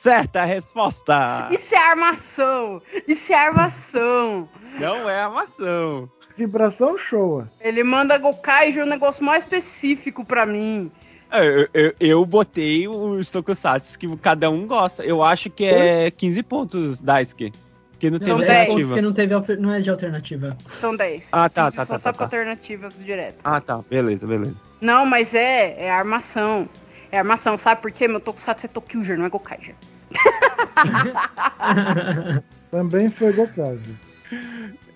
Certa 0.05 0.45
resposta. 0.45 1.49
Isso 1.51 1.75
é 1.75 1.79
armação! 1.79 2.83
Isso 3.09 3.33
é 3.33 3.37
armação! 3.37 4.47
Não 4.79 5.09
é 5.09 5.23
armação. 5.23 6.11
Vibração 6.37 6.99
show. 6.99 7.47
Ele 7.59 7.83
manda 7.83 8.19
Gokaijo 8.19 8.83
um 8.83 8.87
negócio 8.87 9.25
mais 9.25 9.45
específico 9.45 10.23
pra 10.23 10.45
mim. 10.45 10.93
É, 11.31 11.47
Eu, 11.47 11.69
eu, 11.73 11.95
eu 11.99 12.27
botei 12.27 12.87
os 12.87 13.31
tokusatsu 13.31 13.99
que 13.99 14.15
cada 14.19 14.51
um 14.51 14.67
gosta. 14.67 15.03
Eu 15.03 15.23
acho 15.23 15.49
que 15.49 15.65
é 15.65 16.11
15 16.11 16.43
pontos, 16.43 17.01
Daisuke. 17.01 17.51
Que 17.99 18.11
não 18.11 18.21
São 18.21 18.37
teve 18.41 18.51
alternativa. 18.51 18.95
Você 18.95 19.01
não 19.01 19.13
teve 19.15 19.57
não 19.57 19.73
é 19.73 19.81
de 19.81 19.89
alternativa. 19.89 20.55
São 20.69 20.95
10. 20.95 21.29
Ah, 21.33 21.49
tá, 21.49 21.69
Esses 21.69 21.77
tá, 21.77 21.87
São 21.87 21.97
tá, 21.97 21.99
só 21.99 22.09
tá, 22.11 22.13
com 22.13 22.19
tá. 22.19 22.25
alternativas 22.25 23.03
direto. 23.03 23.39
Ah, 23.43 23.59
tá. 23.59 23.81
Beleza, 23.89 24.27
beleza. 24.27 24.55
Não, 24.83 25.07
mas 25.07 25.33
é, 25.35 25.83
é 25.87 25.91
armação. 25.91 26.69
É 27.11 27.17
armação, 27.17 27.57
sabe 27.57 27.81
por 27.81 27.91
quê? 27.91 28.07
Meu 28.07 28.21
Tokusatsu 28.21 28.67
é 28.67 28.69
Tokyuger, 28.69 29.17
não 29.17 29.25
é 29.25 29.31
Gokaiger. 29.31 29.75
Também 32.71 33.11
foi 33.11 33.33
Gokage. 33.33 33.95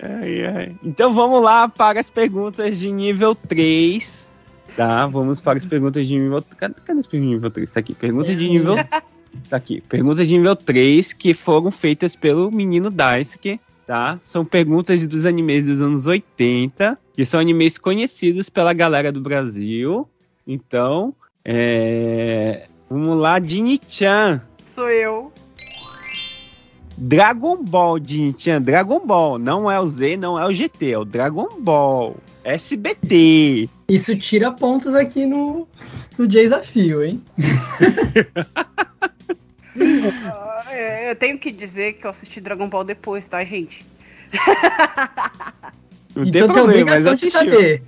Ai, 0.00 0.46
ai. 0.46 0.76
Então 0.82 1.12
vamos 1.12 1.42
lá 1.42 1.68
para 1.68 2.00
as 2.00 2.10
perguntas 2.10 2.78
de 2.78 2.90
nível 2.90 3.34
3. 3.34 4.28
Tá, 4.76 5.06
vamos 5.06 5.40
para 5.40 5.58
as 5.58 5.66
perguntas 5.66 6.06
de 6.06 6.18
nível. 6.18 6.42
Cadê, 6.56 6.74
cadê 6.84 7.00
as 7.00 7.06
perguntas 7.06 7.28
de 7.28 7.34
nível 7.34 7.50
3? 7.50 7.70
Tá 7.70 7.80
aqui. 7.80 7.94
Pergunta 7.94 8.34
de 8.34 8.48
nível 8.48 8.76
Tá 9.48 9.56
aqui. 9.56 9.80
Perguntas 9.80 10.28
de 10.28 10.36
nível 10.36 10.56
3 10.56 11.12
que 11.12 11.34
foram 11.34 11.70
feitas 11.70 12.16
pelo 12.16 12.50
menino 12.50 12.90
Daisuke, 12.90 13.60
tá? 13.86 14.18
São 14.22 14.44
perguntas 14.44 15.06
dos 15.06 15.26
animes 15.26 15.66
dos 15.66 15.80
anos 15.80 16.06
80, 16.06 16.98
que 17.14 17.24
são 17.24 17.40
animes 17.40 17.78
conhecidos 17.78 18.48
pela 18.48 18.72
galera 18.72 19.12
do 19.12 19.20
Brasil. 19.20 20.08
Então, 20.46 21.14
é... 21.44 22.68
vamos 22.88 23.18
lá, 23.18 23.38
Dini-chan. 23.38 24.42
Sou 24.78 24.88
eu. 24.90 25.32
Dragon 26.96 27.64
Ball, 27.64 27.98
Dini-chan, 27.98 28.62
Dragon 28.62 29.04
Ball. 29.04 29.36
Não 29.36 29.68
é 29.68 29.80
o 29.80 29.86
Z, 29.88 30.16
não 30.16 30.38
é 30.38 30.46
o 30.46 30.52
GT, 30.52 30.92
é 30.92 30.98
o 30.98 31.04
Dragon 31.04 31.48
Ball. 31.58 32.16
SBT. 32.44 33.68
Isso 33.88 34.16
tira 34.16 34.52
pontos 34.52 34.94
aqui 34.94 35.26
no, 35.26 35.66
no 36.16 36.28
desafio, 36.28 37.02
hein? 37.04 37.20
É, 40.70 41.10
eu 41.10 41.16
tenho 41.16 41.40
que 41.40 41.50
dizer 41.50 41.94
que 41.94 42.06
eu 42.06 42.10
assisti 42.10 42.40
Dragon 42.40 42.68
Ball 42.68 42.84
depois, 42.84 43.26
tá, 43.26 43.42
gente? 43.42 43.84
Não 46.14 46.22
então 46.22 46.30
tem 46.30 46.32
tem 46.32 46.48
problema, 46.52 46.90
mas 46.92 47.04
obrigação 47.04 47.14
de 47.14 47.26
assistiu. 47.26 47.52
saber. 47.52 47.82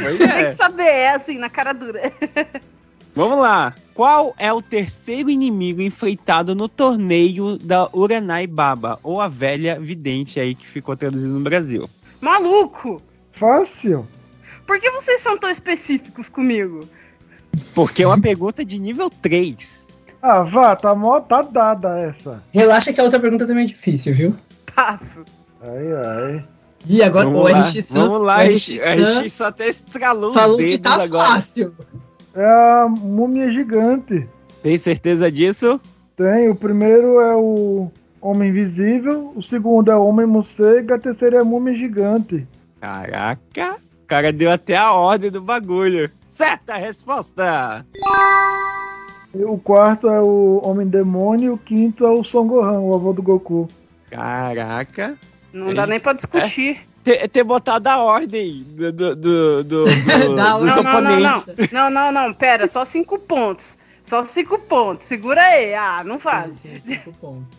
Pois 0.00 0.18
Tem 0.18 0.28
é. 0.28 0.44
que 0.44 0.52
saber, 0.52 0.82
é 0.82 1.10
assim, 1.10 1.38
na 1.38 1.50
cara 1.50 1.72
dura. 1.72 2.00
Vamos 3.14 3.38
lá. 3.38 3.74
Qual 3.94 4.34
é 4.38 4.52
o 4.52 4.62
terceiro 4.62 5.28
inimigo 5.28 5.82
enfrentado 5.82 6.54
no 6.54 6.68
torneio 6.68 7.58
da 7.58 7.88
Uranai 7.94 8.46
Baba, 8.46 8.98
ou 9.02 9.20
a 9.20 9.28
velha 9.28 9.78
vidente 9.78 10.40
aí 10.40 10.54
que 10.54 10.66
ficou 10.66 10.96
traduzido 10.96 11.32
no 11.32 11.40
Brasil? 11.40 11.88
Maluco! 12.20 13.02
Fácil. 13.32 14.06
Por 14.66 14.78
que 14.78 14.90
vocês 14.90 15.20
são 15.20 15.36
tão 15.36 15.50
específicos 15.50 16.28
comigo? 16.28 16.88
Porque 17.74 18.02
é 18.02 18.06
uma 18.06 18.20
pergunta 18.20 18.64
de 18.64 18.78
nível 18.78 19.10
3. 19.10 19.88
Ah, 20.22 20.42
vá, 20.42 20.76
tá, 20.76 20.94
mó, 20.94 21.20
tá 21.20 21.42
dada 21.42 21.98
essa. 21.98 22.42
Relaxa 22.52 22.92
que 22.92 23.00
a 23.00 23.04
outra 23.04 23.18
pergunta 23.18 23.46
também 23.46 23.64
é 23.64 23.68
difícil, 23.68 24.14
viu? 24.14 24.36
Passo. 24.74 25.24
Ai, 25.62 25.92
ai. 25.92 26.44
E 26.86 27.02
agora 27.02 27.26
Vamos 27.28 27.40
o 27.40 27.46
RX 27.46 27.90
vamos 27.90 28.22
lá, 28.22 28.38
o 28.38 28.46
RX, 28.46 28.68
RX 28.68 29.08
Sun 29.08 29.20
RX 29.20 29.32
só 29.32 29.44
até 29.46 29.68
estralou 29.68 30.32
falou 30.32 30.56
os 30.56 30.64
que 30.64 30.78
dedos 30.78 30.96
tá 30.96 31.02
agora. 31.02 31.28
fácil. 31.30 31.74
É 32.34 32.44
a 32.44 32.86
múmia 32.88 33.50
gigante. 33.50 34.26
Tem 34.62 34.76
certeza 34.76 35.30
disso? 35.30 35.80
Tem, 36.16 36.48
o 36.48 36.54
primeiro 36.54 37.20
é 37.20 37.34
o 37.34 37.90
Homem 38.20 38.50
Invisível, 38.50 39.32
o 39.34 39.42
segundo 39.42 39.90
é 39.90 39.96
o 39.96 40.04
Homem 40.04 40.26
Morcego, 40.26 40.94
a 40.94 40.98
terceira 40.98 41.38
é 41.38 41.40
a 41.40 41.44
múmia 41.44 41.74
gigante. 41.74 42.46
Caraca, 42.80 43.76
o 44.02 44.06
cara 44.06 44.32
deu 44.32 44.50
até 44.50 44.76
a 44.76 44.92
ordem 44.92 45.30
do 45.30 45.40
bagulho. 45.40 46.10
Certa 46.28 46.76
resposta! 46.76 47.84
E 49.34 49.44
o 49.44 49.56
quarto 49.58 50.08
é 50.08 50.20
o 50.20 50.60
Homem 50.62 50.88
Demônio 50.88 51.46
e 51.46 51.50
o 51.50 51.58
quinto 51.58 52.04
é 52.04 52.10
o 52.10 52.24
Son 52.24 52.46
Gohan, 52.46 52.80
o 52.80 52.94
avô 52.94 53.12
do 53.12 53.22
Goku. 53.22 53.68
Caraca. 54.10 55.16
Não 55.52 55.72
dá 55.72 55.86
nem 55.86 55.98
pra 56.00 56.12
discutir. 56.12 56.80
Ter, 57.02 57.28
ter 57.28 57.42
botado 57.44 57.88
a 57.88 57.96
ordem 58.02 58.62
do, 58.62 58.92
do, 58.92 59.16
do, 59.16 59.64
do- 59.64 59.84
do- 59.86 60.36
Da 60.36 60.58
dos 60.58 60.66
Não, 60.68 60.82
não, 60.82 60.82
não, 60.84 60.90
oponentes. 60.90 61.46
não. 61.72 61.90
Não, 61.90 61.90
não, 61.90 62.12
não. 62.12 62.34
Pera, 62.34 62.68
só 62.68 62.84
cinco 62.84 63.18
pontos. 63.18 63.78
Só 64.06 64.24
cinco 64.24 64.58
pontos. 64.58 65.06
Segura 65.06 65.40
aí. 65.40 65.72
Ah, 65.74 66.02
não 66.04 66.18
faz. 66.18 66.52
Cinco 66.84 67.12
pontos. 67.20 67.58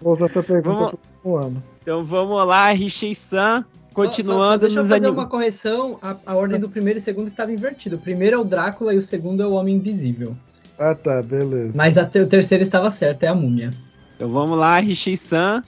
Vou 0.00 0.14
usar 0.14 0.26
essa 0.26 0.42
pergunta 0.42 0.74
Vamos- 0.74 0.90
pro 0.90 0.98
próximo 1.22 1.36
ano. 1.36 1.62
Então 1.82 2.02
vamos 2.02 2.46
lá, 2.46 2.70
Richei-san. 2.70 3.60
Só- 3.60 3.62
só- 3.62 3.94
Continuando 3.94 4.58
deixa 4.66 4.80
eu 4.80 4.82
fazer 4.82 4.94
animes. 4.94 5.14
uma 5.16 5.26
correção. 5.28 5.98
A, 6.02 6.16
a 6.26 6.34
ordem 6.34 6.58
do 6.58 6.68
primeiro 6.68 6.98
e 6.98 7.02
segundo 7.02 7.28
estava 7.28 7.52
invertida. 7.52 7.94
O 7.96 7.98
primeiro 8.00 8.36
é 8.36 8.38
o 8.38 8.44
Drácula 8.44 8.92
e 8.94 8.98
o 8.98 9.02
segundo 9.02 9.42
é 9.42 9.46
o 9.46 9.52
Homem 9.52 9.76
Invisível. 9.76 10.34
Ah, 10.78 10.94
tá, 10.96 11.22
beleza. 11.22 11.72
Mas 11.76 11.96
a 11.96 12.04
te- 12.04 12.18
o 12.18 12.26
terceiro 12.26 12.62
estava 12.64 12.90
certo, 12.90 13.22
é 13.22 13.28
a 13.28 13.34
múmia. 13.34 13.72
Então 14.16 14.28
vamos 14.28 14.58
lá, 14.58 14.80
Richei-san, 14.80 15.62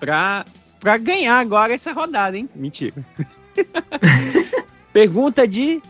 pra, 0.00 0.44
pra 0.82 0.98
ganhar 0.98 1.38
agora 1.38 1.72
essa 1.72 1.92
rodada, 1.92 2.36
hein? 2.36 2.48
Mentira. 2.54 2.94
Pergunta 4.92 5.46
de 5.46 5.80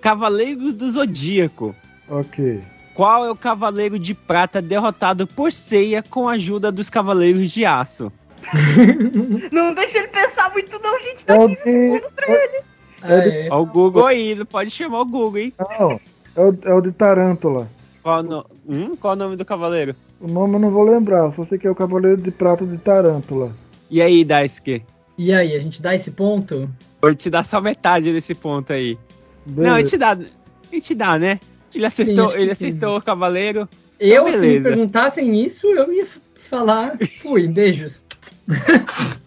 Cavaleiro 0.00 0.72
do 0.72 0.90
Zodíaco. 0.90 1.76
Ok. 2.08 2.62
Qual 2.94 3.26
é 3.26 3.30
o 3.30 3.36
Cavaleiro 3.36 3.98
de 3.98 4.14
Prata 4.14 4.62
derrotado 4.62 5.26
por 5.26 5.52
Seiya 5.52 6.02
com 6.02 6.28
a 6.28 6.32
ajuda 6.32 6.72
dos 6.72 6.88
Cavaleiros 6.88 7.50
de 7.50 7.66
Aço? 7.66 8.10
Não 9.52 9.74
deixa 9.74 9.98
ele 9.98 10.08
pensar 10.08 10.50
muito, 10.52 10.78
não, 10.80 11.02
gente. 11.02 11.24
É 11.26 11.36
Dá 11.36 11.44
o 11.44 11.48
15 11.48 11.56
de. 11.56 11.62
segundos 11.64 12.12
pra 12.12 12.32
ele. 12.32 12.62
Ah, 13.02 13.12
é. 13.12 13.48
Ó 13.50 13.60
o 13.60 13.66
Google 13.66 14.06
aí, 14.06 14.34
não 14.34 14.46
pode 14.46 14.70
chamar 14.70 15.00
o 15.00 15.04
Google, 15.04 15.38
hein? 15.38 15.52
Não, 15.58 16.00
é 16.36 16.40
o, 16.40 16.58
é 16.62 16.74
o 16.74 16.80
de 16.80 16.92
Tarântula. 16.92 17.68
Qual, 18.02 18.22
no... 18.22 18.46
hum? 18.66 18.96
Qual 18.96 19.12
o 19.12 19.16
nome 19.16 19.36
do 19.36 19.44
cavaleiro? 19.44 19.94
O 20.20 20.26
nome 20.26 20.54
eu 20.54 20.60
não 20.60 20.70
vou 20.70 20.82
lembrar, 20.82 21.30
só 21.32 21.44
sei 21.44 21.58
que 21.58 21.66
é 21.66 21.70
o 21.70 21.74
Cavaleiro 21.74 22.20
de 22.20 22.30
Prata 22.30 22.66
de 22.66 22.78
Tarântula. 22.78 23.52
E 23.90 24.00
aí, 24.00 24.24
Daisuke? 24.24 24.82
E 25.18 25.32
aí, 25.32 25.54
a 25.54 25.60
gente 25.60 25.80
dá 25.82 25.94
esse 25.94 26.10
ponto? 26.10 26.68
Vou 27.00 27.14
te 27.14 27.30
dar 27.30 27.44
só 27.44 27.60
metade 27.60 28.12
desse 28.12 28.34
ponto 28.34 28.72
aí. 28.72 28.98
Beleza. 29.44 29.68
Não, 29.68 29.76
a 29.76 29.82
gente 29.82 29.96
dá. 29.96 30.12
A 30.12 30.74
gente 30.74 30.94
dá, 30.94 31.18
né? 31.18 31.38
Ele 31.74 31.86
acertou, 31.86 32.28
que 32.30 32.38
ele 32.38 32.54
sim. 32.54 32.68
acertou 32.68 32.96
o 32.96 33.02
cavaleiro. 33.02 33.68
Eu, 34.00 34.28
se 34.30 34.38
me 34.38 34.60
perguntassem 34.60 35.44
isso, 35.44 35.66
eu 35.66 35.92
ia 35.92 36.06
falar, 36.48 36.98
fui, 37.20 37.46
beijos. 37.46 38.02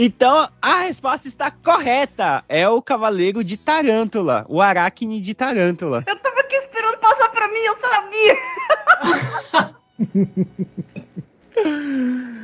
Então, 0.00 0.48
a 0.62 0.82
resposta 0.82 1.26
está 1.26 1.50
correta. 1.50 2.44
É 2.48 2.68
o 2.68 2.80
cavaleiro 2.80 3.42
de 3.42 3.56
Tarântula. 3.56 4.46
O 4.48 4.62
Aracne 4.62 5.20
de 5.20 5.34
Tarântula. 5.34 6.04
Eu 6.06 6.16
tava 6.20 6.38
aqui 6.38 6.54
esperando 6.54 6.98
passar 6.98 7.28
pra 7.30 7.48
mim, 7.48 7.58
eu 7.66 7.76
sabia. 7.78 8.36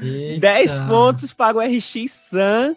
Eita. 0.03 0.41
10 0.41 0.79
pontos 0.81 1.33
para 1.33 1.57
o 1.57 1.61
RX 1.61 2.11
Sun. 2.31 2.75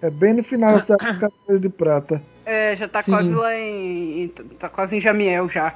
É 0.00 0.10
bem 0.10 0.34
no 0.34 0.44
final 0.44 0.76
essa 0.78 0.96
Cavaleiro 0.96 1.60
de 1.60 1.68
Prata. 1.68 2.22
É, 2.44 2.76
já 2.76 2.86
tá 2.86 3.02
Sim. 3.02 3.10
quase 3.10 3.34
lá 3.34 3.54
em. 3.56 4.22
em- 4.24 4.28
Tá 4.28 4.68
quase 4.68 4.96
em 4.96 5.00
Jamiel 5.00 5.48
já. 5.48 5.74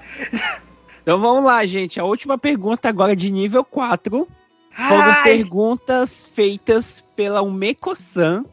Então 1.02 1.18
vamos 1.18 1.42
lá, 1.42 1.64
gente. 1.66 1.98
A 1.98 2.04
última 2.04 2.38
pergunta 2.38 2.88
agora 2.88 3.16
de 3.16 3.30
nível 3.30 3.64
4. 3.64 4.28
Foram 4.76 5.10
Ai, 5.10 5.22
perguntas 5.22 6.24
feitas 6.24 7.04
pela 7.16 7.42
Umeko-san. 7.42 8.44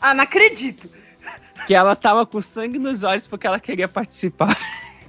Ah, 0.00 0.14
não 0.14 0.24
acredito. 0.24 0.88
Que 1.66 1.74
ela 1.74 1.94
tava 1.96 2.24
com 2.26 2.40
sangue 2.40 2.78
nos 2.78 3.02
olhos 3.02 3.26
porque 3.26 3.46
ela 3.46 3.58
queria 3.60 3.88
participar. 3.88 4.56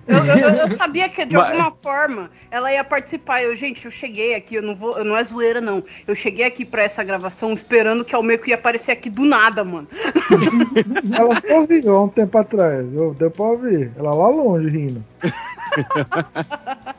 Eu, 0.07 0.18
eu- 0.24 0.49
eu- 0.49 0.68
sabia 0.70 1.09
que 1.09 1.26
de 1.26 1.36
Mas- 1.38 1.47
alguma 1.51 1.72
forma 1.72 2.32
ela 2.49 2.72
ia 2.72 2.84
participar. 2.84 3.41
Eu, 3.43 3.55
gente, 3.55 3.84
eu 3.86 3.91
cheguei 3.91 4.34
aqui, 4.36 4.55
eu 4.55 4.61
não 4.61 4.74
vou, 4.76 4.97
eu 4.97 5.03
não 5.03 5.18
é 5.18 5.24
zoeira 5.24 5.59
não. 5.59 5.84
Eu 6.07 6.15
cheguei 6.15 6.45
aqui 6.45 6.63
pra 6.63 6.84
essa 6.84 7.03
gravação 7.03 7.51
esperando 7.53 8.05
que 8.05 8.15
a 8.15 8.18
Almeco 8.18 8.47
ia 8.49 8.55
aparecer 8.55 8.91
aqui 8.91 9.09
do 9.09 9.26
nada, 9.26 9.63
mano. 9.65 9.88
Ela 11.18 11.41
só 11.41 11.59
ouviu 11.59 11.95
há 11.95 12.03
um 12.05 12.09
tempo 12.09 12.38
atrás. 12.38 12.93
Eu- 12.93 13.13
Deu 13.15 13.30
pra 13.30 13.45
ouvir. 13.45 13.91
Ela 13.97 14.13
lá 14.13 14.28
longe 14.30 14.70
rindo. 14.70 15.03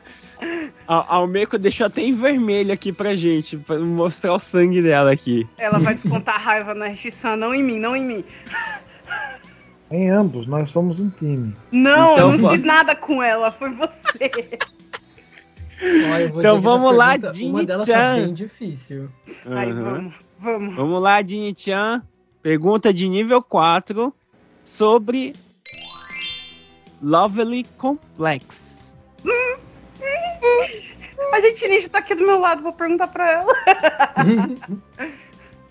A, 0.91 1.17
a 1.17 1.21
Umeko 1.21 1.55
deixou 1.59 1.85
até 1.85 2.01
em 2.01 2.13
vermelho 2.13 2.73
aqui 2.73 2.91
pra 2.91 3.15
gente, 3.15 3.55
pra 3.57 3.77
mostrar 3.77 4.33
o 4.33 4.39
sangue 4.39 4.81
dela 4.81 5.11
aqui. 5.11 5.47
Ela 5.55 5.77
vai 5.77 5.93
descontar 5.93 6.33
a 6.33 6.39
raiva 6.39 6.73
na 6.73 6.87
RX-San, 6.87 7.35
não 7.35 7.53
em 7.53 7.61
mim, 7.61 7.77
não 7.79 7.95
em 7.95 8.03
mim. 8.03 8.23
Em 9.91 10.09
ambos, 10.09 10.47
nós 10.47 10.71
somos 10.71 10.99
um 10.99 11.07
time. 11.11 11.55
Não, 11.71 12.13
Então 12.13 12.31
eu 12.31 12.37
não 12.39 12.49
fiz 12.51 12.63
nada 12.63 12.95
com 12.95 13.21
ela, 13.21 13.51
foi 13.51 13.69
você. 13.69 14.57
Ó, 15.81 16.39
Então 16.39 16.59
vamos 16.59 16.95
lá, 16.95 17.19
pergunta, 17.19 17.43
Uma 17.43 17.63
delas 17.65 17.85
tá 17.85 17.93
Dini-chan. 18.15 18.25
bem 18.25 18.33
difícil. 18.33 19.09
Aí, 19.45 19.69
Aham. 19.69 19.83
vamos, 19.93 20.13
vamos. 20.39 20.75
Vamos 20.75 21.01
lá, 21.03 21.21
Dini-chan. 21.21 22.01
Pergunta 22.41 22.91
de 22.91 23.07
nível 23.07 23.43
4 23.43 24.11
sobre 24.65 25.35
Lovely 26.99 27.63
Complex. 27.77 28.95
A 31.33 31.41
gente 31.41 31.67
ninja 31.67 31.89
tá 31.89 31.99
aqui 31.99 32.15
do 32.15 32.25
meu 32.25 32.39
lado, 32.39 32.61
vou 32.63 32.73
perguntar 32.73 33.07
pra 33.07 33.31
ela. 33.31 33.53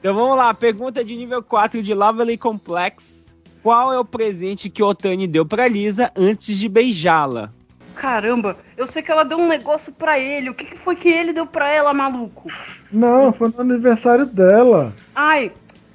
Então 0.01 0.15
vamos 0.15 0.37
lá, 0.37 0.55
pergunta 0.55 1.05
de 1.05 1.17
nível 1.17 1.43
4 1.43 1.83
de 1.83 1.93
Lovely 1.93 2.39
Complex. 2.39 3.35
Qual 3.65 3.93
é 3.93 3.99
o 3.99 4.05
presente 4.05 4.71
que 4.71 4.81
Otani 4.81 5.27
deu 5.27 5.45
pra 5.45 5.67
Lisa 5.67 6.13
antes 6.17 6.57
de 6.57 6.69
beijá-la? 6.69 7.53
Caramba, 7.97 8.57
eu 8.77 8.87
sei 8.87 9.03
que 9.03 9.11
ela 9.11 9.25
deu 9.25 9.37
um 9.39 9.49
negócio 9.49 9.93
pra 9.93 10.17
ele. 10.17 10.51
O 10.51 10.55
que, 10.55 10.67
que 10.67 10.79
foi 10.79 10.95
que 10.95 11.09
ele 11.09 11.33
deu 11.33 11.45
pra 11.47 11.69
ela, 11.69 11.93
maluco? 11.93 12.49
Não, 12.93 13.33
foi 13.33 13.49
no 13.49 13.61
aniversário 13.61 14.25
dela. 14.25 14.95
Ai, 15.17 15.51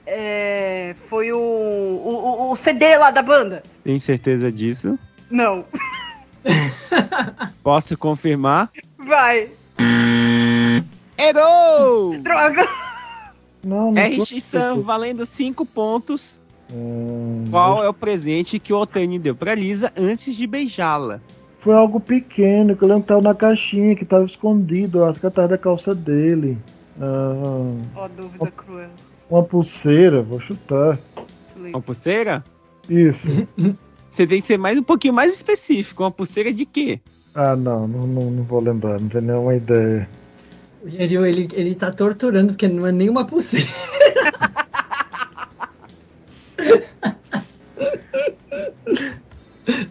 é, 0.05 0.97
foi 1.09 1.31
o, 1.31 1.37
o, 1.39 2.47
o- 2.49 2.51
o 2.51 2.55
CD 2.57 2.97
lá 2.97 3.09
da 3.09 3.21
banda. 3.21 3.63
Tem 3.85 3.97
certeza 4.01 4.51
disso? 4.51 4.99
Não, 5.31 5.63
Posso 7.63 7.97
confirmar? 7.97 8.69
vai. 8.97 9.49
Errou! 11.17 12.17
Droga. 12.19 12.67
Não, 13.63 13.91
não 13.91 14.01
RX 14.03 14.43
Sam 14.43 14.81
valendo 14.81 15.25
5 15.25 15.65
pontos. 15.65 16.39
Hum, 16.71 17.47
Qual 17.51 17.83
é 17.83 17.87
o 17.89 17.93
presente 17.93 18.59
que 18.59 18.73
o 18.73 18.77
Otani 18.77 19.19
deu 19.19 19.35
pra 19.35 19.53
Lisa 19.55 19.91
antes 19.95 20.35
de 20.35 20.45
beijá-la? 20.47 21.19
Foi 21.61 21.73
algo 21.73 21.99
pequeno, 21.99 22.75
que 22.75 22.83
eu 22.83 22.87
lembro 22.87 23.03
que 23.03 23.07
tava 23.09 23.21
na 23.21 23.33
caixinha, 23.33 23.95
que 23.95 24.03
tava 24.03 24.25
escondido, 24.25 25.05
acho 25.05 25.19
que 25.19 25.27
atrás 25.27 25.49
da 25.49 25.57
calça 25.57 25.95
dele. 25.95 26.57
Ah, 26.99 27.73
Ó, 27.95 28.07
dúvida 28.09 28.51
cruel. 28.51 28.89
uma 29.29 29.43
pulseira, 29.43 30.21
vou 30.21 30.39
chutar. 30.41 30.97
Uma 31.57 31.81
pulseira? 31.81 32.43
Isso. 32.89 33.27
Você 34.13 34.27
tem 34.27 34.41
que 34.41 34.47
ser 34.47 34.57
mais 34.57 34.77
um 34.77 34.83
pouquinho 34.83 35.13
mais 35.13 35.33
específico. 35.33 36.03
Uma 36.03 36.11
pulseira 36.11 36.53
de 36.53 36.65
quê? 36.65 36.99
Ah, 37.33 37.55
não, 37.55 37.87
não, 37.87 38.05
não, 38.05 38.29
não 38.29 38.43
vou 38.43 38.59
lembrar, 38.59 38.99
não 38.99 39.09
tenho 39.09 39.23
nenhuma 39.23 39.55
ideia. 39.55 40.07
O 40.83 40.87
ele, 41.25 41.49
ele 41.53 41.73
tá 41.75 41.91
torturando, 41.91 42.53
porque 42.53 42.67
não 42.67 42.85
é 42.85 42.91
nenhuma 42.91 43.25
pulseira. 43.25 43.67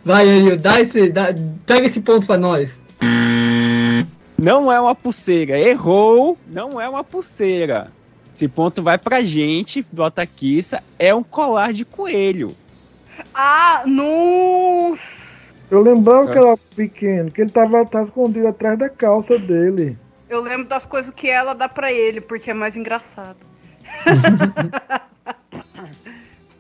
Vai, 0.05 0.29
Yeril, 0.29 0.59
dá 0.59 0.81
esse, 0.81 1.11
dá, 1.11 1.35
pega 1.65 1.87
esse 1.87 2.01
ponto 2.01 2.27
pra 2.27 2.37
nós. 2.37 2.79
Não 4.39 4.71
é 4.71 4.81
uma 4.81 4.95
pulseira. 4.95 5.59
Errou. 5.59 6.37
Não 6.49 6.81
é 6.81 6.89
uma 6.89 7.03
pulseira. 7.05 7.91
Esse 8.35 8.49
ponto 8.49 8.83
vai 8.83 8.99
pra 8.99 9.23
gente, 9.23 9.87
do 9.93 10.03
Otaquissa. 10.03 10.83
É 10.99 11.15
um 11.15 11.23
colar 11.23 11.73
de 11.73 11.85
coelho. 11.85 12.55
Ah, 13.35 13.83
nossa! 13.87 15.23
Eu 15.71 15.81
lembrava 15.83 16.31
É. 16.31 16.33
que 16.33 16.39
era 16.39 16.57
pequeno, 16.77 17.31
que 17.31 17.41
ele 17.41 17.51
tava, 17.51 17.85
tava 17.87 18.05
escondido 18.07 18.47
atrás 18.49 18.79
da 18.79 18.89
calça 18.91 19.39
dele. 19.39 19.97
Eu 20.29 20.41
lembro 20.43 20.67
das 20.69 20.85
coisas 20.87 21.13
que 21.15 21.29
ela 21.29 21.55
dá 21.55 21.69
pra 21.69 21.93
ele, 21.93 22.21
porque 22.21 22.51
é 22.51 22.55
mais 22.55 22.77
engraçado. 22.77 23.39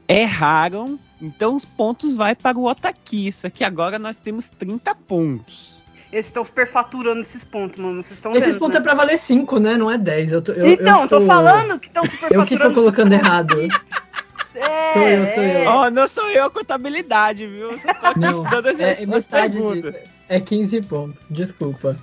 Erraram. 0.09 0.99
Então 1.21 1.55
os 1.55 1.65
pontos 1.65 2.15
vai 2.15 2.35
para 2.35 2.59
o 2.59 2.67
Otaquissa, 2.69 3.49
que 3.49 3.63
agora 3.65 3.99
nós 3.99 4.19
temos 4.19 4.49
30 4.51 4.95
pontos. 4.95 5.83
Eles 6.13 6.27
estão 6.27 6.45
superfaturando 6.45 7.21
esses 7.21 7.43
pontos, 7.43 7.79
mano. 7.79 8.03
Vocês 8.03 8.19
estão 8.19 8.33
Esses 8.33 8.47
vendo, 8.49 8.59
pontos 8.59 8.75
né? 8.75 8.81
é 8.81 8.83
pra 8.83 8.93
valer 8.95 9.19
5, 9.19 9.59
né? 9.59 9.77
Não 9.79 9.91
é 9.91 9.97
10. 9.97 10.33
Eu 10.33 10.43
tô, 10.43 10.53
eu, 10.53 10.67
Então, 10.67 11.03
eu 11.03 11.09
tô 11.09 11.23
falando 11.23 11.79
que 11.79 11.87
estão 11.87 12.03
Eu 12.05 12.11
superfaturando. 12.11 12.47
que 12.49 12.59
tô 12.59 12.75
colocando 12.75 13.13
errado. 13.15 13.57
É, 14.55 14.93
Sou 14.93 15.03
eu, 15.09 15.35
sou 15.35 15.43
eu. 15.43 15.71
Ó, 15.71 15.91
não 15.91 16.07
sou 16.09 16.29
eu 16.31 16.45
a 16.45 16.51
contabilidade, 16.51 17.47
viu? 17.47 17.73
Eu 17.73 17.79
só 17.79 17.93
tô 17.95 18.07
aqui 18.07 18.21
Não, 18.21 18.43
dando 18.45 18.69
as, 18.69 18.81
é, 18.81 19.03
é 19.03 19.07
metade 19.07 19.53
perguntas. 19.59 19.95
disso. 19.95 20.05
É 20.29 20.41
15 20.41 20.83
pontos. 20.83 21.23
Desculpa. 21.31 21.97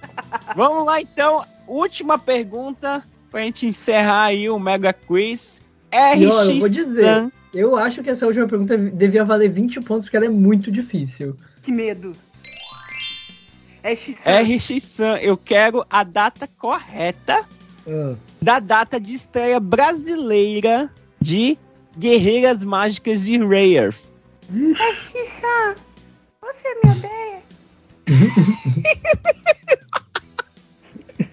Vamos 0.56 0.86
lá 0.86 1.00
então, 1.00 1.44
última 1.66 2.18
pergunta 2.18 3.02
pra 3.30 3.40
gente 3.42 3.66
encerrar 3.66 4.24
aí 4.24 4.48
o 4.48 4.58
Mega 4.58 4.92
Quiz. 4.92 5.62
E, 5.92 6.26
ó, 6.26 6.44
eu 6.44 6.58
vou 6.58 6.66
RX 6.68 6.72
dizer. 6.72 7.04
San. 7.04 7.32
Eu 7.52 7.76
acho 7.76 8.02
que 8.02 8.10
essa 8.10 8.26
última 8.26 8.46
pergunta 8.46 8.78
devia 8.78 9.24
valer 9.24 9.50
20 9.50 9.80
pontos, 9.80 10.04
porque 10.06 10.16
ela 10.16 10.26
é 10.26 10.30
muito 10.30 10.70
difícil. 10.70 11.36
Que 11.62 11.72
medo. 11.72 12.14
X. 13.82 14.16
RX 14.24 14.82
San, 14.84 15.16
eu 15.18 15.36
quero 15.36 15.84
a 15.90 16.04
data 16.04 16.48
correta 16.58 17.44
Ah, 17.88 18.14
da 18.40 18.60
data 18.60 19.00
de 19.00 19.14
estreia 19.14 19.58
brasileira 19.58 20.90
de 21.20 21.56
Guerreiras 22.00 22.64
Mágicas 22.64 23.26
de 23.26 23.36
Rare. 23.36 23.94
X-San, 24.48 25.76
você 26.40 26.66
é 26.66 26.74
me 26.82 26.92
odeia? 26.92 27.42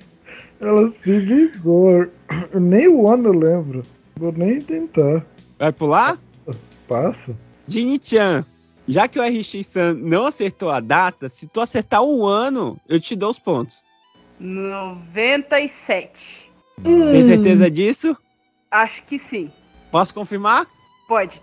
ela 0.59 0.91
se 0.91 1.20
vigor. 1.20 2.11
Nem 2.53 2.89
o 2.89 3.07
ano 3.07 3.30
eu 3.30 3.39
lembro. 3.39 3.86
Vou 4.18 4.34
nem 4.34 4.61
tentar. 4.61 5.26
Vai 5.57 5.72
pular? 5.72 6.20
Passa. 6.89 7.34
Jini-chan, 7.70 8.45
já 8.89 9.07
que 9.07 9.18
o 9.18 9.24
RX 9.24 9.68
San 9.68 9.93
não 9.93 10.26
acertou 10.26 10.70
a 10.70 10.82
data, 10.82 11.30
se 11.30 11.47
tu 11.47 11.61
acertar 11.61 12.03
o 12.03 12.28
ano, 12.28 12.78
eu 12.89 12.99
te 12.99 13.15
dou 13.15 13.30
os 13.30 13.39
pontos. 13.39 13.86
97. 14.38 16.51
Tem 16.84 17.24
certeza 17.24 17.72
disso? 17.72 18.18
Acho 18.70 19.01
que 19.05 19.18
sim. 19.18 19.49
Posso 19.92 20.14
confirmar? 20.14 20.68
Pode. 21.08 21.42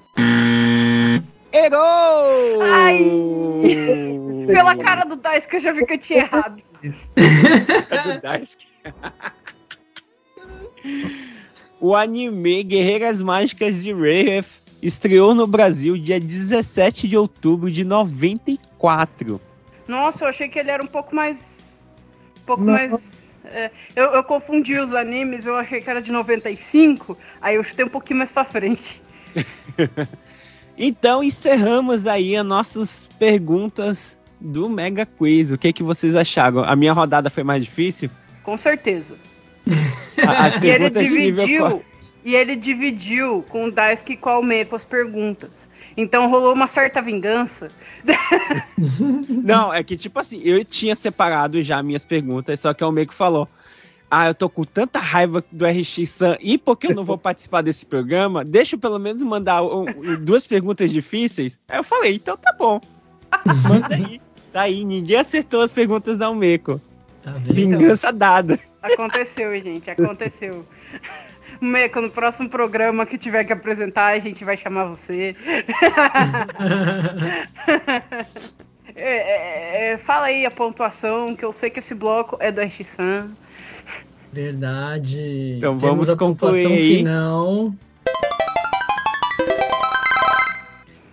Errou! 1.53 2.63
Ai! 2.63 4.47
Pela 4.47 4.77
cara 4.77 5.05
do 5.05 5.17
Dice 5.17 5.49
que 5.49 5.57
eu 5.57 5.61
já 5.61 5.73
vi 5.73 5.87
que 5.87 5.95
eu 5.95 5.99
tinha 5.99 6.21
errado. 6.21 6.61
É 7.91 8.03
do 8.15 8.21
Daisuke. 8.21 8.67
o 11.81 11.95
anime 11.95 12.63
Guerreiras 12.63 13.21
Mágicas 13.21 13.83
de 13.83 13.93
Rayef 13.93 14.61
estreou 14.83 15.35
no 15.35 15.47
Brasil 15.47 15.97
dia 15.97 16.21
17 16.21 17.09
de 17.09 17.17
outubro 17.17 17.71
de 17.71 17.85
94. 17.85 19.41
Nossa, 19.89 20.25
eu 20.25 20.29
achei 20.29 20.49
que 20.49 20.59
ele 20.59 20.71
era 20.71 20.83
um 20.83 20.87
pouco 20.87 21.15
mais. 21.15 21.83
Um 22.43 22.45
pouco 22.45 22.63
Não. 22.63 22.73
mais. 22.73 23.24
É, 23.45 23.71
eu, 23.95 24.07
eu 24.13 24.25
confundi 24.25 24.79
os 24.79 24.93
animes, 24.93 25.47
eu 25.47 25.57
achei 25.57 25.81
que 25.81 25.91
era 25.91 26.01
de 26.01 26.11
95, 26.11 27.17
aí 27.41 27.57
eu 27.57 27.65
chutei 27.65 27.85
um 27.85 27.89
pouquinho 27.89 28.19
mais 28.19 28.33
pra 28.33 28.45
frente. 28.45 29.03
Então 30.77 31.23
encerramos 31.23 32.07
aí 32.07 32.37
as 32.37 32.45
nossas 32.45 33.11
perguntas 33.19 34.19
do 34.41 34.69
Mega 34.69 35.07
Quiz. 35.07 35.51
O 35.51 35.59
que, 35.59 35.73
que 35.73 35.83
vocês 35.83 36.15
acharam? 36.17 36.65
A 36.65 36.75
minha 36.75 36.93
rodada 36.93 37.31
foi 37.31 37.45
mais 37.45 37.65
difícil? 37.65 38.11
Com 38.43 38.57
certeza. 38.57 39.17
As 40.19 40.55
E 40.55 40.67
ele 40.67 40.91
perguntas 40.91 41.07
de 41.07 41.15
nível 41.15 41.47
dividiu. 41.47 41.85
E 42.25 42.35
ele 42.35 42.57
dividiu 42.57 43.45
com 43.49 43.67
o 43.67 43.71
Daisuke 43.71 44.15
e 44.15 44.17
com 44.17 44.75
as 44.75 44.85
perguntas. 44.85 45.51
Então 45.97 46.29
rolou 46.29 46.53
uma 46.53 46.67
certa 46.67 47.01
vingança. 47.01 47.69
Não, 49.29 49.73
é 49.73 49.83
que 49.83 49.97
tipo 49.97 50.19
assim, 50.19 50.41
eu 50.45 50.65
tinha 50.65 50.95
separado 50.97 51.61
já 51.63 51.83
minhas 51.83 52.05
perguntas, 52.05 52.61
só 52.61 52.73
que 52.75 52.83
o 52.85 52.91
Meiko 52.91 53.15
falou: 53.15 53.49
Ah, 54.11 54.29
eu 54.29 54.35
tô 54.35 54.49
com 54.49 54.65
tanta 54.65 54.99
raiva 54.99 55.45
do 55.53 55.65
RX 55.67 56.09
Sun 56.11 56.37
e 56.41 56.59
porque 56.59 56.89
eu 56.89 56.95
não 56.95 57.05
vou 57.05 57.17
participar 57.19 57.63
desse 57.63 57.87
programa, 57.87 58.45
deixa 58.45 58.75
eu 58.77 58.81
pelo 58.81 58.99
menos 58.99 59.23
mandar 59.23 59.63
um- 59.63 59.87
duas 60.25 60.47
perguntas 60.47 60.91
difíceis. 60.91 61.59
Aí 61.69 61.79
eu 61.79 61.85
falei: 61.85 62.15
Então 62.17 62.37
tá 62.37 62.53
bom. 62.59 62.81
Manda 63.69 63.95
aí. 63.95 64.21
Tá 64.53 64.63
aí, 64.63 64.85
ninguém 64.85 65.17
acertou 65.17 65.61
as 65.63 65.73
perguntas 65.73 66.17
da 66.17 66.27
Almeco. 66.27 66.81
Tá? 67.25 67.33
Vingança 67.41 68.13
dada. 68.13 68.59
Aconteceu, 68.81 69.51
gente, 69.61 69.91
aconteceu. 69.91 70.65
Meco, 71.65 72.01
no 72.01 72.11
próximo 72.11 72.49
programa 72.49 73.07
que 73.07 73.19
tiver 73.19 73.45
que 73.45 73.53
apresentar, 73.53 74.15
a 74.15 74.19
gente 74.19 74.45
vai 74.45 74.57
chamar 74.57 74.85
você. 74.87 75.35
É, 78.97 79.91
é, 79.91 79.93
é, 79.93 79.99
fala 79.99 80.27
aí 80.27 80.47
a 80.47 80.51
pontuação, 80.53 81.35
que 81.35 81.45
eu 81.45 81.53
sei 81.53 81.69
que 81.69 81.81
esse 81.81 81.97
bloco 81.97 82.37
é 82.39 82.53
do 82.53 82.61
RX-San. 82.61 83.31
Verdade. 84.33 85.57
Então 85.57 85.77
Temos 85.77 85.83
vamos 85.83 86.11
a 86.11 86.17
pontuação 86.17 86.57
concluir 86.57 86.77
aí. 86.77 86.97
Final. 86.99 87.75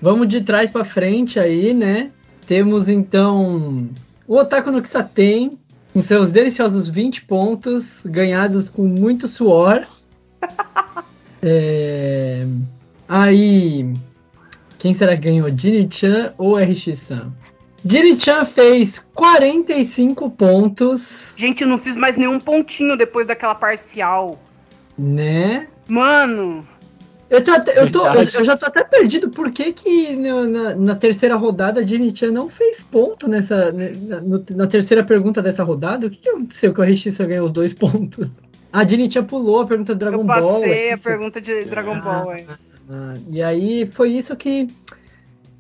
Vamos 0.02 0.28
de 0.28 0.42
trás 0.42 0.70
pra 0.70 0.84
frente 0.84 1.40
aí, 1.40 1.74
né? 1.74 2.12
Temos 2.48 2.90
então 2.90 3.90
o 4.28 4.36
Otaku 4.36 4.72
no 4.72 4.82
Kisaten, 4.82 5.60
com 5.94 6.02
seus 6.02 6.32
deliciosos 6.32 6.90
20 6.90 7.24
pontos, 7.26 8.02
ganhados 8.04 8.70
com 8.70 8.84
muito 8.84 9.28
suor. 9.28 9.88
É, 11.44 12.46
Aí, 13.10 13.94
quem 14.78 14.94
será 14.94 15.16
que 15.18 15.24
ganhou? 15.24 15.50
Jiri-chan 15.50 16.34
ou 16.38 16.56
RX-san? 16.56 17.32
Jiri-chan 17.84 18.46
fez 18.46 19.00
45 19.16 20.30
pontos, 20.30 21.32
Gente, 21.36 21.64
eu 21.64 21.68
não 21.68 21.80
fiz 21.80 21.96
mais 21.96 22.16
nenhum 22.16 22.40
pontinho 22.40 22.96
depois 22.96 23.26
daquela 23.26 23.56
parcial. 23.56 24.40
né? 24.98 25.68
Mano, 25.88 26.64
Eu, 27.28 27.44
tô 27.44 27.52
até- 27.52 27.80
eu, 27.82 27.92
tô- 27.92 28.06
eu- 28.06 28.14
eu 28.22 28.44
já 28.44 28.56
tô 28.58 28.66
até 28.66 28.84
perdido. 28.84 29.30
Por 29.30 29.52
que, 29.52 29.72
que 29.74 30.16
na, 30.16 30.76
na 30.76 30.96
terceira 30.96 31.36
rodada 31.36 31.80
a 31.80 31.84
Jin-chan 31.84 32.30
não 32.32 32.50
fez 32.50 32.82
ponto 32.84 33.28
nessa. 33.28 33.72
né, 33.72 33.94
Na, 34.02 34.22
no- 34.22 34.46
na 34.52 34.68
terceira 34.68 35.02
pergunta 35.04 35.42
dessa 35.42 35.64
rodada? 35.64 36.06
O 36.08 36.10
que, 36.10 36.18
que 36.18 36.30
aconteceu 36.30 36.74
que 36.74 36.82
o 36.82 36.84
RX 36.84 37.16
só 37.16 37.26
ganhou 37.26 37.50
dois 37.50 37.74
pontos? 37.74 38.30
A 38.74 38.86
Jin-chan 38.86 39.24
pulou 39.26 39.62
a 39.62 39.68
pergunta 39.68 39.94
do 39.94 40.00
Dragon 40.00 40.20
eu 40.20 40.24
Ball. 40.24 40.60
passei 40.62 40.88
é 40.88 40.92
a 40.92 40.96
isso? 40.96 41.04
pergunta 41.04 41.42
de 41.42 41.64
Dragon 41.66 41.94
Ah. 41.96 42.00
Ball, 42.02 42.32
é. 42.34 42.46
Ah, 42.90 43.14
e 43.30 43.42
aí 43.42 43.86
foi 43.86 44.12
isso 44.12 44.36
que 44.36 44.68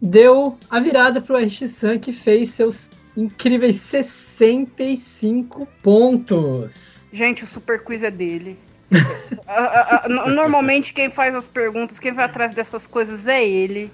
deu 0.01 0.57
a 0.69 0.79
virada 0.79 1.21
pro 1.21 1.37
RX-san, 1.37 1.99
que 1.99 2.11
fez 2.11 2.49
seus 2.51 2.75
incríveis 3.15 3.75
65 3.81 5.67
pontos. 5.83 7.05
Gente, 7.11 7.43
o 7.43 7.47
super 7.47 7.83
quiz 7.83 8.03
é 8.03 8.11
dele. 8.11 8.57
No- 10.09 10.27
Normalmente 10.29 10.93
quem 10.93 11.09
faz 11.09 11.35
as 11.35 11.47
perguntas, 11.47 11.99
quem 11.99 12.11
vai 12.13 12.25
atrás 12.25 12.53
dessas 12.53 12.87
coisas 12.87 13.27
é 13.27 13.45
ele. 13.45 13.91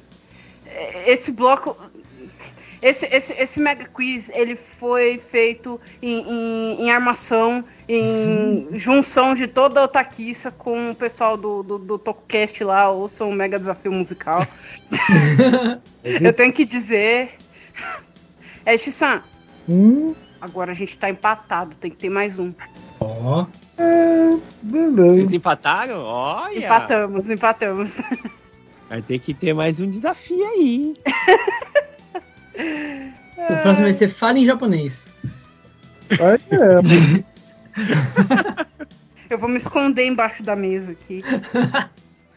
É, 0.66 1.12
Esse 1.12 1.32
bloco. 1.32 1.76
Esse, 2.82 3.08
esse, 3.08 3.34
esse 3.34 3.60
mega 3.60 3.86
quiz 3.86 4.30
ele 4.34 4.56
foi 4.56 5.18
feito 5.18 5.82
em, 6.02 6.20
em, 6.22 6.82
em 6.84 6.92
armação, 6.92 7.64
em 7.88 8.68
junção 8.78 9.34
de 9.34 9.48
toda 9.48 9.80
a 9.80 9.84
otaquiça 9.84 10.52
com 10.52 10.92
o 10.92 10.96
pessoal 10.96 11.38
do, 11.38 11.64
do, 11.64 11.78
do 11.78 11.98
TokuCast 11.98 12.64
lá, 12.64 12.90
ouçam 12.90 13.30
o 13.30 13.34
Mega 13.34 13.58
Desafio 13.58 13.92
Musical. 13.92 14.46
Eu 16.04 16.34
tenho 16.34 16.52
que 16.52 16.66
dizer. 16.66 17.36
É, 18.66 18.78
Shisan, 18.78 19.22
Hum, 19.70 20.16
agora 20.40 20.72
a 20.72 20.76
gente 20.76 20.98
tá 20.98 21.10
empatado, 21.10 21.76
tem 21.76 21.92
que 21.92 21.98
ter 21.98 22.10
mais 22.10 22.40
um. 22.40 22.54
Ó. 23.02 23.46
é, 23.78 24.38
beleza. 24.64 25.16
Vocês 25.16 25.34
empataram? 25.34 26.00
Olha! 26.00 26.58
Empatamos, 26.58 27.30
empatamos. 27.30 27.92
Vai 28.88 29.02
ter 29.02 29.20
que 29.20 29.34
ter 29.34 29.54
mais 29.54 29.80
um 29.80 29.90
desafio 29.90 30.46
aí. 30.46 30.94
O 33.38 33.62
próximo 33.62 33.86
vai 33.86 33.94
ser 33.94 34.10
Fala 34.10 34.40
em 34.40 34.46
japonês. 34.46 35.06
Aí 36.10 36.40
é. 36.50 37.24
Eu 39.30 39.38
vou 39.38 39.50
me 39.50 39.58
esconder 39.58 40.06
embaixo 40.06 40.42
da 40.42 40.56
mesa 40.56 40.94
aqui. 40.94 41.22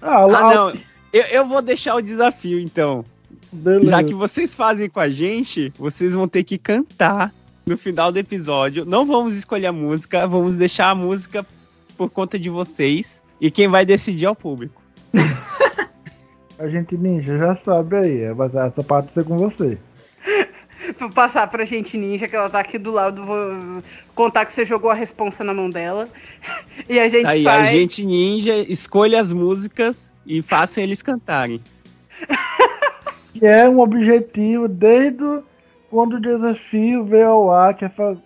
Ah, 0.03 0.25
lá, 0.27 0.39
Ah, 0.51 0.55
não. 0.55 0.73
Eu, 1.13 1.23
eu 1.25 1.47
vou 1.47 1.63
deixar 1.63 1.95
o 1.95 2.01
desafio, 2.01 2.59
então. 2.59 3.05
beleza. 3.53 3.91
Já 3.91 4.03
que 4.03 4.15
vocês 4.15 4.55
fazem 4.55 4.89
com 4.89 4.99
a 5.01 5.09
gente, 5.09 5.73
vocês 5.79 6.15
vão 6.15 6.27
ter 6.27 6.43
que 6.45 6.59
cantar 6.59 7.33
no 7.67 7.77
final 7.77 8.11
do 8.11 8.19
episódio. 8.19 8.85
Não 8.85 9.05
vamos 9.05 9.37
escolher 9.37 9.67
a 9.69 9.73
música, 9.73 10.27
vamos 10.27 10.57
deixar 10.57 10.91
a 10.91 10.95
música 10.95 11.47
por 11.97 12.11
conta 12.11 12.39
de 12.39 12.51
vocês. 12.51 13.23
E 13.41 13.51
quem 13.51 13.69
vai 13.69 13.85
decidir 13.87 14.25
é 14.27 14.31
o 14.31 14.35
público. 14.37 14.81
A 16.59 16.69
gente 16.69 16.95
ninja 16.97 17.39
já 17.39 17.57
sabe 17.57 17.97
aí. 17.97 18.21
é, 18.23 18.35
Mas 18.35 18.55
essa 18.55 18.83
parte 18.85 19.13
ser 19.15 19.25
com 19.25 19.39
você. 19.39 19.79
Passar 21.09 21.47
pra 21.47 21.65
gente 21.65 21.97
ninja, 21.97 22.29
que 22.29 22.37
ela 22.37 22.51
tá 22.51 22.61
aqui 22.61 22.77
do 22.79 22.91
lado. 22.93 23.25
Vou 23.25 23.83
contar 24.15 24.45
que 24.45 24.53
você 24.53 24.65
jogou 24.65 24.91
a 24.91 24.95
responsa 24.95 25.43
na 25.43 25.55
mão 25.55 25.71
dela. 25.71 26.09
E 26.89 26.99
a 26.99 27.09
gente 27.09 27.27
Aí, 27.27 27.45
faz. 27.45 27.61
a 27.69 27.73
gente 27.73 28.05
ninja, 28.05 28.57
escolha 28.59 29.21
as 29.21 29.33
músicas 29.33 30.13
e 30.27 30.43
façam 30.43 30.83
eles 30.83 31.01
cantarem. 31.03 31.61
Que 33.33 33.47
é 33.47 33.69
um 33.69 33.79
objetivo 33.79 34.67
desde 34.67 35.23
quando 35.89 36.15
o 36.15 36.21
desafio 36.21 37.05
veio 37.05 37.29
ao 37.29 37.51
ar, 37.53 37.75
que 37.75 37.85
é 37.85 37.89
fa- 37.89 38.17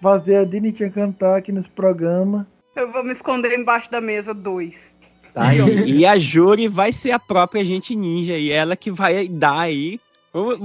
fazer 0.00 0.36
a 0.36 0.44
Dinitinha 0.44 0.90
cantar 0.90 1.36
aqui 1.36 1.52
nesse 1.52 1.68
programa. 1.70 2.46
Eu 2.74 2.90
vou 2.90 3.04
me 3.04 3.12
esconder 3.12 3.56
embaixo 3.58 3.90
da 3.90 4.00
mesa 4.00 4.32
dois. 4.32 4.74
Tá? 5.34 5.54
E, 5.54 5.98
e 5.98 6.06
a 6.06 6.16
Júri 6.18 6.66
vai 6.66 6.92
ser 6.92 7.10
a 7.10 7.18
própria 7.18 7.64
gente 7.64 7.94
ninja 7.94 8.38
e 8.38 8.50
ela 8.50 8.74
que 8.74 8.90
vai 8.90 9.28
dar 9.28 9.58
aí. 9.60 10.00
Vamos, 10.34 10.58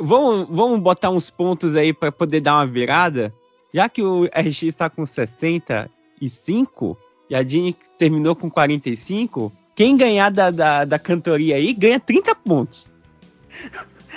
vamos, 0.00 0.48
vamos, 0.48 0.80
botar 0.80 1.10
uns 1.10 1.30
pontos 1.30 1.76
aí 1.76 1.92
para 1.92 2.10
poder 2.10 2.40
dar 2.40 2.54
uma 2.54 2.66
virada. 2.66 3.30
Já 3.72 3.86
que 3.86 4.02
o 4.02 4.24
RX 4.24 4.62
está 4.62 4.88
com 4.88 5.04
65 5.04 6.96
e 7.28 7.36
a 7.36 7.42
Dini 7.42 7.76
terminou 7.98 8.34
com 8.34 8.50
45, 8.50 9.52
quem 9.76 9.94
ganhar 9.94 10.30
da, 10.30 10.50
da, 10.50 10.86
da 10.86 10.98
cantoria 10.98 11.56
aí 11.56 11.74
ganha 11.74 12.00
30 12.00 12.34
pontos. 12.36 12.88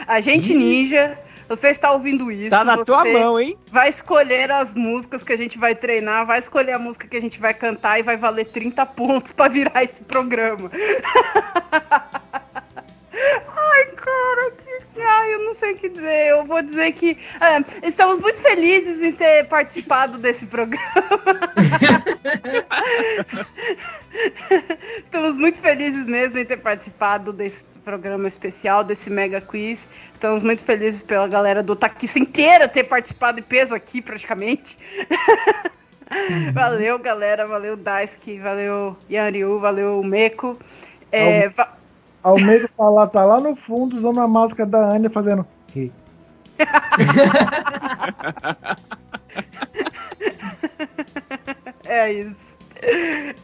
A 0.07 0.21
gente 0.21 0.53
ninja, 0.53 1.19
você 1.49 1.67
está 1.67 1.91
ouvindo 1.91 2.31
isso. 2.31 2.49
Tá 2.49 2.63
na 2.63 2.77
tua 2.77 3.03
mão, 3.03 3.37
hein? 3.37 3.57
Vai 3.69 3.89
escolher 3.89 4.49
as 4.49 4.73
músicas 4.73 5.21
que 5.21 5.33
a 5.33 5.37
gente 5.37 5.57
vai 5.57 5.75
treinar, 5.75 6.25
vai 6.25 6.39
escolher 6.39 6.71
a 6.71 6.79
música 6.79 7.05
que 7.09 7.17
a 7.17 7.21
gente 7.21 7.41
vai 7.41 7.53
cantar 7.53 7.99
e 7.99 8.03
vai 8.03 8.15
valer 8.15 8.45
30 8.45 8.85
pontos 8.85 9.33
pra 9.33 9.49
virar 9.49 9.83
esse 9.83 10.01
programa. 10.01 10.71
Ai, 13.55 13.85
cara, 13.95 14.51
que... 14.51 15.01
Ai, 15.01 15.33
eu 15.33 15.39
não 15.39 15.55
sei 15.55 15.73
o 15.73 15.77
que 15.77 15.89
dizer. 15.89 16.29
Eu 16.29 16.45
vou 16.45 16.61
dizer 16.61 16.91
que 16.93 17.17
é, 17.39 17.87
estamos 17.87 18.21
muito 18.21 18.41
felizes 18.41 19.01
em 19.01 19.11
ter 19.11 19.47
participado 19.47 20.17
desse 20.17 20.45
programa. 20.45 20.91
estamos 24.97 25.37
muito 25.37 25.59
felizes 25.59 26.05
mesmo 26.05 26.37
em 26.39 26.45
ter 26.45 26.57
participado 26.57 27.31
desse 27.31 27.63
programa 27.83 28.27
especial, 28.27 28.83
desse 28.83 29.09
mega 29.09 29.41
quiz. 29.41 29.87
Estamos 30.13 30.43
muito 30.43 30.63
felizes 30.63 31.01
pela 31.01 31.27
galera 31.27 31.63
do 31.63 31.75
Taquiça 31.75 32.19
inteira 32.19 32.67
ter 32.67 32.83
participado 32.83 33.39
em 33.39 33.43
peso 33.43 33.73
aqui, 33.73 34.01
praticamente. 34.01 34.77
valeu, 36.53 36.99
galera. 36.99 37.47
Valeu, 37.47 37.75
Daisuke. 37.75 38.37
Valeu, 38.39 38.95
Yanryu. 39.09 39.59
Valeu, 39.59 40.03
Meco. 40.03 40.59
É, 41.11 41.49
va- 41.49 41.77
Almeida 42.23 42.69
tá 42.77 42.89
lá, 42.89 43.07
tá 43.07 43.25
lá 43.25 43.39
no 43.39 43.55
fundo 43.55 43.97
usando 43.97 44.19
a 44.19 44.27
máscara 44.27 44.69
da 44.69 44.91
Anya 44.91 45.09
fazendo. 45.09 45.45
"Ri". 45.73 45.91
É 51.85 52.11
isso. 52.11 52.51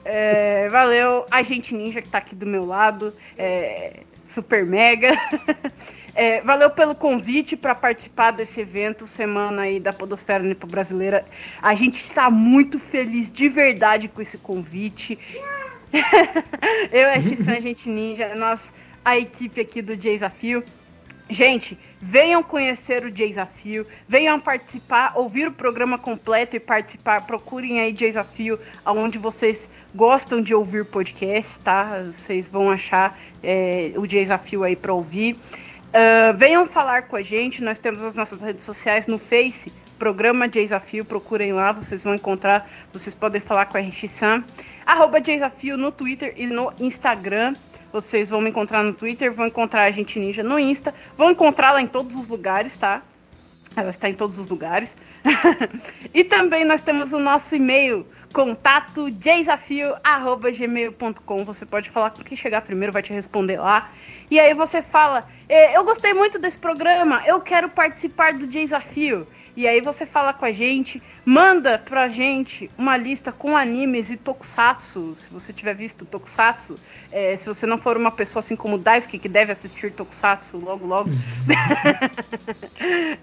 É, 0.06 0.68
valeu, 0.70 1.26
a 1.30 1.44
gente 1.44 1.76
ninja 1.76 2.02
que 2.02 2.10
tá 2.10 2.18
aqui 2.20 2.34
do 2.34 2.46
meu 2.46 2.66
lado. 2.66 3.14
é, 3.38 4.02
super 4.26 4.66
mega. 4.66 5.12
É, 6.20 6.42
valeu 6.42 6.72
pelo 6.72 6.96
convite 6.96 7.56
para 7.56 7.76
participar 7.76 8.32
desse 8.32 8.60
evento, 8.60 9.06
semana 9.06 9.62
aí 9.62 9.80
da 9.80 9.94
Podosfera 9.94 10.44
Nipo 10.44 10.66
Brasileira. 10.66 11.24
A 11.62 11.76
gente 11.76 12.02
está 12.02 12.28
muito 12.28 12.80
feliz 12.80 13.32
de 13.32 13.48
verdade 13.48 14.08
com 14.08 14.20
esse 14.20 14.36
convite. 14.36 15.20
Eu, 16.92 17.22
Xissan, 17.22 17.54
a 17.54 17.60
gente 17.60 17.90
ninja, 17.90 18.36
nós, 18.36 18.72
a 19.04 19.18
equipe 19.18 19.62
aqui 19.62 19.82
do 19.82 19.96
Desafio. 19.96 20.64
Gente, 21.30 21.78
venham 22.02 22.42
conhecer 22.42 23.04
o 23.04 23.12
Desafio, 23.12 23.86
venham 24.08 24.40
participar, 24.40 25.12
ouvir 25.16 25.48
o 25.48 25.52
programa 25.52 25.98
completo 25.98 26.56
e 26.56 26.60
participar. 26.60 27.28
Procurem 27.28 27.82
aí 27.82 27.92
Desafio, 27.92 28.58
aonde 28.86 29.18
vocês 29.18 29.70
gostam 29.94 30.42
de 30.42 30.56
ouvir 30.56 30.86
podcast, 30.86 31.60
tá? 31.60 32.04
Vocês 32.06 32.48
vão 32.48 32.70
achar 32.72 33.20
é, 33.44 33.92
o 33.98 34.08
Desafio 34.08 34.64
aí 34.64 34.76
para 34.76 34.94
ouvir. 34.94 35.38
Ah, 35.94 36.32
venham 36.34 36.66
falar 36.66 37.04
com 37.04 37.16
a 37.16 37.22
gente, 37.22 37.64
nós 37.64 37.80
temos 37.80 38.04
as 38.04 38.16
nossas 38.16 38.42
redes 38.42 38.64
sociais 38.64 39.08
no 39.08 39.18
Face, 39.18 39.74
programa 39.98 40.48
Desafio, 40.48 41.04
procurem 41.04 41.54
lá, 41.54 41.72
vocês 41.72 42.04
vão 42.04 42.14
encontrar, 42.14 42.70
vocês 42.94 43.16
podem 43.16 43.42
falar 43.42 43.66
com 43.66 43.78
a 43.78 43.82
RX 43.82 44.12
Sam. 44.12 44.44
Arroba 44.88 45.20
Desafio 45.20 45.76
no 45.76 45.92
Twitter 45.92 46.34
e 46.38 46.48
no 46.48 46.72
Instagram. 46.80 47.58
Vocês 47.92 48.30
vão 48.30 48.40
me 48.40 48.50
encontrar 48.50 48.84
no 48.84 48.94
Twitter, 48.94 49.34
vão 49.34 49.48
encontrar 49.48 49.84
a 49.84 49.92
Gente 49.92 50.18
Ninja 50.18 50.42
no 50.42 50.58
Insta, 50.58 50.96
vão 51.18 51.30
encontrá-la 51.30 51.82
em 51.82 51.88
todos 51.88 52.16
os 52.16 52.30
lugares, 52.30 52.78
tá? 52.78 53.02
Ela 53.76 53.90
está 53.90 54.10
em 54.10 54.16
todos 54.16 54.40
os 54.40 54.48
lugares. 54.48 54.96
e 56.14 56.24
também 56.24 56.64
nós 56.64 56.80
temos 56.80 57.12
o 57.12 57.20
nosso 57.20 57.54
e-mail, 57.54 58.08
contato 58.32 59.12
desafio@gmail.com. 59.12 61.44
Você 61.44 61.66
pode 61.66 61.90
falar 61.90 62.12
com 62.12 62.24
quem 62.24 62.38
chegar 62.38 62.62
primeiro, 62.62 62.94
vai 62.94 63.04
te 63.04 63.12
responder 63.12 63.60
lá. 63.60 63.92
E 64.32 64.40
aí 64.40 64.54
você 64.54 64.82
fala: 64.82 65.28
"Eh, 65.50 65.76
"Eu 65.76 65.84
gostei 65.84 66.14
muito 66.14 66.40
desse 66.40 66.58
programa, 66.58 67.22
eu 67.26 67.42
quero 67.42 67.68
participar 67.68 68.36
do 68.36 68.48
desafio". 68.48 69.28
E 69.58 69.68
aí 69.68 69.82
você 69.82 70.06
fala 70.06 70.34
com 70.34 70.46
a 70.46 70.52
gente, 70.52 71.02
manda 71.26 71.80
pra 71.80 72.08
gente 72.08 72.70
uma 72.78 72.96
lista 72.96 73.32
com 73.32 73.58
animes 73.58 74.12
e 74.12 74.16
tokusatsu, 74.16 75.16
se 75.16 75.32
você 75.32 75.52
tiver 75.52 75.74
visto 75.74 76.06
tokusatsu. 76.06 76.80
É, 77.12 77.36
se 77.36 77.48
você 77.48 77.66
não 77.66 77.80
for 77.80 77.98
uma 77.98 78.12
pessoa 78.12 78.42
assim 78.42 78.56
como 78.56 78.76
o 78.76 78.78
Daisuke, 78.78 79.18
que 79.18 79.28
deve 79.28 79.52
assistir 79.52 79.92
tokusatsu 79.94 80.60
logo, 80.60 80.86
logo. 80.86 81.10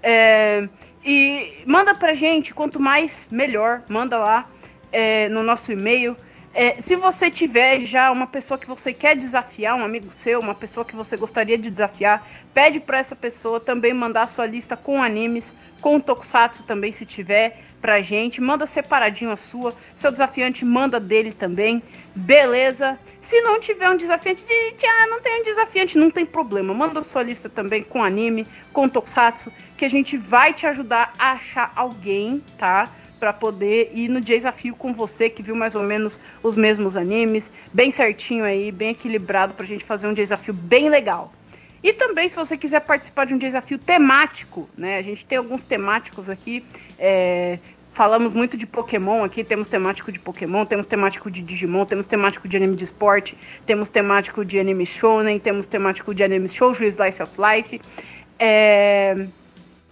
É, 0.03 0.69
e 1.05 1.63
manda 1.65 1.95
pra 1.95 2.15
gente, 2.15 2.53
quanto 2.53 2.81
mais, 2.81 3.29
melhor. 3.31 3.83
Manda 3.89 4.19
lá 4.19 4.51
é, 4.91 5.29
no 5.29 5.43
nosso 5.45 5.71
e-mail. 5.71 6.17
É, 6.53 6.81
se 6.81 6.95
você 6.95 7.31
tiver 7.31 7.81
já 7.81 8.13
uma 8.13 8.29
pessoa 8.29 8.57
que 8.57 8.67
você 8.67 8.93
quer 8.93 9.17
desafiar, 9.17 9.75
um 9.75 9.85
amigo 9.85 10.13
seu, 10.13 10.39
uma 10.39 10.55
pessoa 10.55 10.85
que 10.85 10.95
você 10.95 11.17
gostaria 11.17 11.59
de 11.59 11.69
desafiar, 11.69 12.25
pede 12.53 12.79
para 12.79 12.99
essa 12.99 13.17
pessoa 13.17 13.59
também 13.59 13.93
mandar 13.93 14.29
sua 14.29 14.47
lista 14.47 14.77
com 14.77 15.03
animes, 15.03 15.53
com 15.85 16.01
tokusatsu 16.01 16.63
também, 16.63 16.93
se 16.93 17.05
tiver, 17.05 17.61
pra 17.79 18.01
gente. 18.01 18.41
Manda 18.41 18.65
separadinho 18.65 19.31
a 19.31 19.37
sua. 19.37 19.75
Seu 19.95 20.11
desafiante 20.11 20.65
manda 20.65 20.99
dele 20.99 21.31
também. 21.31 21.83
Beleza. 22.15 22.99
Se 23.21 23.39
não 23.43 23.61
tiver 23.61 23.91
um 23.91 23.97
desafiante, 23.99 24.47
de, 24.47 24.87
ah, 24.87 25.07
não 25.09 25.21
tem 25.21 25.43
um 25.43 25.45
desafiante, 25.45 25.99
não 25.99 26.11
tem 26.11 26.25
problema. 26.25 26.73
Manda 26.73 27.05
sua 27.05 27.23
lista 27.23 27.51
também 27.51 27.83
com 27.83 28.03
anime, 28.03 28.47
com 28.73 28.89
tokusatsu, 28.89 29.53
que 29.77 29.85
a 29.85 29.89
gente 29.91 30.17
vai 30.17 30.55
te 30.55 30.67
ajudar 30.67 31.13
a 31.19 31.33
achar 31.33 31.71
alguém, 31.77 32.43
tá? 32.57 32.89
Pra 33.21 33.35
poder 33.35 33.93
ir 33.95 34.09
no 34.09 34.23
desafio 34.23 34.75
com 34.75 34.95
você, 34.95 35.29
que 35.29 35.43
viu 35.43 35.55
mais 35.55 35.75
ou 35.75 35.83
menos 35.83 36.19
os 36.43 36.57
mesmos 36.57 36.97
animes, 36.97 37.51
bem 37.75 37.91
certinho 37.91 38.43
aí, 38.43 38.73
bem 38.73 38.93
equilibrado, 38.93 39.53
pra 39.53 39.67
gente 39.67 39.85
fazer 39.85 40.07
um 40.07 40.15
desafio 40.15 40.55
bem 40.55 40.89
legal. 40.89 41.31
E 41.85 41.93
também, 41.93 42.27
se 42.31 42.35
você 42.35 42.57
quiser 42.57 42.81
participar 42.81 43.27
de 43.27 43.35
um 43.35 43.39
desafio 43.39 43.77
temático, 43.77 44.71
né? 44.77 44.97
A 44.97 45.03
gente 45.03 45.23
tem 45.27 45.37
alguns 45.37 45.63
temáticos 45.63 46.31
aqui. 46.31 46.65
é, 46.99 47.59
falamos 47.93 48.33
muito 48.33 48.57
de 48.57 48.67
Pokémon 48.67 49.23
aqui, 49.23 49.45
temos 49.45 49.69
temático 49.69 50.11
de 50.11 50.19
Pokémon, 50.19 50.65
temos 50.65 50.87
temático 50.87 51.31
de 51.31 51.43
Digimon, 51.43 51.85
temos 51.85 52.07
temático 52.07 52.49
de 52.49 52.57
anime 52.57 52.75
de 52.75 52.85
esporte, 52.85 53.39
temos 53.67 53.91
temático 53.91 54.45
de 54.45 54.59
anime 54.59 54.85
shonen, 54.87 55.39
temos 55.39 55.67
temático 55.67 56.13
de 56.15 56.25
anime 56.25 56.49
shoujo 56.49 56.85
slice 56.85 57.23
of 57.23 57.33
life. 57.39 57.81
É, 58.39 59.27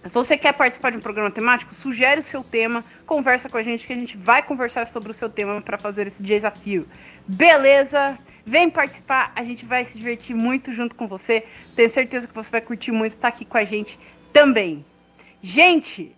se 0.03 0.13
você 0.13 0.35
quer 0.35 0.53
participar 0.53 0.89
de 0.89 0.97
um 0.97 0.99
programa 0.99 1.29
temático, 1.29 1.75
sugere 1.75 2.19
o 2.19 2.23
seu 2.23 2.43
tema, 2.43 2.83
conversa 3.05 3.47
com 3.47 3.57
a 3.57 3.63
gente 3.63 3.85
que 3.85 3.93
a 3.93 3.95
gente 3.95 4.17
vai 4.17 4.41
conversar 4.41 4.87
sobre 4.87 5.11
o 5.11 5.13
seu 5.13 5.29
tema 5.29 5.61
para 5.61 5.77
fazer 5.77 6.07
esse 6.07 6.21
desafio. 6.23 6.87
Beleza? 7.27 8.17
Vem 8.45 8.69
participar, 8.69 9.31
a 9.35 9.43
gente 9.43 9.65
vai 9.65 9.85
se 9.85 9.97
divertir 9.97 10.35
muito 10.35 10.73
junto 10.73 10.95
com 10.95 11.07
você. 11.07 11.45
Tenho 11.75 11.89
certeza 11.89 12.27
que 12.27 12.33
você 12.33 12.51
vai 12.51 12.61
curtir 12.61 12.91
muito 12.91 13.13
estar 13.13 13.29
aqui 13.29 13.45
com 13.45 13.57
a 13.57 13.63
gente 13.63 13.97
também. 14.33 14.83
Gente! 15.41 16.13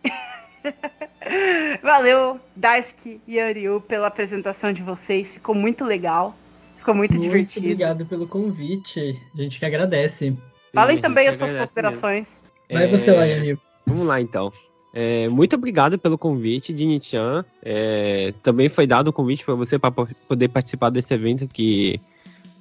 Valeu, 1.83 2.39
Daisuke 2.55 3.21
e 3.27 3.39
Ariu, 3.39 3.79
pela 3.81 4.07
apresentação 4.07 4.73
de 4.73 4.81
vocês. 4.81 5.33
Ficou 5.33 5.53
muito 5.53 5.85
legal. 5.85 6.35
Ficou 6.77 6.95
muito, 6.95 7.13
muito 7.13 7.23
divertido. 7.23 7.65
Obrigado 7.65 8.05
pelo 8.05 8.27
convite. 8.27 9.19
A 9.33 9.37
gente 9.37 9.59
que 9.59 9.65
agradece. 9.65 10.35
Falem 10.73 10.99
também 10.99 11.27
as 11.27 11.35
suas 11.35 11.53
considerações. 11.53 12.43
Mesmo. 12.69 12.89
Vai 12.89 12.99
você 12.99 13.11
lá, 13.11 13.21
Ariu. 13.21 13.59
Vamos 13.85 14.05
lá, 14.05 14.19
então. 14.19 14.51
É, 14.93 15.27
muito 15.27 15.55
obrigado 15.55 15.99
pelo 15.99 16.17
convite, 16.17 16.73
Dini-chan. 16.73 17.43
É, 17.61 18.33
também 18.41 18.69
foi 18.69 18.87
dado 18.87 19.09
o 19.09 19.13
convite 19.13 19.43
para 19.43 19.53
você 19.53 19.77
para 19.77 19.91
poder 19.91 20.47
participar 20.47 20.89
desse 20.89 21.13
evento 21.13 21.47
que 21.47 21.99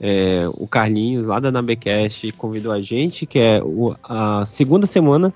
é, 0.01 0.45
o 0.55 0.66
Carlinhos, 0.66 1.26
lá 1.26 1.40
da 1.40 1.53
Nabecast, 1.53 2.30
convidou 2.32 2.72
a 2.72 2.80
gente, 2.80 3.26
que 3.26 3.38
é 3.38 3.62
o, 3.62 3.95
a 4.03 4.45
segunda 4.45 4.86
semana 4.86 5.32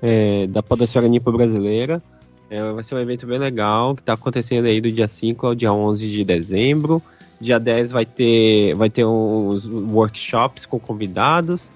é, 0.00 0.46
da 0.46 0.62
Podosfera 0.62 1.08
Nipo 1.08 1.32
Brasileira. 1.32 2.02
É, 2.48 2.60
vai 2.72 2.84
ser 2.84 2.94
um 2.94 3.00
evento 3.00 3.26
bem 3.26 3.38
legal, 3.38 3.94
que 3.94 4.02
está 4.02 4.12
acontecendo 4.12 4.66
aí 4.66 4.80
do 4.80 4.90
dia 4.90 5.08
5 5.08 5.46
ao 5.46 5.54
dia 5.54 5.72
11 5.72 6.08
de 6.08 6.24
dezembro. 6.24 7.02
Dia 7.40 7.58
10 7.58 7.90
vai 7.90 8.06
ter, 8.06 8.74
vai 8.74 8.88
ter 8.88 9.04
uns 9.04 9.66
workshops 9.66 10.64
com 10.64 10.78
convidados. 10.78 11.70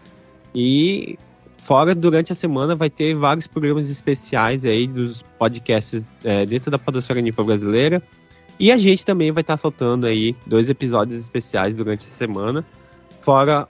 E 0.54 1.18
fora, 1.58 1.94
durante 1.94 2.32
a 2.32 2.34
semana, 2.34 2.74
vai 2.74 2.88
ter 2.88 3.14
vários 3.14 3.46
programas 3.46 3.90
especiais 3.90 4.64
aí 4.64 4.86
dos 4.86 5.22
podcasts 5.38 6.06
é, 6.24 6.46
dentro 6.46 6.70
da 6.70 6.78
Podosfera 6.78 7.20
Nipo 7.20 7.44
Brasileira. 7.44 8.00
E 8.60 8.70
a 8.70 8.76
gente 8.76 9.06
também 9.06 9.32
vai 9.32 9.40
estar 9.40 9.54
tá 9.54 9.62
soltando 9.62 10.06
aí 10.06 10.36
dois 10.46 10.68
episódios 10.68 11.18
especiais 11.18 11.74
durante 11.74 12.04
a 12.06 12.10
semana. 12.10 12.62
Fora 13.22 13.66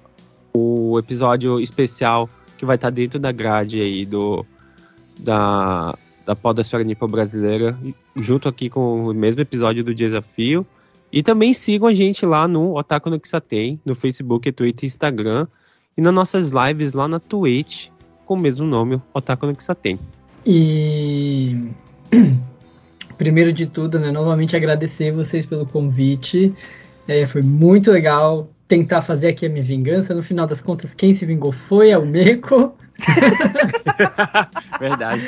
o 0.53 0.99
episódio 0.99 1.61
especial 1.61 2.29
que 2.59 2.67
vai 2.67 2.75
estar 2.75 2.89
tá 2.89 2.91
dentro 2.91 3.21
da 3.21 3.31
grade 3.31 3.81
aí 3.81 4.05
do 4.05 4.45
da, 5.17 5.97
da 6.27 6.35
Podosfera 6.35 6.83
Nipo 6.83 7.07
Brasileira, 7.07 7.79
junto 8.17 8.49
aqui 8.49 8.69
com 8.69 9.07
o 9.07 9.15
mesmo 9.15 9.41
episódio 9.41 9.85
do 9.85 9.95
Desafio. 9.95 10.67
E 11.13 11.23
também 11.23 11.55
sigam 11.55 11.87
a 11.87 11.95
gente 11.95 12.27
lá 12.27 12.49
no 12.49 12.77
Otaku 12.77 13.11
no 13.11 13.21
Kisaten, 13.21 13.81
no 13.85 13.95
Facebook, 13.95 14.51
Twitter 14.51 14.85
e 14.85 14.87
Instagram. 14.89 15.47
E 15.97 16.01
nas 16.01 16.13
nossas 16.13 16.51
lives 16.51 16.95
lá 16.95 17.07
na 17.07 17.21
Twitch, 17.21 17.91
com 18.27 18.35
o 18.35 18.37
mesmo 18.37 18.67
nome, 18.67 19.01
Otaku 19.15 19.47
no 19.47 19.55
Kisaten. 19.55 20.01
E 20.45 21.69
primeiro 23.21 23.53
de 23.53 23.67
tudo, 23.67 23.99
né, 23.99 24.11
novamente 24.11 24.57
agradecer 24.57 25.13
vocês 25.13 25.45
pelo 25.45 25.67
convite. 25.67 26.55
É, 27.07 27.27
foi 27.27 27.43
muito 27.43 27.91
legal 27.93 28.49
tentar 28.67 29.03
fazer 29.03 29.29
aqui 29.29 29.45
a 29.45 29.49
minha 29.51 29.63
vingança. 29.63 30.15
No 30.15 30.23
final 30.23 30.47
das 30.47 30.63
contas, 30.63 30.95
quem 30.95 31.13
se 31.13 31.27
vingou 31.27 31.53
foi 31.53 31.93
a 31.93 32.01
Meco. 32.01 32.75
Verdade. 34.81 35.23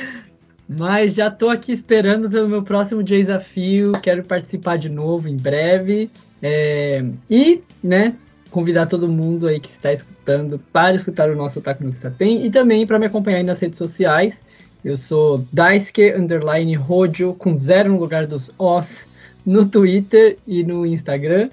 Mas 0.66 1.12
já 1.12 1.30
tô 1.30 1.50
aqui 1.50 1.70
esperando 1.70 2.30
pelo 2.30 2.48
meu 2.48 2.62
próximo 2.62 3.02
desafio. 3.02 3.92
Quero 4.00 4.24
participar 4.24 4.78
de 4.78 4.88
novo 4.88 5.28
em 5.28 5.36
breve. 5.36 6.08
É, 6.40 7.04
e, 7.28 7.62
né, 7.84 8.14
convidar 8.50 8.86
todo 8.86 9.06
mundo 9.06 9.48
aí 9.48 9.60
que 9.60 9.68
está 9.68 9.92
escutando 9.92 10.58
para 10.72 10.96
escutar 10.96 11.28
o 11.28 11.36
nosso 11.36 11.58
Otaku 11.58 11.84
no 11.84 11.92
Tem 12.12 12.46
e 12.46 12.50
também 12.50 12.86
para 12.86 12.98
me 12.98 13.04
acompanhar 13.04 13.36
aí 13.36 13.44
nas 13.44 13.58
redes 13.58 13.76
sociais. 13.76 14.42
Eu 14.84 14.96
sou 14.96 15.46
Daisuke 15.52 16.12
Underline 16.12 16.74
Rojo, 16.74 17.34
com 17.34 17.56
zero 17.56 17.92
no 17.92 18.00
lugar 18.00 18.26
dos 18.26 18.50
Os, 18.58 19.06
no 19.46 19.64
Twitter 19.64 20.36
e 20.44 20.64
no 20.64 20.84
Instagram. 20.84 21.50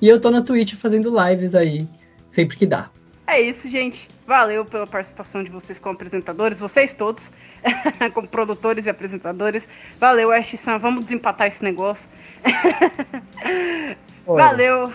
E 0.00 0.08
eu 0.08 0.18
tô 0.18 0.30
na 0.30 0.40
Twitch 0.40 0.74
fazendo 0.74 1.12
lives 1.14 1.54
aí, 1.54 1.86
sempre 2.28 2.56
que 2.56 2.64
dá. 2.64 2.88
É 3.26 3.38
isso, 3.38 3.70
gente. 3.70 4.08
Valeu 4.26 4.64
pela 4.64 4.86
participação 4.86 5.44
de 5.44 5.50
vocês 5.50 5.78
como 5.78 5.94
apresentadores, 5.94 6.58
vocês 6.58 6.94
todos, 6.94 7.30
como 8.14 8.26
produtores 8.26 8.86
e 8.86 8.90
apresentadores. 8.90 9.68
Valeu, 9.98 10.32
Ash 10.32 10.58
Sam. 10.58 10.78
Vamos 10.78 11.04
desempatar 11.04 11.48
esse 11.48 11.62
negócio. 11.62 12.08
Valeu. 14.24 14.90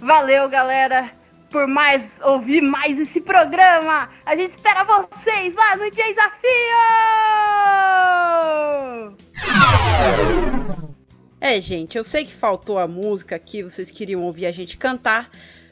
Valeu, 0.00 0.48
galera 0.48 1.23
por 1.54 1.68
mais 1.68 2.18
ouvir 2.24 2.60
mais 2.60 2.98
esse 2.98 3.20
programa. 3.20 4.10
A 4.26 4.34
gente 4.34 4.50
espera 4.50 4.82
vocês 4.82 5.54
lá 5.54 5.76
no 5.76 5.88
Desafio! 5.88 6.34
É, 11.40 11.60
gente, 11.60 11.96
eu 11.96 12.02
sei 12.02 12.24
que 12.24 12.32
faltou 12.32 12.76
a 12.76 12.88
música 12.88 13.36
aqui, 13.36 13.62
vocês 13.62 13.92
queriam 13.92 14.24
ouvir 14.24 14.46
a 14.46 14.50
gente 14.50 14.76
cantar, 14.76 15.30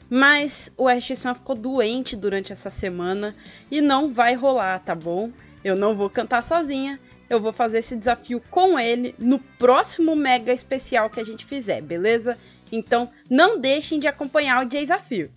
mas 0.09 0.71
o 0.77 0.87
Ash 0.87 1.05
ficou 1.35 1.53
doente 1.53 2.15
durante 2.15 2.53
essa 2.53 2.69
semana 2.69 3.35
e 3.69 3.81
não 3.81 4.13
vai 4.13 4.35
rolar, 4.35 4.79
tá 4.79 4.95
bom? 4.95 5.31
Eu 5.65 5.75
não 5.75 5.97
vou 5.97 6.09
cantar 6.09 6.43
sozinha, 6.43 6.97
eu 7.29 7.41
vou 7.41 7.51
fazer 7.51 7.79
esse 7.79 7.97
desafio 7.97 8.41
com 8.49 8.79
ele 8.79 9.13
no 9.19 9.37
próximo 9.37 10.15
mega 10.15 10.53
especial 10.53 11.09
que 11.09 11.19
a 11.19 11.25
gente 11.25 11.45
fizer, 11.45 11.81
beleza? 11.81 12.37
Então 12.71 13.11
não 13.29 13.59
deixem 13.59 13.99
de 13.99 14.07
acompanhar 14.07 14.65
o 14.65 14.69
desafio. 14.69 15.29